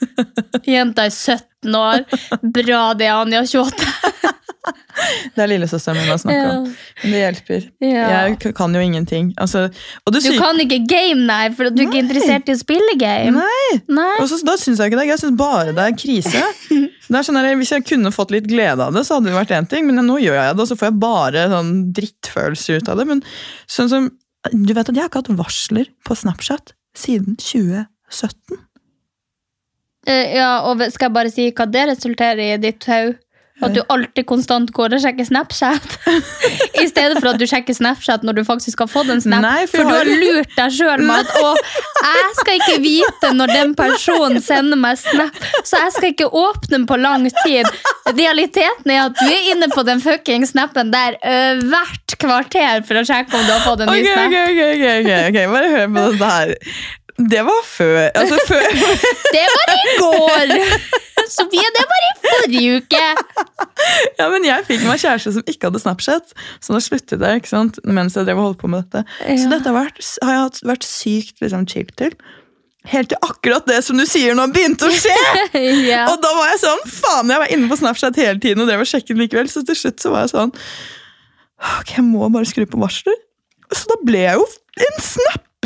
Jenta 0.73 1.05
er 1.07 1.13
17 1.13 1.77
år. 1.77 2.05
Bra 2.41 2.81
det, 2.97 3.09
Anja 3.13 3.43
28. 3.45 4.33
Det 5.35 5.43
er 5.43 5.49
lillesøsteren 5.51 5.97
min 5.99 6.09
jeg 6.09 6.21
snakker 6.23 6.47
om. 6.51 6.67
Men 7.03 7.13
det 7.13 7.19
hjelper. 7.21 7.65
Jeg 7.85 8.53
kan 8.57 8.75
jo 8.75 8.81
ingenting. 8.83 9.29
Altså, 9.41 9.67
det 9.69 10.21
Du 10.25 10.31
kan 10.39 10.59
ikke 10.63 10.79
game, 10.89 11.25
nei, 11.27 11.49
for 11.55 11.69
du 11.69 11.83
er 11.83 11.87
ikke 11.87 12.01
interessert 12.01 12.49
i 12.49 12.55
å 12.55 12.59
spille 12.59 12.97
game. 12.99 13.35
Nei! 13.37 13.79
Nei. 13.87 14.13
Og 14.23 14.29
så, 14.31 14.39
da 14.47 14.57
syns 14.59 14.81
jeg 14.81 14.91
ikke 14.91 14.99
det. 15.01 15.07
Jeg 15.11 15.21
syns 15.23 15.37
bare 15.39 15.75
det 15.77 15.85
er 15.85 15.97
krise. 15.97 16.43
Det 17.07 17.15
er 17.15 17.23
sånn 17.23 17.39
at 17.39 17.45
hvis 17.55 17.69
jeg 17.71 17.85
kunne 17.87 18.11
fått 18.11 18.33
litt 18.35 18.49
glede 18.51 18.83
av 18.83 18.91
det, 18.91 19.05
så 19.07 19.15
hadde 19.15 19.29
det 19.29 19.37
vært 19.37 19.53
én 19.55 19.67
ting, 19.71 19.85
men 19.87 20.01
nå 20.03 20.17
gjør 20.19 20.35
jeg 20.35 20.55
det, 20.57 20.63
og 20.65 20.67
så 20.67 20.75
får 20.75 20.89
jeg 20.89 20.97
bare 20.99 21.45
sånn 21.53 21.69
drittfølelse 21.95 22.79
ut 22.81 22.89
av 22.91 22.99
det. 22.99 23.05
Men 23.07 23.21
sånn 23.71 23.91
som 23.93 24.09
Du 24.51 24.71
vet 24.71 24.87
at 24.87 24.95
jeg 24.95 25.03
har 25.03 25.09
ikke 25.09 25.23
hatt 25.23 25.37
varsler 25.39 25.87
på 26.07 26.15
Snapchat 26.15 26.73
siden 26.95 27.35
2017. 27.39 28.59
Eh, 30.07 30.37
ja, 30.37 30.61
og 30.63 30.79
skal 30.93 31.09
jeg 31.09 31.15
bare 31.17 31.31
si 31.33 31.47
hva 31.51 31.65
det 31.67 31.87
resulterer 31.89 32.43
i 32.45 32.59
ditt 32.63 32.85
hau? 32.87 33.11
At 33.57 33.73
du 33.73 33.79
alltid 33.89 34.27
konstant 34.29 34.69
går 34.75 34.93
og 34.93 35.01
sjekker 35.01 35.25
Snapchat. 35.25 35.95
I 36.83 36.85
stedet 36.85 37.17
for 37.17 37.31
at 37.31 37.39
du 37.41 37.45
sjekker 37.49 37.73
Snapchat 37.73 38.25
når 38.27 38.37
du 38.37 38.43
faktisk 38.45 38.83
har 38.83 38.89
fått 38.91 39.09
en 39.09 39.23
snap. 39.23 39.41
Nei, 39.41 39.63
for 39.65 39.81
for 39.81 39.89
du 39.89 39.95
har- 39.95 40.11
lurt 40.21 40.53
deg 40.57 40.75
sjøl 40.77 41.01
med 41.01 41.25
at 41.25 41.39
å, 41.41 41.53
jeg 42.05 42.35
skal 42.37 42.59
ikke 42.59 42.77
vite 42.83 43.31
når 43.33 43.53
den 43.55 43.73
personen 43.77 44.43
sender 44.45 44.77
meg 44.77 44.99
snap, 45.01 45.41
så 45.65 45.81
jeg 45.87 45.95
skal 45.95 46.13
ikke 46.13 46.29
åpne 46.29 46.75
den 46.75 46.85
på 46.89 46.99
lang 47.01 47.25
tid. 47.41 47.65
Realiteten 48.11 48.93
er 48.93 49.07
at 49.07 49.17
du 49.17 49.25
er 49.25 49.51
inne 49.55 49.71
på 49.73 49.83
den 49.87 50.03
fucking 50.05 50.45
snappen 50.47 50.93
der 50.93 51.17
uh, 51.23 51.57
hvert 51.65 52.17
kvarter 52.21 52.85
for 52.85 53.01
å 53.01 53.05
sjekke 53.09 53.33
om 53.33 53.45
du 53.45 53.51
har 53.55 53.65
fått 53.65 53.83
en 53.85 53.91
ny 53.91 54.03
okay, 54.03 54.13
snap. 54.13 54.37
ok, 54.37 54.63
ok, 54.69 54.87
ok, 54.93 55.11
ok, 55.31 55.43
bare 55.57 55.73
hør 55.73 55.91
på 55.97 56.07
dette 56.11 56.31
her. 56.37 56.55
Det 57.17 57.41
var 57.41 57.61
før 57.65 57.95
Altså, 58.13 58.37
før 58.45 58.65
Det 59.35 59.45
var 59.53 59.71
i 59.73 59.93
går! 59.97 60.51
Sofie, 61.27 61.69
det 61.75 61.85
var 61.89 62.03
i 62.05 62.11
forrige 62.23 62.75
uke! 62.77 63.05
Ja, 64.19 64.27
men 64.31 64.45
jeg 64.45 64.65
fikk 64.67 64.85
meg 64.85 65.01
kjæreste 65.01 65.33
som 65.35 65.49
ikke 65.49 65.67
hadde 65.67 65.81
Snapchat, 65.81 66.33
så 66.63 66.75
da 66.75 66.81
sluttet 66.83 67.23
jeg 67.25 67.41
ikke 67.41 67.51
sant? 67.51 67.79
mens 67.83 68.15
jeg 68.17 68.27
drev 68.27 68.39
og 68.39 68.49
holdt 68.51 68.61
på 68.61 68.69
med 68.71 68.85
dette. 68.85 69.03
Så 69.41 69.49
dette 69.51 69.69
har, 69.69 69.75
vært, 69.75 69.99
har 70.23 70.37
jeg 70.37 70.67
vært 70.69 70.87
sykt 70.87 71.41
liksom, 71.43 71.65
chill 71.69 71.89
til. 71.99 72.13
Helt 72.87 73.11
til 73.11 73.19
akkurat 73.25 73.65
det 73.67 73.81
som 73.83 73.99
du 73.99 74.05
sier 74.07 74.37
nå, 74.37 74.45
begynte 74.53 74.87
å 74.87 74.93
skje! 74.93 75.17
ja. 75.91 76.05
Og 76.13 76.21
da 76.23 76.31
var 76.37 76.53
jeg 76.53 76.61
sånn, 76.63 76.85
faen, 77.01 77.33
jeg 77.33 77.43
var 77.43 77.53
inne 77.57 77.71
på 77.71 77.79
Snapchat 77.81 78.21
hele 78.21 78.39
tiden, 78.43 78.63
og 78.63 78.69
drev 78.71 78.85
og 78.85 78.89
sjekket 78.93 79.19
likevel, 79.19 79.51
så 79.51 79.65
til 79.67 79.79
slutt 79.81 80.05
så 80.05 80.13
var 80.13 80.25
jeg 80.25 80.35
sånn, 80.35 80.53
ok, 81.81 81.97
jeg 81.97 82.07
må 82.07 82.29
bare 82.31 82.47
skru 82.49 82.63
på 82.69 82.79
varsler. 82.81 83.19
Så 83.73 83.89
da 83.91 83.99
ble 84.07 84.23
jeg 84.23 84.39
jo 84.39 84.47
en 84.87 85.01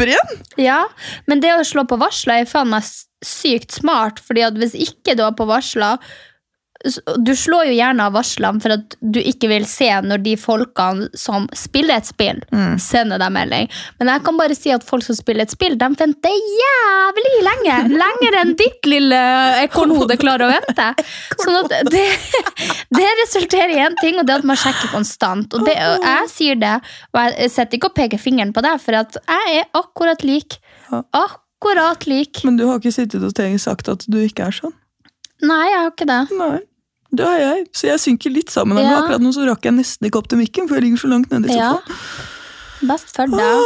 snapper 0.02 0.08
igjen! 0.08 0.44
Ja, 0.58 0.88
men 1.28 1.42
det 1.42 1.54
å 1.56 1.66
slå 1.66 1.86
på 1.88 2.00
varsler 2.02 2.42
er 2.42 2.50
faen 2.50 2.72
meg 2.74 2.86
sykt 3.26 3.72
smart, 3.78 4.20
fordi 4.20 4.46
at 4.46 4.58
hvis 4.58 4.74
ikke 4.74 5.16
du 5.16 5.24
har 5.24 5.36
på 5.38 5.48
varsler 5.50 6.02
Du 7.22 7.32
slår 7.38 7.70
jo 7.70 7.74
gjerne 7.78 8.06
av 8.08 8.16
varslene 8.16 8.62
for 8.64 8.74
at 8.74 8.96
du 9.00 9.20
ikke 9.22 9.50
vil 9.52 9.66
se 9.70 9.90
når 10.06 10.24
de 10.26 10.34
folkene 10.40 11.10
som 11.18 11.48
spiller 11.58 12.00
et 12.00 12.10
spill, 12.10 12.40
sender 12.82 13.22
deg 13.22 13.34
melding. 13.36 13.70
Men 14.00 14.12
jeg 14.14 14.24
kan 14.26 14.40
bare 14.40 14.58
si 14.58 14.74
at 14.74 14.86
folk 14.88 15.06
som 15.06 15.18
spiller 15.18 15.46
et 15.46 15.54
spill, 15.54 15.78
de 15.78 15.90
venter 16.00 16.38
jævlig 16.62 17.36
lenge. 17.48 17.78
Lenger 18.02 18.40
enn 18.42 18.56
ditt 18.60 18.90
lille 18.90 19.22
ekornhode 19.62 20.18
klarer 20.22 20.48
å 20.48 20.52
vente. 20.52 20.88
Sånn 21.44 21.60
at 21.62 21.92
det, 21.92 22.06
det 22.98 23.12
resulterer 23.24 23.76
i 23.76 23.82
én 23.86 23.98
ting, 24.02 24.18
og 24.18 24.26
det 24.26 24.36
er 24.36 24.44
at 24.44 24.50
man 24.54 24.60
sjekker 24.60 24.94
konstant. 24.96 25.54
Og 25.54 25.68
det, 25.68 25.78
og 25.78 26.10
jeg 26.10 26.34
sier 26.34 26.60
det, 26.62 26.76
og 27.14 27.22
jeg 27.30 27.54
setter 27.54 27.80
ikke 27.80 27.92
og 27.92 27.98
peker 28.02 28.22
fingeren 28.22 28.56
på 28.56 28.66
deg, 28.66 28.82
for 28.82 28.98
jeg 28.98 29.62
er 29.62 29.70
akkurat 29.78 30.26
lik. 30.26 30.58
Akkurat 30.92 32.10
lik. 32.10 32.44
Men 32.48 32.58
du 32.60 32.68
har 32.70 32.82
ikke 32.82 32.96
sittet 32.96 33.24
og 33.26 33.36
tenkt 33.38 33.64
sagt 33.64 33.92
at 33.92 34.06
du 34.10 34.22
ikke 34.24 34.50
er 34.50 34.62
sånn? 34.64 34.76
Nei, 35.42 35.64
jeg 35.72 35.80
har 35.80 35.90
ikke 35.90 36.10
det. 36.10 36.22
Nei, 36.38 36.58
det 37.12 37.26
har 37.28 37.40
jeg. 37.42 37.64
Så 37.76 37.88
jeg 37.90 38.00
synker 38.00 38.32
litt 38.34 38.52
sammen. 38.54 38.80
Ja. 38.82 39.00
Akkurat 39.02 39.22
nå 39.24 39.32
så 39.36 39.46
rakk 39.50 39.66
jeg 39.68 39.76
nesten 39.78 40.08
ikke 40.08 40.22
opp 40.22 40.30
til 40.32 40.40
mikken, 40.40 40.68
for 40.70 40.78
jeg 40.80 40.86
ligger 40.88 41.02
så 41.04 41.10
langt 41.12 41.32
nede 41.34 41.52
i 41.52 41.58
Ja. 41.58 41.74
sofaen. 41.78 42.88
Best 42.88 43.12
for 43.16 43.28
deg. 43.28 43.66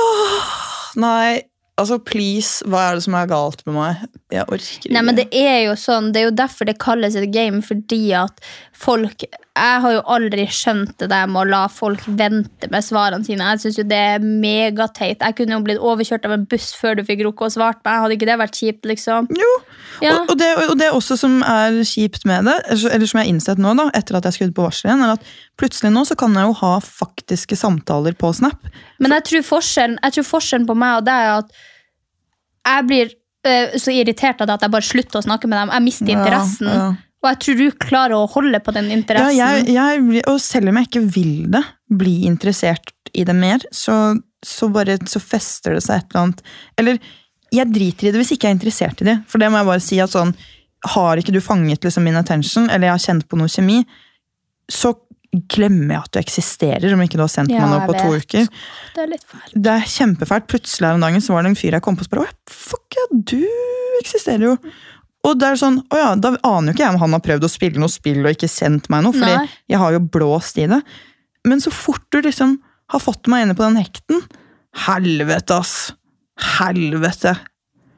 Nei, 0.99 1.41
altså 1.79 1.97
please, 2.03 2.63
hva 2.67 2.89
er 2.89 2.95
det 2.99 3.03
som 3.05 3.15
er 3.19 3.27
galt 3.31 3.61
med 3.67 3.75
meg? 3.75 4.03
Jeg 4.33 4.45
orker 4.47 4.79
ikke. 4.79 4.91
Nei, 4.95 5.01
men 5.07 5.15
det 5.19 5.27
er 5.35 5.65
jo 5.67 5.75
sånn, 5.79 6.11
det 6.15 6.21
er 6.21 6.29
jo 6.29 6.35
derfor 6.35 6.65
det 6.69 6.77
kalles 6.83 7.15
et 7.19 7.31
game, 7.35 7.61
fordi 7.65 8.01
at 8.17 8.39
folk 8.73 9.23
Jeg 9.55 9.79
har 9.85 9.93
jo 9.95 9.99
aldri 10.11 10.43
skjønt 10.51 10.97
det 10.99 11.07
der 11.13 11.29
med 11.31 11.39
å 11.39 11.47
la 11.47 11.61
folk 11.71 12.01
vente 12.19 12.67
med 12.73 12.83
svarene 12.83 13.23
sine. 13.23 13.45
Jeg 13.53 13.61
syns 13.63 13.77
jo 13.79 13.85
det 13.87 13.99
er 14.15 14.23
megateit. 14.25 15.21
Jeg 15.23 15.35
kunne 15.37 15.55
jo 15.55 15.61
blitt 15.63 15.79
overkjørt 15.79 16.25
av 16.27 16.33
en 16.35 16.43
buss 16.51 16.73
før 16.75 16.97
du 16.99 17.03
fikk 17.07 17.21
rukket 17.23 17.47
å 17.47 17.53
svare 17.55 17.79
meg. 17.85 18.01
Hadde 18.03 18.17
ikke 18.17 18.27
det 18.27 18.35
vært 18.41 18.59
kjipt, 18.59 18.83
liksom? 18.91 19.29
Jo, 19.31 19.51
Ja. 20.03 20.17
og, 20.17 20.33
og, 20.33 20.37
det, 20.41 20.49
og 20.65 20.75
det 20.81 20.89
også 20.91 21.15
som 21.21 21.37
er 21.47 21.77
kjipt 21.87 22.25
med 22.27 22.49
det, 22.49 22.57
eller 22.73 23.07
som 23.07 23.21
jeg 23.21 23.23
har 23.23 23.31
innsett 23.31 23.61
nå, 23.63 23.71
da, 23.79 23.85
etter 23.95 24.17
at 24.19 24.27
jeg 24.27 24.35
skrudde 24.41 24.57
på 24.57 24.65
varselet 24.67 24.91
igjen, 24.91 25.05
er 25.07 25.13
at 25.15 25.31
plutselig 25.55 25.93
nå 25.95 26.03
så 26.09 26.17
kan 26.19 26.35
jeg 26.35 26.49
jo 26.49 26.57
ha 26.59 26.73
faktiske 26.83 27.55
samtaler 27.55 28.17
på 28.19 28.33
Snap. 28.35 28.67
Men 28.99 29.15
jeg 29.15 29.23
tror 29.31 29.47
forskjellen, 29.55 29.95
jeg 30.03 30.17
tror 30.17 30.27
forskjellen 30.35 30.67
på 30.67 30.75
meg 30.83 30.99
og 30.99 31.07
deg 31.07 31.29
er 31.29 31.37
at 31.39 31.55
jeg 32.65 32.87
blir 32.91 33.15
øh, 33.47 33.79
så 33.79 33.95
irritert 33.95 34.41
av 34.43 34.49
det 34.51 34.59
at 34.59 34.67
jeg 34.67 34.73
bare 34.75 34.89
slutter 34.91 35.21
å 35.21 35.25
snakke 35.29 35.47
med 35.47 35.61
dem. 35.63 35.71
Jeg 35.77 35.87
mister 35.87 36.11
Ja, 36.11 36.19
interessen. 36.19 36.67
ja. 36.75 36.91
Og 37.25 37.31
jeg 37.31 37.41
tror 37.41 37.57
du 37.57 37.65
klarer 37.81 38.13
å 38.13 38.27
holde 38.29 38.59
på 38.61 38.73
den 38.75 38.91
Ja, 38.91 38.97
interessen. 38.99 39.37
jeg, 39.39 39.67
jeg, 39.73 40.23
og 40.29 40.37
selv 40.43 40.69
om 40.69 40.77
jeg 40.77 40.89
ikke 40.91 41.05
vil 41.15 41.35
det, 41.55 41.63
bli 41.89 42.15
interessert 42.29 42.93
i 43.17 43.23
det 43.25 43.33
mer, 43.37 43.63
så, 43.73 43.95
så 44.45 44.69
bare 44.73 44.99
så 45.09 45.21
fester 45.23 45.73
det 45.77 45.81
seg 45.85 46.03
et 46.03 46.11
eller 46.11 46.27
annet. 46.27 46.43
Eller 46.81 46.99
jeg 47.55 47.71
driter 47.73 48.09
i 48.09 48.11
det 48.13 48.21
hvis 48.21 48.35
ikke 48.35 48.45
jeg 48.49 48.53
er 48.53 48.59
interessert 48.59 49.01
i 49.01 49.07
det. 49.09 49.17
For 49.31 49.41
det 49.41 49.49
må 49.49 49.57
jeg 49.61 49.69
bare 49.71 49.83
si 49.85 49.97
at 50.03 50.13
sånn, 50.13 50.35
har 50.95 51.17
ikke 51.17 51.33
du 51.33 51.41
fanget 51.41 51.85
liksom 51.87 52.05
min 52.05 52.19
attention, 52.19 52.69
eller 52.69 52.91
jeg 52.91 52.97
har 52.99 53.05
kjent 53.07 53.27
på 53.31 53.39
noe 53.39 53.49
kjemi, 53.49 53.79
så 54.69 54.93
glemmer 55.51 55.95
jeg 55.95 56.03
at 56.03 56.13
du 56.13 56.19
eksisterer 56.21 56.93
om 56.95 57.01
ikke 57.03 57.17
du 57.19 57.23
har 57.25 57.31
sendt 57.31 57.51
Ja, 57.51 57.65
meg 57.65 57.73
noe 57.73 57.87
på 57.89 57.95
to 57.97 58.19
uker. 58.21 58.45
Det 58.95 59.01
er 59.03 59.09
litt 59.11 59.25
feil. 59.27 59.55
Det 59.65 59.73
er 59.73 59.89
kjempefælt. 59.95 60.45
Plutselig 60.51 60.87
her 60.87 60.99
om 60.99 61.03
dagen 61.03 61.23
så 61.25 61.35
var 61.35 61.43
det 61.43 61.51
en 61.51 61.57
fyr 61.59 61.75
jeg 61.75 61.83
kom 61.83 61.97
på 61.97 62.05
og 62.05 62.07
spurte 62.07 62.27
«Å, 62.29 62.53
Fuck 62.53 62.99
ja, 62.99 63.07
du 63.33 63.41
eksisterer 63.99 64.45
jo. 64.47 64.53
Og 65.25 65.39
det 65.41 65.47
er 65.49 65.59
sånn, 65.59 65.79
å 65.89 65.97
ja, 65.99 66.11
Da 66.21 66.35
aner 66.45 66.69
jo 66.71 66.75
ikke 66.75 66.85
jeg 66.85 66.93
om 66.93 67.01
han 67.01 67.15
har 67.17 67.23
prøvd 67.25 67.47
å 67.47 67.51
spille 67.51 67.81
noe 67.81 67.91
spill 67.91 68.21
og 68.23 68.35
ikke 68.35 68.49
sendt 68.51 68.89
meg 68.93 69.05
noe, 69.05 69.15
fordi 69.15 69.33
Nei. 69.41 69.49
jeg 69.73 69.81
har 69.81 69.95
jo 69.95 70.03
blåst 70.13 70.59
i 70.61 70.67
det. 70.71 70.81
Men 71.45 71.61
så 71.63 71.73
fort 71.73 72.05
du 72.13 72.21
liksom 72.21 72.57
har 72.93 73.01
fått 73.01 73.29
meg 73.31 73.45
inne 73.45 73.57
på 73.57 73.65
den 73.65 73.79
hekten 73.81 74.23
Helvete, 74.85 75.55
ass! 75.55 75.93
Helvete! 76.57 77.35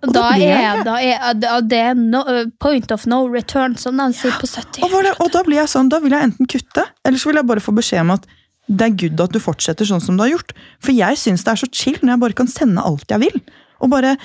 Og 0.05 0.11
Da 0.13 0.28
da 0.30 0.36
er, 0.38 0.84
da 0.86 0.95
er 1.01 1.34
da- 1.41 1.59
det 1.61 1.78
er 1.89 1.95
no, 1.97 2.19
uh, 2.21 2.45
point 2.61 2.91
of 2.93 3.07
no 3.09 3.23
return, 3.28 3.75
som 3.75 3.97
de 3.97 4.05
sier 4.13 4.32
på 4.38 4.45
70. 4.45 4.84
Og, 4.86 5.03
det, 5.03 5.15
og 5.19 5.32
da 5.34 5.41
blir 5.43 5.57
jeg 5.57 5.71
sånn, 5.73 5.89
da 5.89 5.97
vil 5.99 6.13
jeg 6.13 6.28
enten 6.30 6.45
kutte, 6.45 6.86
eller 7.03 7.17
så 7.17 7.32
vil 7.32 7.39
jeg 7.41 7.47
bare 7.49 7.63
få 7.65 7.73
beskjed 7.73 8.05
om 8.05 8.11
at 8.13 8.28
det 8.69 8.86
er 8.86 8.95
good 8.99 9.21
at 9.23 9.34
du 9.34 9.39
fortsetter 9.39 9.88
sånn 9.89 10.03
som 10.03 10.17
du 10.17 10.21
har 10.25 10.36
gjort. 10.36 10.53
For 10.84 10.93
jeg 10.93 11.17
syns 11.17 11.43
det 11.47 11.53
er 11.55 11.61
så 11.63 11.69
chill 11.71 11.97
når 12.03 12.13
jeg 12.13 12.23
bare 12.25 12.38
kan 12.38 12.47
sende 12.51 12.84
alt 12.86 13.09
jeg 13.09 13.23
vil. 13.23 13.41
Og 13.82 13.89
bare 13.89 14.17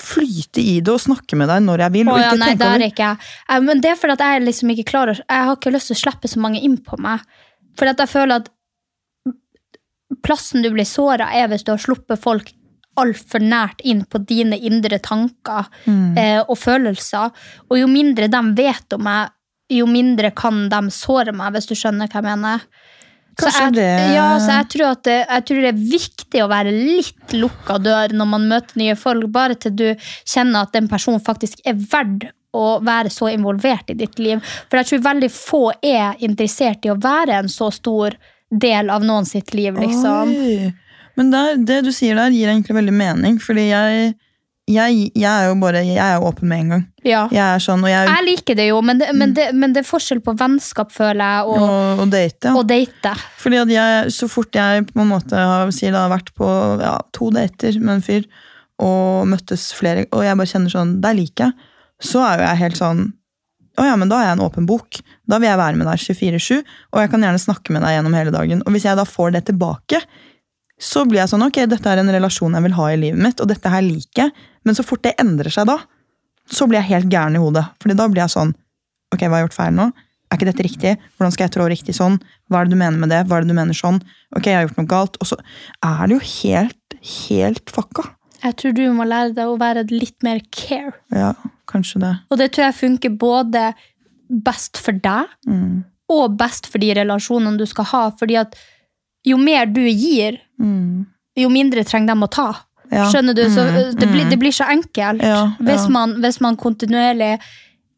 flyte 0.00 0.62
i 0.62 0.78
det 0.80 0.92
og 0.92 1.00
snakke 1.02 1.36
med 1.38 1.48
deg 1.52 1.62
når 1.66 1.84
jeg 1.84 1.92
vil. 1.98 2.08
Å 2.12 2.18
ja, 2.20 2.30
nei, 2.40 2.54
der 2.58 2.76
er 2.78 2.86
ikke 2.88 3.06
jeg. 3.10 3.28
Eh, 3.48 3.60
Men 3.66 3.80
det 3.84 3.90
er 3.92 3.98
fordi 4.00 4.16
at 4.18 4.24
jeg 4.26 4.44
liksom 4.46 4.72
ikke 4.74 4.88
klarer 4.90 5.20
Jeg 5.22 5.46
har 5.48 5.56
ikke 5.56 5.72
lyst 5.74 5.92
til 5.92 5.96
å 5.98 6.02
slippe 6.04 6.28
så 6.32 6.40
mange 6.42 6.60
inn 6.66 6.78
på 6.86 6.98
meg. 6.98 7.20
Fordi 7.78 7.94
at 7.94 8.02
jeg 8.04 8.12
føler 8.14 8.40
at 8.42 8.48
plassen 10.26 10.62
du 10.64 10.70
blir 10.74 10.84
såra, 10.88 11.28
er 11.32 11.48
hvis 11.48 11.62
du 11.64 11.70
har 11.72 11.78
sluppet 11.82 12.20
folk 12.20 12.50
altfor 13.00 13.40
nært 13.40 13.80
inn 13.86 14.02
på 14.10 14.18
dine 14.26 14.58
indre 14.58 14.98
tanker 14.98 15.68
Mm. 15.86 16.18
eh, 16.18 16.40
og 16.42 16.58
følelser. 16.58 17.30
Og 17.70 17.78
jo 17.78 17.86
mindre 17.86 18.28
de 18.28 18.40
vet 18.58 18.92
om 18.92 19.02
meg, 19.06 19.30
jo 19.70 19.86
mindre 19.86 20.32
kan 20.34 20.68
de 20.68 20.80
såre 20.90 21.32
meg, 21.32 21.52
hvis 21.54 21.66
du 21.70 21.74
skjønner 21.74 22.08
hva 22.10 22.20
jeg 22.20 22.24
mener. 22.24 22.60
Så 23.38 23.50
jeg, 23.54 23.72
det- 23.76 24.14
ja, 24.16 24.26
så 24.42 24.56
jeg 24.58 24.68
tror, 24.74 24.96
det, 25.06 25.16
jeg 25.28 25.44
tror 25.48 25.60
det 25.64 25.70
er 25.70 25.84
viktig 25.92 26.42
å 26.44 26.48
være 26.50 26.72
litt 26.74 27.32
lukka 27.36 27.78
dør 27.78 28.12
når 28.16 28.26
man 28.32 28.48
møter 28.50 28.76
nye 28.80 28.96
folk, 28.98 29.28
bare 29.32 29.54
til 29.54 29.72
du 29.78 29.86
kjenner 30.28 30.66
at 30.66 30.72
den 30.76 30.88
personen 30.90 31.20
faktisk 31.24 31.60
er 31.64 31.74
verdt 31.78 32.30
å 32.52 32.80
være 32.82 33.10
så 33.14 33.28
involvert 33.30 33.90
i 33.92 33.94
ditt 33.94 34.18
liv. 34.18 34.40
For 34.68 34.80
jeg 34.80 34.88
tror 34.90 35.04
veldig 35.06 35.30
få 35.30 35.62
er 35.86 36.16
interessert 36.26 36.84
i 36.84 36.90
å 36.90 36.98
være 36.98 37.38
en 37.44 37.48
så 37.48 37.70
stor 37.72 38.16
del 38.50 38.90
av 38.90 39.04
noen 39.06 39.24
sitt 39.28 39.54
liv, 39.54 39.76
liksom. 39.78 40.32
Oi. 40.34 40.72
Men 41.16 41.30
der, 41.30 41.56
det 41.62 41.84
du 41.86 41.92
sier 41.94 42.16
der, 42.18 42.34
gir 42.34 42.50
egentlig 42.50 42.74
veldig 42.74 42.94
mening, 42.96 43.38
fordi 43.42 43.68
jeg, 43.70 44.14
jeg, 44.70 45.10
jeg 45.18 45.30
er 45.30 45.48
jo 45.48 45.56
bare 45.60 45.82
Jeg 45.84 46.00
er 46.00 46.18
jo 46.18 46.28
åpen 46.28 46.50
med 46.50 46.62
en 46.64 46.72
gang. 46.74 46.84
Ja. 47.06 47.22
Jeg 47.32 47.42
er 47.42 47.62
sånn, 47.62 47.84
jeg 47.88 48.08
Jeg 48.08 48.26
liker 48.26 48.58
det 48.58 48.66
jo, 48.68 48.80
men 48.84 49.00
det, 49.00 49.08
men 49.16 49.34
det, 49.36 49.46
men 49.56 49.74
det 49.74 49.82
er 49.82 49.88
forskjell 49.88 50.20
på 50.24 50.34
vennskap, 50.38 50.92
føler 50.94 51.22
jeg, 51.22 51.48
og, 51.48 51.64
og, 51.64 52.02
og 52.04 52.12
date, 52.12 52.50
ja. 52.50 52.54
og 52.56 52.68
date. 52.68 53.14
Fordi 53.40 53.60
at 53.62 53.72
jeg, 53.74 54.12
så 54.16 54.28
fort 54.30 54.56
jeg 54.56 54.86
på 54.90 55.00
en 55.00 55.10
måte 55.10 55.46
har 55.52 55.72
sier 55.74 55.96
da, 55.96 56.06
vært 56.12 56.32
på 56.36 56.48
ja, 56.82 56.96
to 57.16 57.30
dater 57.34 57.80
med 57.80 57.98
en 57.98 58.04
fyr, 58.04 58.28
og 58.80 59.28
møttes 59.28 59.70
flere, 59.76 60.06
og 60.12 60.24
jeg 60.24 60.38
bare 60.40 60.52
kjenner 60.52 60.72
sånn, 60.72 60.98
der 61.04 61.16
liker 61.16 61.50
jeg, 61.50 61.72
så 62.10 62.22
er 62.24 62.40
jo 62.40 62.46
jeg 62.48 62.62
helt 62.62 62.80
sånn, 62.80 63.02
å 63.80 63.86
ja, 63.86 63.96
men 63.96 64.10
da 64.10 64.20
er 64.20 64.30
jeg 64.30 64.36
en 64.38 64.44
åpen 64.44 64.66
bok. 64.68 64.98
Da 65.30 65.38
vil 65.40 65.48
jeg 65.48 65.60
være 65.60 65.78
med 65.78 65.88
deg 65.88 66.02
24-7, 66.02 66.58
og 66.92 67.00
jeg 67.00 67.10
kan 67.12 67.22
gjerne 67.24 67.40
snakke 67.40 67.72
med 67.72 67.84
deg 67.84 67.94
gjennom 67.94 68.16
hele 68.18 68.32
dagen. 68.34 68.64
Og 68.66 68.74
hvis 68.74 68.84
jeg 68.88 68.98
da 68.98 69.06
får 69.08 69.36
det 69.36 69.44
tilbake, 69.48 70.00
så 70.80 71.02
blir 71.08 71.20
jeg 71.20 71.28
sånn, 71.34 71.44
ok, 71.44 71.58
dette 71.68 71.90
er 71.92 72.00
en 72.00 72.08
relasjon 72.14 72.54
jeg 72.56 72.64
vil 72.64 72.76
ha 72.78 72.84
i 72.90 72.98
livet 73.00 73.20
mitt, 73.20 73.40
og 73.44 73.48
dette 73.50 73.68
her 73.72 73.82
liker 73.84 74.24
jeg. 74.26 74.32
Men 74.64 74.76
så 74.78 74.84
fort 74.86 75.02
det 75.04 75.12
endrer 75.20 75.52
seg 75.52 75.66
da, 75.68 75.78
så 76.50 76.66
blir 76.68 76.80
jeg 76.80 76.88
helt 76.94 77.10
gæren 77.12 77.36
i 77.36 77.42
hodet. 77.42 77.66
Fordi 77.82 77.96
da 77.98 78.06
blir 78.08 78.24
jeg 78.24 78.32
sånn, 78.32 78.54
ok, 79.14 79.20
hva 79.26 79.36
har 79.36 79.42
jeg 79.42 79.48
gjort 79.50 79.58
feil 79.60 79.76
nå? 79.76 79.90
Er 80.30 80.38
ikke 80.38 80.46
dette 80.46 80.64
riktig? 80.64 80.92
Hvordan 81.18 81.32
skal 81.34 81.44
jeg 81.48 81.52
trå 81.56 81.66
riktig 81.70 81.94
sånn? 81.96 82.16
Hva 82.48 82.60
er 82.62 82.68
det 82.68 82.76
du 82.76 82.78
mener 82.80 82.98
med 83.02 83.10
det? 83.12 83.20
Hva 83.26 83.38
er 83.40 83.44
det 83.44 83.50
du 83.50 83.56
mener 83.58 83.74
sånn? 83.76 83.98
Ok, 84.38 84.46
jeg 84.46 84.56
har 84.56 84.66
gjort 84.68 84.78
noe 84.78 84.90
galt. 84.92 85.16
Og 85.20 85.26
så 85.26 85.38
er 85.82 86.02
det 86.06 86.16
jo 86.16 86.20
helt, 86.30 86.96
helt 87.26 87.72
fucka. 87.74 88.04
Jeg 88.40 88.56
tror 88.62 88.76
du 88.78 88.82
må 88.96 89.04
lære 89.10 89.34
deg 89.36 89.50
å 89.50 89.58
være 89.60 89.82
litt 89.90 90.22
mer 90.24 90.38
care. 90.54 90.94
Ja, 91.12 91.32
kanskje 91.68 92.00
det. 92.06 92.12
Og 92.30 92.38
det 92.40 92.52
tror 92.54 92.68
jeg 92.68 92.78
funker 92.78 93.16
både 93.20 93.64
best 94.30 94.78
for 94.78 94.92
deg 94.94 95.26
Mm. 95.46 95.82
og 96.08 96.36
best 96.38 96.66
for 96.70 96.78
de 96.78 96.94
relasjonene 96.94 97.58
du 97.58 97.66
skal 97.66 97.84
ha. 97.90 98.04
Fordi 98.10 98.38
at 98.38 98.54
jo 99.26 99.36
mer 99.36 99.66
du 99.66 99.82
gir, 99.88 100.40
Mm. 100.60 101.06
jo 101.36 101.48
mindre 101.48 101.84
trenger 101.84 102.14
de 102.14 102.26
å 102.26 102.30
ta. 102.30 102.48
Ja. 102.90 103.06
Skjønner 103.10 103.34
du? 103.34 103.42
Så 103.48 103.62
Mm, 103.62 103.94
det, 103.94 104.08
blir, 104.10 104.24
mm. 104.24 104.30
det 104.30 104.38
blir 104.38 104.52
så 104.52 104.64
enkelt. 104.66 105.22
Ja, 105.22 105.52
Hvis, 105.60 105.88
man, 105.88 106.14
hvis 106.20 106.40
man 106.40 106.56
kontinuerlig 106.56 107.38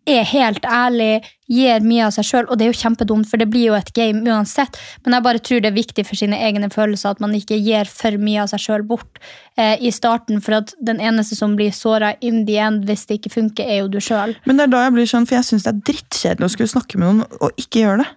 er 0.05 0.25
helt 0.27 0.65
ærlig, 0.67 1.23
gir 1.49 1.81
mye 1.81 2.07
av 2.09 2.13
seg 2.13 2.25
sjøl, 2.27 2.47
og 2.51 2.59
det 2.59 2.67
er 2.67 2.73
jo 2.73 2.79
kjempedumt, 2.81 3.29
for 3.31 3.39
det 3.39 3.47
blir 3.49 3.69
jo 3.69 3.75
et 3.75 3.93
game 3.95 4.21
uansett, 4.27 4.77
men 5.05 5.15
jeg 5.15 5.23
bare 5.23 5.39
tror 5.39 5.61
det 5.63 5.71
er 5.71 5.77
viktig 5.77 6.05
for 6.09 6.17
sine 6.19 6.35
egne 6.43 6.69
følelser 6.75 7.11
at 7.15 7.21
man 7.21 7.33
ikke 7.39 7.57
gir 7.63 7.85
for 7.87 8.11
mye 8.19 8.43
av 8.43 8.49
seg 8.51 8.59
sjøl 8.65 8.83
bort 8.83 9.21
eh, 9.57 9.77
i 9.81 9.91
starten, 9.95 10.41
for 10.43 10.59
at 10.59 10.75
den 10.83 10.99
eneste 11.01 11.37
som 11.39 11.55
blir 11.57 11.71
såra 11.71 12.17
in 12.21 12.45
the 12.47 12.59
end 12.59 12.85
hvis 12.85 13.07
det 13.07 13.21
ikke 13.21 13.31
funker, 13.37 13.65
er 13.65 13.79
jo 13.85 13.89
du 13.89 14.01
sjøl. 14.03 14.35
Men 14.45 14.57
det 14.59 14.65
er 14.65 14.75
da 14.75 14.83
jeg 14.89 14.93
blir 14.99 15.07
sånn, 15.07 15.27
for 15.27 15.37
jeg 15.39 15.45
syns 15.45 15.63
det 15.69 15.73
er 15.73 15.83
drittkjedelig 15.93 16.45
å 16.51 16.53
skulle 16.57 16.69
snakke 16.75 16.99
med 16.99 17.07
noen 17.09 17.25
og 17.41 17.53
ikke 17.57 17.85
gjøre 17.87 18.03
det. 18.03 18.11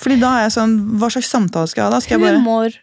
Fordi 0.00 0.18
da 0.20 0.32
er 0.38 0.46
jeg 0.48 0.56
sånn, 0.56 0.74
hva 0.98 1.10
slags 1.12 1.30
samtale 1.30 1.70
skal 1.70 1.84
jeg 1.84 1.88
ha 1.88 1.94
da? 1.94 2.02
Skal 2.02 2.24
jeg. 2.24 2.40
Humor, 2.40 2.80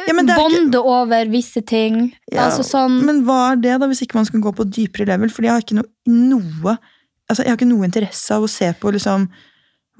Ja, 0.00 0.14
er 0.14 0.38
ikke... 0.48 0.80
over 0.80 1.28
visse 1.32 1.60
ting. 1.66 2.14
Ja, 2.32 2.46
altså 2.46 2.64
sånn 2.64 3.02
Men 3.04 3.20
hva 3.26 3.50
er 3.50 3.60
det 3.60 3.74
da, 3.82 3.88
hvis 3.90 4.00
ikke 4.06 4.16
man 4.16 4.28
skal 4.28 4.40
gå 4.44 4.52
på 4.56 4.64
dypere 4.64 5.08
level? 5.10 5.32
Fordi 5.32 5.50
jeg 5.50 5.56
har 5.56 5.64
ikke 5.66 5.80
noe, 5.80 5.90
noe 6.08 6.76
altså 7.30 7.44
jeg 7.44 7.52
har 7.52 7.58
ikke 7.60 7.70
noe 7.70 7.88
interesse 7.88 8.34
av 8.34 8.44
å 8.44 8.50
se 8.50 8.70
på 8.80 8.92
liksom 8.96 9.28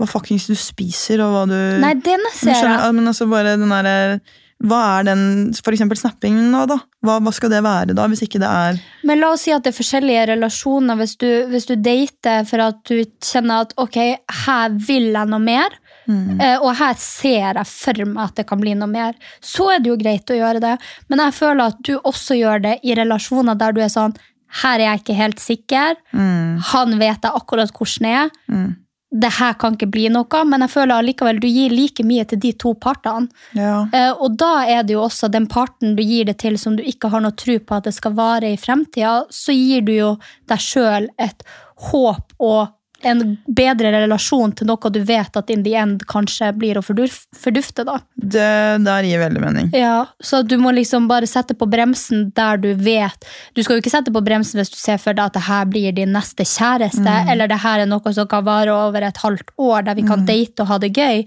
hva 0.00 0.06
fuckings 0.08 0.46
du 0.48 0.56
spiser, 0.56 1.20
og 1.20 1.34
hva 1.34 1.42
du 1.50 1.56
Nei, 1.82 1.92
den 2.00 2.22
ser 2.32 2.54
jeg. 2.56 2.64
Men, 2.64 3.00
Men 3.00 3.10
altså 3.12 3.26
bare 3.28 3.58
den 3.60 3.72
derre 3.72 4.20
Hva 4.64 4.78
er 4.96 5.10
den 5.10 5.22
For 5.58 5.76
eksempel 5.76 6.00
snappingen 6.00 6.48
nå, 6.52 6.64
da? 6.70 6.78
Hva, 7.04 7.18
hva 7.20 7.32
skal 7.36 7.52
det 7.52 7.60
være 7.66 7.96
da, 7.96 8.06
hvis 8.08 8.24
ikke 8.24 8.40
det 8.40 8.48
er 8.48 8.80
Men 9.08 9.20
la 9.20 9.34
oss 9.34 9.44
si 9.44 9.52
at 9.52 9.66
det 9.66 9.74
er 9.74 9.76
forskjellige 9.76 10.26
relasjoner. 10.32 10.96
Hvis 11.00 11.16
du, 11.20 11.28
hvis 11.52 11.68
du 11.68 11.74
dater 11.76 12.48
for 12.48 12.64
at 12.64 12.80
du 12.88 13.04
kjenner 13.24 13.66
at 13.66 13.76
ok, 13.80 14.00
her 14.46 14.76
vil 14.88 15.10
jeg 15.12 15.32
noe 15.32 15.44
mer, 15.44 15.76
eh, 16.08 16.56
og 16.62 16.74
her 16.78 16.94
ser 16.98 17.54
jeg 17.60 17.66
for 17.66 18.04
meg 18.06 18.24
at 18.24 18.34
det 18.40 18.46
kan 18.48 18.60
bli 18.60 18.74
noe 18.74 18.88
mer, 18.88 19.14
så 19.40 19.70
er 19.74 19.78
det 19.80 19.90
jo 19.92 19.96
greit 20.00 20.30
å 20.30 20.38
gjøre 20.38 20.60
det. 20.60 20.76
Men 21.08 21.18
jeg 21.18 21.34
føler 21.34 21.64
at 21.66 21.80
du 21.86 21.96
også 21.98 22.34
gjør 22.38 22.62
det 22.62 22.78
i 22.82 22.94
relasjoner 22.94 23.54
der 23.54 23.72
du 23.72 23.80
er 23.84 23.88
sånn 23.92 24.14
her 24.62 24.80
er 24.80 24.86
jeg 24.88 25.00
ikke 25.04 25.14
helt 25.14 25.38
sikker. 25.38 25.96
Han 26.72 26.98
vet 26.98 27.22
jeg 27.22 27.32
akkurat 27.38 27.70
hvordan 27.70 28.08
jeg 28.08 28.30
er. 28.30 28.30
Det 29.12 29.28
her 29.40 29.54
kan 29.58 29.74
ikke 29.74 29.88
bli 29.90 30.04
noe, 30.08 30.40
men 30.46 30.60
jeg 30.62 30.70
føler 30.70 30.94
allikevel 31.00 31.40
du 31.42 31.48
gir 31.50 31.70
like 31.74 32.02
mye 32.06 32.24
til 32.30 32.38
de 32.38 32.52
to 32.52 32.74
partene. 32.78 33.26
Ja. 33.58 33.88
Eh, 33.92 34.12
Og 34.22 34.36
da 34.38 34.64
er 34.66 34.82
det 34.86 34.94
jo 34.94 35.02
også 35.02 35.28
den 35.30 35.46
parten 35.50 35.96
du 35.96 36.02
gir 36.02 36.24
det 36.24 36.38
til 36.38 36.58
som 36.58 36.76
du 36.76 36.82
ikke 36.82 37.10
har 37.10 37.20
noe 37.20 37.34
tro 37.34 37.58
på 37.58 37.74
at 37.76 37.84
det 37.84 37.94
skal 37.94 38.12
vare 38.14 38.52
i 38.52 38.56
fremtida, 38.56 39.24
så 39.30 39.50
gir 39.54 39.82
du 39.82 39.92
jo 39.92 40.12
deg 40.46 40.58
sjøl 40.62 41.08
et 41.18 41.42
håp 41.90 42.32
og 42.38 42.68
en 43.02 43.36
bedre 43.46 43.92
relasjon 43.94 44.52
til 44.56 44.68
noe 44.68 44.90
du 44.92 45.00
vet 45.06 45.36
at 45.36 45.50
in 45.50 45.62
the 45.64 45.74
end 45.78 46.04
kanskje 46.10 46.50
blir 46.58 46.78
å 46.78 46.82
fordufte. 46.84 47.84
da. 47.84 47.98
Det 48.14 48.84
der 48.84 49.08
gir 49.08 49.22
veldig 49.22 49.40
mening. 49.40 49.70
Ja, 49.76 50.06
Så 50.20 50.42
du 50.46 50.56
må 50.58 50.72
liksom 50.74 51.08
bare 51.08 51.26
sette 51.26 51.54
på 51.54 51.68
bremsen 51.70 52.30
der 52.34 52.56
du 52.60 52.74
vet 52.74 53.24
Du 53.54 53.62
skal 53.62 53.76
jo 53.76 53.82
ikke 53.82 53.90
sette 53.92 54.12
på 54.12 54.22
bremsen 54.24 54.60
hvis 54.60 54.70
du 54.70 54.76
ser 54.76 54.98
for 54.98 55.12
deg 55.16 55.30
at 55.30 55.38
det 55.38 55.46
her 55.46 55.64
blir 55.66 55.92
din 55.96 56.12
neste 56.12 56.44
kjæreste, 56.44 57.16
eller 57.30 57.48
det 57.48 57.60
her 57.62 57.80
er 57.80 57.86
noe 57.86 58.12
som 58.12 58.28
kan 58.28 58.44
vare 58.44 58.72
over 58.74 59.02
et 59.02 59.16
halvt 59.16 59.50
år, 59.58 59.82
der 59.88 59.94
vi 59.94 60.02
kan 60.06 60.24
date 60.26 60.60
og 60.62 60.68
ha 60.68 60.78
det 60.78 60.92
gøy. 60.96 61.24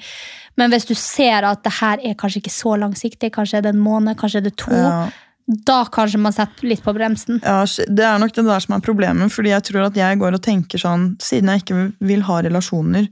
Men 0.57 0.69
hvis 0.71 0.86
du 0.86 0.93
ser 0.95 1.43
at 1.47 1.63
det 1.65 1.74
her 1.80 1.99
er 2.03 2.13
kanskje 2.19 2.43
ikke 2.43 2.53
så 2.53 2.76
langsiktig, 2.78 3.32
kanskje 3.34 3.57
er 3.57 3.67
det 3.67 3.74
en 3.74 3.82
måned, 3.84 4.17
kanskje 4.19 4.43
er 4.43 4.49
det 4.49 4.55
to, 4.57 4.71
Ja. 4.74 5.09
Da 5.45 5.81
kanskje 5.91 6.19
man 6.23 6.31
setter 6.35 6.67
litt 6.69 6.83
på 6.85 6.93
bremsen. 6.95 7.41
Ja, 7.43 7.65
Det 7.67 8.05
er 8.07 8.19
nok 8.21 8.31
det 8.33 8.45
der 8.47 8.59
som 8.63 8.75
er 8.77 8.83
problemet, 8.85 9.31
fordi 9.33 9.49
jeg 9.51 9.63
tror 9.67 9.87
at 9.89 9.97
jeg 9.99 10.19
går 10.21 10.37
og 10.37 10.41
tenker 10.45 10.79
sånn 10.79 11.17
Siden 11.19 11.49
jeg 11.51 11.63
ikke 11.63 11.79
vil 11.99 12.21
ha 12.29 12.37
relasjoner 12.45 13.09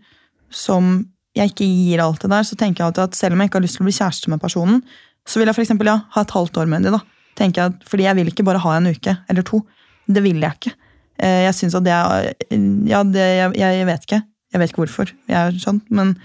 som 0.51 1.05
jeg 1.35 1.51
ikke 1.51 1.67
gir 1.67 2.01
alt 2.03 2.21
det 2.23 2.29
der, 2.31 2.43
så 2.43 2.55
tenker 2.59 2.81
jeg 2.83 2.87
alltid 2.89 3.03
at 3.03 3.15
selv 3.15 3.33
om 3.35 3.39
jeg 3.43 3.49
ikke 3.51 3.59
har 3.59 3.63
lyst 3.65 3.77
til 3.79 3.83
å 3.85 3.87
bli 3.87 3.95
kjæreste 3.95 4.31
med 4.33 4.41
personen, 4.41 4.81
så 5.27 5.39
vil 5.39 5.47
jeg 5.47 5.55
for 5.55 5.63
eksempel, 5.63 5.87
ja, 5.87 5.97
ha 6.11 6.21
et 6.25 6.33
halvt 6.35 6.57
år 6.59 6.67
med 6.71 6.83
dem. 6.83 6.95
da. 6.97 7.01
Tenker 7.39 7.61
jeg, 7.63 7.75
Fordi 7.87 8.03
jeg 8.03 8.15
vil 8.17 8.31
ikke 8.31 8.43
bare 8.47 8.59
ha 8.63 8.73
en 8.77 8.89
uke 8.91 9.13
eller 9.31 9.45
to. 9.47 9.61
Det 10.07 10.23
vil 10.23 10.41
jeg 10.43 10.57
ikke. 10.59 10.73
Eh, 11.19 11.43
Jeg 11.47 11.53
synes 11.55 11.75
at 11.75 11.83
det 11.83 11.93
er 11.93 12.33
Ja, 12.89 13.03
det, 13.03 13.21
jeg, 13.21 13.55
jeg 13.59 13.85
vet 13.87 14.03
ikke. 14.07 14.21
Jeg 14.51 14.59
vet 14.59 14.69
ikke 14.73 14.83
hvorfor. 14.85 15.11
Jeg 15.31 15.59
sånn, 15.63 15.81
men 15.89 16.15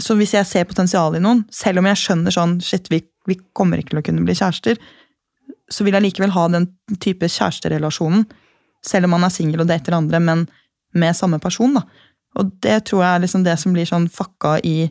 Så 0.00 0.16
hvis 0.16 0.34
jeg 0.34 0.44
ser 0.44 0.64
potensial 0.68 1.14
i 1.16 1.20
noen, 1.20 1.44
selv 1.50 1.78
om 1.78 1.86
jeg 1.88 1.96
skjønner 1.96 2.30
sånn 2.34 2.60
Shit, 2.60 2.90
vi, 2.92 3.00
vi 3.26 3.38
kommer 3.56 3.78
ikke 3.80 3.94
til 3.94 4.00
å 4.02 4.04
kunne 4.04 4.24
bli 4.26 4.34
kjærester 4.36 4.76
så 5.70 5.84
vil 5.84 5.96
jeg 5.96 6.02
likevel 6.02 6.30
ha 6.34 6.46
den 6.48 6.68
type 7.02 7.26
kjæresterelasjonen, 7.26 8.26
selv 8.86 9.04
om 9.08 9.10
man 9.16 9.24
er 9.26 9.34
singel 9.34 9.64
og 9.64 9.68
dater 9.70 9.96
andre, 9.96 10.20
men 10.20 10.46
med 10.94 11.16
samme 11.16 11.38
person. 11.42 11.74
da. 11.74 11.82
Og 12.36 12.52
det 12.62 12.84
tror 12.86 13.02
jeg 13.02 13.14
er 13.14 13.24
liksom 13.24 13.44
det 13.44 13.58
som 13.58 13.72
blir 13.74 13.88
sånn 13.88 14.08
fucka 14.12 14.58
i 14.64 14.90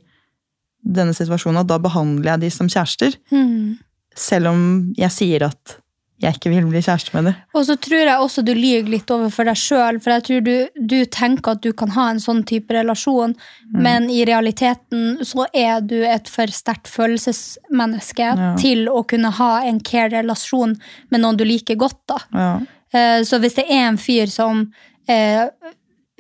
denne 0.86 1.14
situasjonen, 1.18 1.62
at 1.64 1.68
da 1.70 1.80
behandler 1.82 2.34
jeg 2.36 2.42
de 2.42 2.50
som 2.52 2.68
kjærester, 2.68 3.16
Mm. 3.32 3.78
selv 4.16 4.48
om 4.48 4.94
jeg 4.98 5.12
sier 5.12 5.44
at 5.44 5.78
jeg 6.24 6.38
ikke 6.38 6.50
vil 6.54 6.66
bli 6.72 6.80
kjæreste 6.82 7.12
med 7.14 7.26
dem. 7.26 7.34
Og 7.54 7.66
så 7.68 7.76
tror 7.76 8.00
jeg 8.08 8.20
også 8.24 8.44
du 8.48 8.54
lyver 8.56 8.88
litt 8.90 9.12
overfor 9.12 9.46
deg 9.50 9.58
sjøl, 9.60 10.00
for 10.02 10.12
jeg 10.16 10.24
tror 10.24 10.44
du, 10.46 10.54
du 10.80 11.06
tenker 11.12 11.52
at 11.52 11.62
du 11.62 11.74
kan 11.74 11.90
ha 11.92 12.06
en 12.10 12.22
sånn 12.24 12.44
type 12.48 12.72
relasjon, 12.74 13.36
men 13.74 14.08
i 14.10 14.24
realiteten 14.26 15.20
så 15.28 15.46
er 15.54 15.82
du 15.84 15.98
et 16.08 16.28
for 16.32 16.48
sterkt 16.48 16.88
følelsesmenneske 16.88 18.26
Ja. 18.38 18.56
til 18.60 18.88
å 18.90 19.04
kunne 19.08 19.32
ha 19.32 19.62
en 19.68 19.80
care-relasjon 19.80 20.78
med 21.12 21.22
noen 21.22 21.38
du 21.38 21.44
liker 21.46 21.76
godt. 21.76 22.00
da. 22.08 22.18
Ja. 22.34 22.60
Eh, 22.94 23.24
Så 23.24 23.40
hvis 23.40 23.56
det 23.56 23.66
er 23.70 23.88
en 23.90 23.98
fyr 23.98 24.28
som 24.32 24.72
eh, 25.08 25.48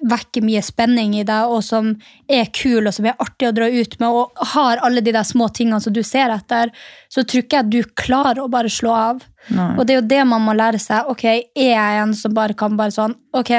vekker 0.05 0.43
mye 0.45 0.61
spenning 0.65 1.15
i 1.17 1.23
deg, 1.27 1.51
og 1.51 1.63
som 1.65 1.91
er 2.29 2.49
kul 2.53 2.85
og 2.85 2.93
som 2.95 3.07
er 3.09 3.17
artig 3.21 3.49
å 3.49 3.53
dra 3.55 3.69
ut 3.71 3.95
med, 4.01 4.09
og 4.09 4.45
har 4.53 4.81
alle 4.85 5.01
de 5.05 5.13
der 5.15 5.25
små 5.27 5.49
tingene 5.49 5.81
som 5.81 5.95
du 5.95 6.03
ser 6.05 6.33
etter, 6.33 6.73
så 7.09 7.23
tror 7.23 7.45
ikke 7.45 7.63
jeg 7.63 7.71
du 7.73 7.95
klarer 7.97 8.43
å 8.43 8.51
bare 8.51 8.69
slå 8.71 8.93
av. 8.95 9.23
Nei. 9.53 9.71
Og 9.77 9.85
det 9.85 9.95
er 9.95 9.99
jo 10.01 10.07
det 10.09 10.21
man 10.29 10.41
må 10.45 10.55
lære 10.57 10.79
seg. 10.81 11.09
Ok, 11.11 11.25
Er 11.29 11.49
jeg 11.55 11.97
en 12.01 12.13
som 12.17 12.33
bare 12.33 12.55
kan 12.57 12.73
bare 12.77 12.89
sånn 12.89 13.13
Ok, 13.37 13.51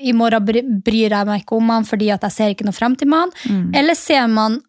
i 0.00 0.14
morgen 0.16 0.80
bryr 0.80 1.12
jeg 1.12 1.26
meg 1.28 1.42
ikke 1.42 1.58
om 1.58 1.68
han 1.68 1.84
fordi 1.84 2.08
at 2.14 2.22
jeg 2.24 2.32
ser 2.32 2.54
ikke 2.54 2.64
noe 2.64 2.72
frem 2.72 2.94
til 2.96 3.12
han? 3.12 3.34
Eller 3.76 3.98
ser 3.98 4.24
man 4.32 4.62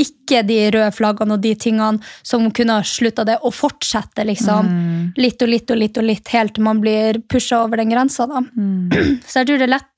ikke 0.00 0.42
de 0.42 0.56
røde 0.74 0.90
flaggene 0.96 1.36
og 1.36 1.42
de 1.44 1.54
tingene 1.54 2.00
som 2.26 2.48
kunne 2.50 2.80
ha 2.80 2.82
slutta 2.82 3.22
det, 3.28 3.36
og 3.46 3.54
fortsette 3.54 4.24
liksom 4.26 4.70
litt 5.16 5.42
og 5.42 5.48
litt 5.52 5.70
og 5.70 5.78
litt 5.78 6.00
og 6.00 6.08
litt 6.08 6.32
helt 6.34 6.56
til 6.56 6.66
man 6.66 6.80
blir 6.82 7.20
pusha 7.30 7.62
over 7.62 7.78
den 7.78 7.92
grensa. 7.94 8.26
da. 8.26 8.42
Så 9.30 9.42
jeg 9.42 9.46
tror 9.52 9.60
det 9.62 9.68
er 9.68 9.76
lett 9.76 9.92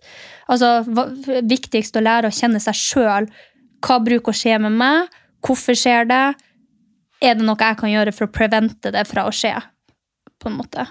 altså, 0.46 0.82
viktigst 1.46 1.96
å 1.96 2.04
lære 2.04 2.30
å 2.30 2.34
kjenne 2.34 2.60
seg 2.62 2.78
sjøl. 2.78 3.30
Hva 3.84 4.00
bruker 4.02 4.32
å 4.32 4.36
skje 4.36 4.58
med 4.62 4.76
meg? 4.78 5.16
Hvorfor 5.46 5.76
skjer 5.78 6.08
det? 6.10 6.24
Er 7.22 7.36
det 7.38 7.46
noe 7.46 7.56
jeg 7.60 7.78
kan 7.80 7.92
gjøre 7.92 8.12
for 8.12 8.26
å 8.26 8.32
prevente 8.32 8.92
det 8.92 9.06
fra 9.08 9.26
å 9.28 9.34
skje? 9.34 9.54
På 10.42 10.50
en 10.50 10.58
måte. 10.58 10.86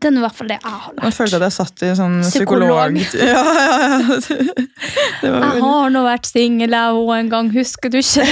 Det 0.00 0.08
er 0.08 0.16
i 0.16 0.20
hvert 0.24 0.36
fall 0.38 0.48
det 0.48 0.56
jeg 0.62 0.70
har 0.70 0.92
Jeg 0.94 1.02
lært. 1.04 1.14
følte 1.18 1.36
at 1.36 1.42
jeg 1.44 1.52
satt 1.52 1.82
i 1.84 1.88
sånn 1.98 2.14
Psykolog. 2.24 2.94
psykolog... 2.96 3.20
Ja, 3.30 3.42
ja, 3.54 3.78
ja. 3.84 5.30
Var 5.30 5.54
Jeg 5.54 5.62
har 5.64 5.90
nå 5.92 6.04
vært 6.06 6.26
singel 6.30 6.70
jeg 6.76 6.94
òg 7.02 7.10
en 7.18 7.28
gang, 7.34 7.50
husker 7.52 7.92
du 7.92 7.98
ikke? 8.00 8.24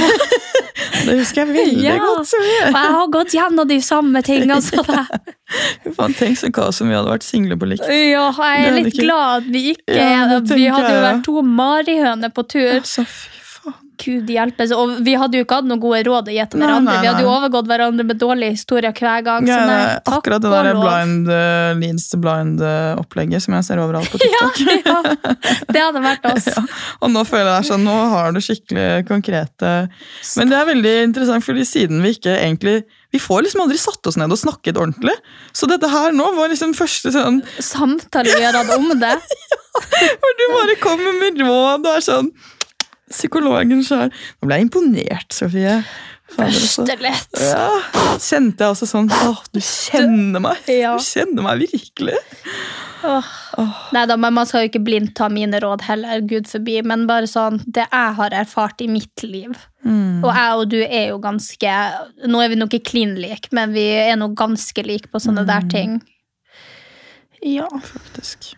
det 1.04 1.16
husker 1.20 1.42
jeg 1.44 1.50
veldig 1.52 1.84
Ja. 1.84 1.98
godt. 2.00 2.32
Og 2.38 2.48
jeg 2.48 2.72
har 2.96 3.10
gått 3.18 3.34
gjennom 3.36 3.68
de 3.68 3.78
samme 3.84 4.22
tingene 4.24 4.60
som 4.68 4.84
deg. 4.88 5.34
Faen, 5.96 6.14
tenk 6.16 6.40
så 6.40 6.50
kaos 6.52 6.80
om 6.84 6.88
vi 6.90 6.96
hadde 6.96 7.12
vært 7.12 7.24
single 7.28 7.56
på 7.60 7.68
likt. 7.68 7.84
Ja, 7.88 8.30
jeg 8.32 8.66
er 8.68 8.76
litt 8.80 8.90
ikke- 8.94 9.04
glad 9.06 9.48
vi 9.52 9.66
ikke 9.76 9.96
Ja, 9.96 10.40
Vi 10.40 10.66
hadde 10.72 10.92
jo 10.94 11.02
vært 11.04 11.24
to 11.28 11.42
marihøner 11.42 12.32
på 12.32 12.44
tur. 12.48 12.78
Ja, 12.80 12.80
så 12.84 13.04
faen. 13.04 13.34
Gud 13.98 14.30
hjelpes. 14.30 14.72
Og 14.76 14.96
vi 15.04 15.14
hadde 15.18 15.38
jo 15.40 15.44
ikke 15.46 15.58
hatt 15.60 15.68
noen 15.68 15.80
gode 15.82 16.00
råd 16.06 16.28
å 16.30 16.34
gi 16.34 16.44
til 16.52 16.60
Nei, 16.60 16.66
hverandre. 16.68 16.92
nei, 16.94 17.00
Vi 17.02 17.08
hadde 17.10 17.24
jo 17.24 17.30
overgått 17.32 17.68
hverandre 17.70 18.06
med 18.08 18.20
dårlige 18.20 18.54
historier 18.56 18.92
hver 18.94 19.24
gang. 19.26 19.48
Ja, 19.50 19.58
nei, 19.66 19.78
er 19.98 20.12
akkurat 20.18 20.42
det 20.44 20.52
der 20.54 20.70
blind 20.78 21.28
uh, 21.30 21.72
leads 21.80 22.08
to 22.12 22.20
blind-opplegget 22.22 23.42
som 23.44 23.56
jeg 23.58 23.66
ser 23.68 23.82
overalt 23.82 24.10
på 24.12 24.20
TikTok. 24.22 24.60
ja, 24.86 24.98
det 25.74 25.82
hadde 25.82 26.04
vært 26.04 26.28
oss. 26.32 26.48
Ja, 26.58 26.62
og 27.04 27.10
nå 27.12 27.22
føler 27.28 27.50
jeg 27.58 27.66
sånn, 27.68 27.84
nå 27.86 27.94
har 28.12 28.32
du 28.34 28.38
skikkelig 28.42 29.04
konkrete 29.08 29.70
Men 30.38 30.50
det 30.50 30.56
er 30.58 30.66
veldig 30.68 30.94
interessant, 31.08 31.44
fordi 31.44 31.64
siden 31.68 32.00
vi 32.02 32.14
ikke 32.16 32.34
egentlig 32.38 32.74
Vi 33.14 33.20
får 33.22 33.44
liksom 33.46 33.62
aldri 33.64 33.78
satt 33.80 34.08
oss 34.10 34.18
ned 34.20 34.32
og 34.34 34.40
snakket 34.40 34.78
ordentlig. 34.80 35.14
Så 35.56 35.68
dette 35.70 35.88
her 35.92 36.14
nå 36.16 36.26
var 36.36 36.50
liksom 36.52 36.74
første 36.76 37.12
sånn 37.14 37.40
Samtale 37.62 38.34
vi 38.36 38.44
har 38.46 38.56
hatt 38.58 38.72
om 38.76 38.90
det. 39.00 39.14
for 40.22 40.38
du 40.40 40.44
bare 40.56 40.78
kommer 40.82 41.16
med 41.20 41.40
råd 41.44 41.86
og 41.86 41.92
er 41.94 42.04
sånn 42.04 42.30
Psykologen 43.10 43.82
sjøl. 43.86 44.12
Nå 44.12 44.48
ble 44.48 44.58
jeg 44.58 44.68
imponert, 44.68 45.32
Sofie. 45.34 45.80
Fader, 46.28 46.50
altså. 46.52 46.84
Ja, 47.40 48.16
kjente 48.20 48.66
jeg 48.66 48.74
også 48.74 48.84
sånn 48.84 49.06
Åh, 49.08 49.38
du 49.48 49.62
kjenner 49.64 50.42
meg! 50.44 50.58
Du 50.66 51.00
kjenner 51.00 51.46
meg 51.46 51.62
virkelig! 51.62 52.18
Nei 53.94 54.02
da, 54.10 54.16
men 54.18 54.34
man 54.36 54.48
skal 54.48 54.64
jo 54.64 54.68
ikke 54.68 54.82
blindt 54.84 55.14
ta 55.16 55.30
mine 55.32 55.60
råd 55.62 55.86
heller, 55.86 56.20
gud 56.28 56.50
forbi. 56.50 56.80
Men 56.84 57.06
bare 57.08 57.30
sånn, 57.30 57.60
det 57.64 57.86
jeg 57.86 58.14
har 58.18 58.36
erfart 58.36 58.82
i 58.84 58.90
mitt 58.90 59.24
liv. 59.24 59.54
Og 59.88 60.28
jeg 60.34 60.58
og 60.58 60.64
du 60.68 60.78
er 60.82 61.12
jo 61.12 61.20
ganske 61.22 61.74
Nå 62.28 62.40
er 62.42 62.50
vi 62.50 62.58
nok 62.58 62.74
ikke 62.76 62.90
klin 62.90 63.14
like, 63.22 63.48
men 63.56 63.72
vi 63.72 63.86
er 64.02 64.18
nå 64.18 64.32
ganske 64.36 64.84
like 64.84 65.08
på 65.08 65.22
sånne 65.22 65.46
der 65.48 65.64
ting. 65.70 66.00
Ja. 67.40 67.70
Faktisk. 67.70 68.57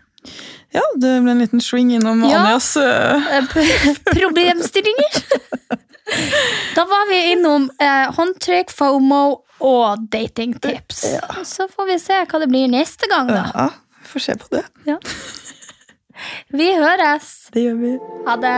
Ja, 0.71 0.81
det 0.95 1.13
ble 1.23 1.31
en 1.33 1.41
liten 1.43 1.61
swing 1.63 1.91
innom 1.95 2.21
Ja. 2.29 2.43
Anjas 2.45 2.75
øh, 2.77 3.31
Eh, 3.37 3.95
Problemstillinger. 4.19 5.21
Da 6.75 6.83
var 6.89 7.05
vi 7.09 7.17
innom 7.31 7.69
eh, 7.79 8.09
håndtrykk, 8.17 8.71
FOMO 8.75 9.21
og 9.63 10.07
datingtips. 10.11 11.05
Så 11.47 11.67
får 11.71 11.87
vi 11.87 11.99
se 12.01 12.17
hva 12.25 12.41
det 12.41 12.49
blir 12.51 12.67
neste 12.67 13.07
gang, 13.07 13.29
da. 13.31 13.45
Ja, 13.55 13.67
vi 14.01 14.09
får 14.11 14.25
se 14.25 14.35
på 14.41 14.49
det. 14.57 14.63
Vi 16.51 16.67
høres. 16.75 17.29
Det 17.53 17.63
gjør 17.63 17.79
vi. 17.85 17.93
Ha 18.27 18.35
det. 18.43 18.57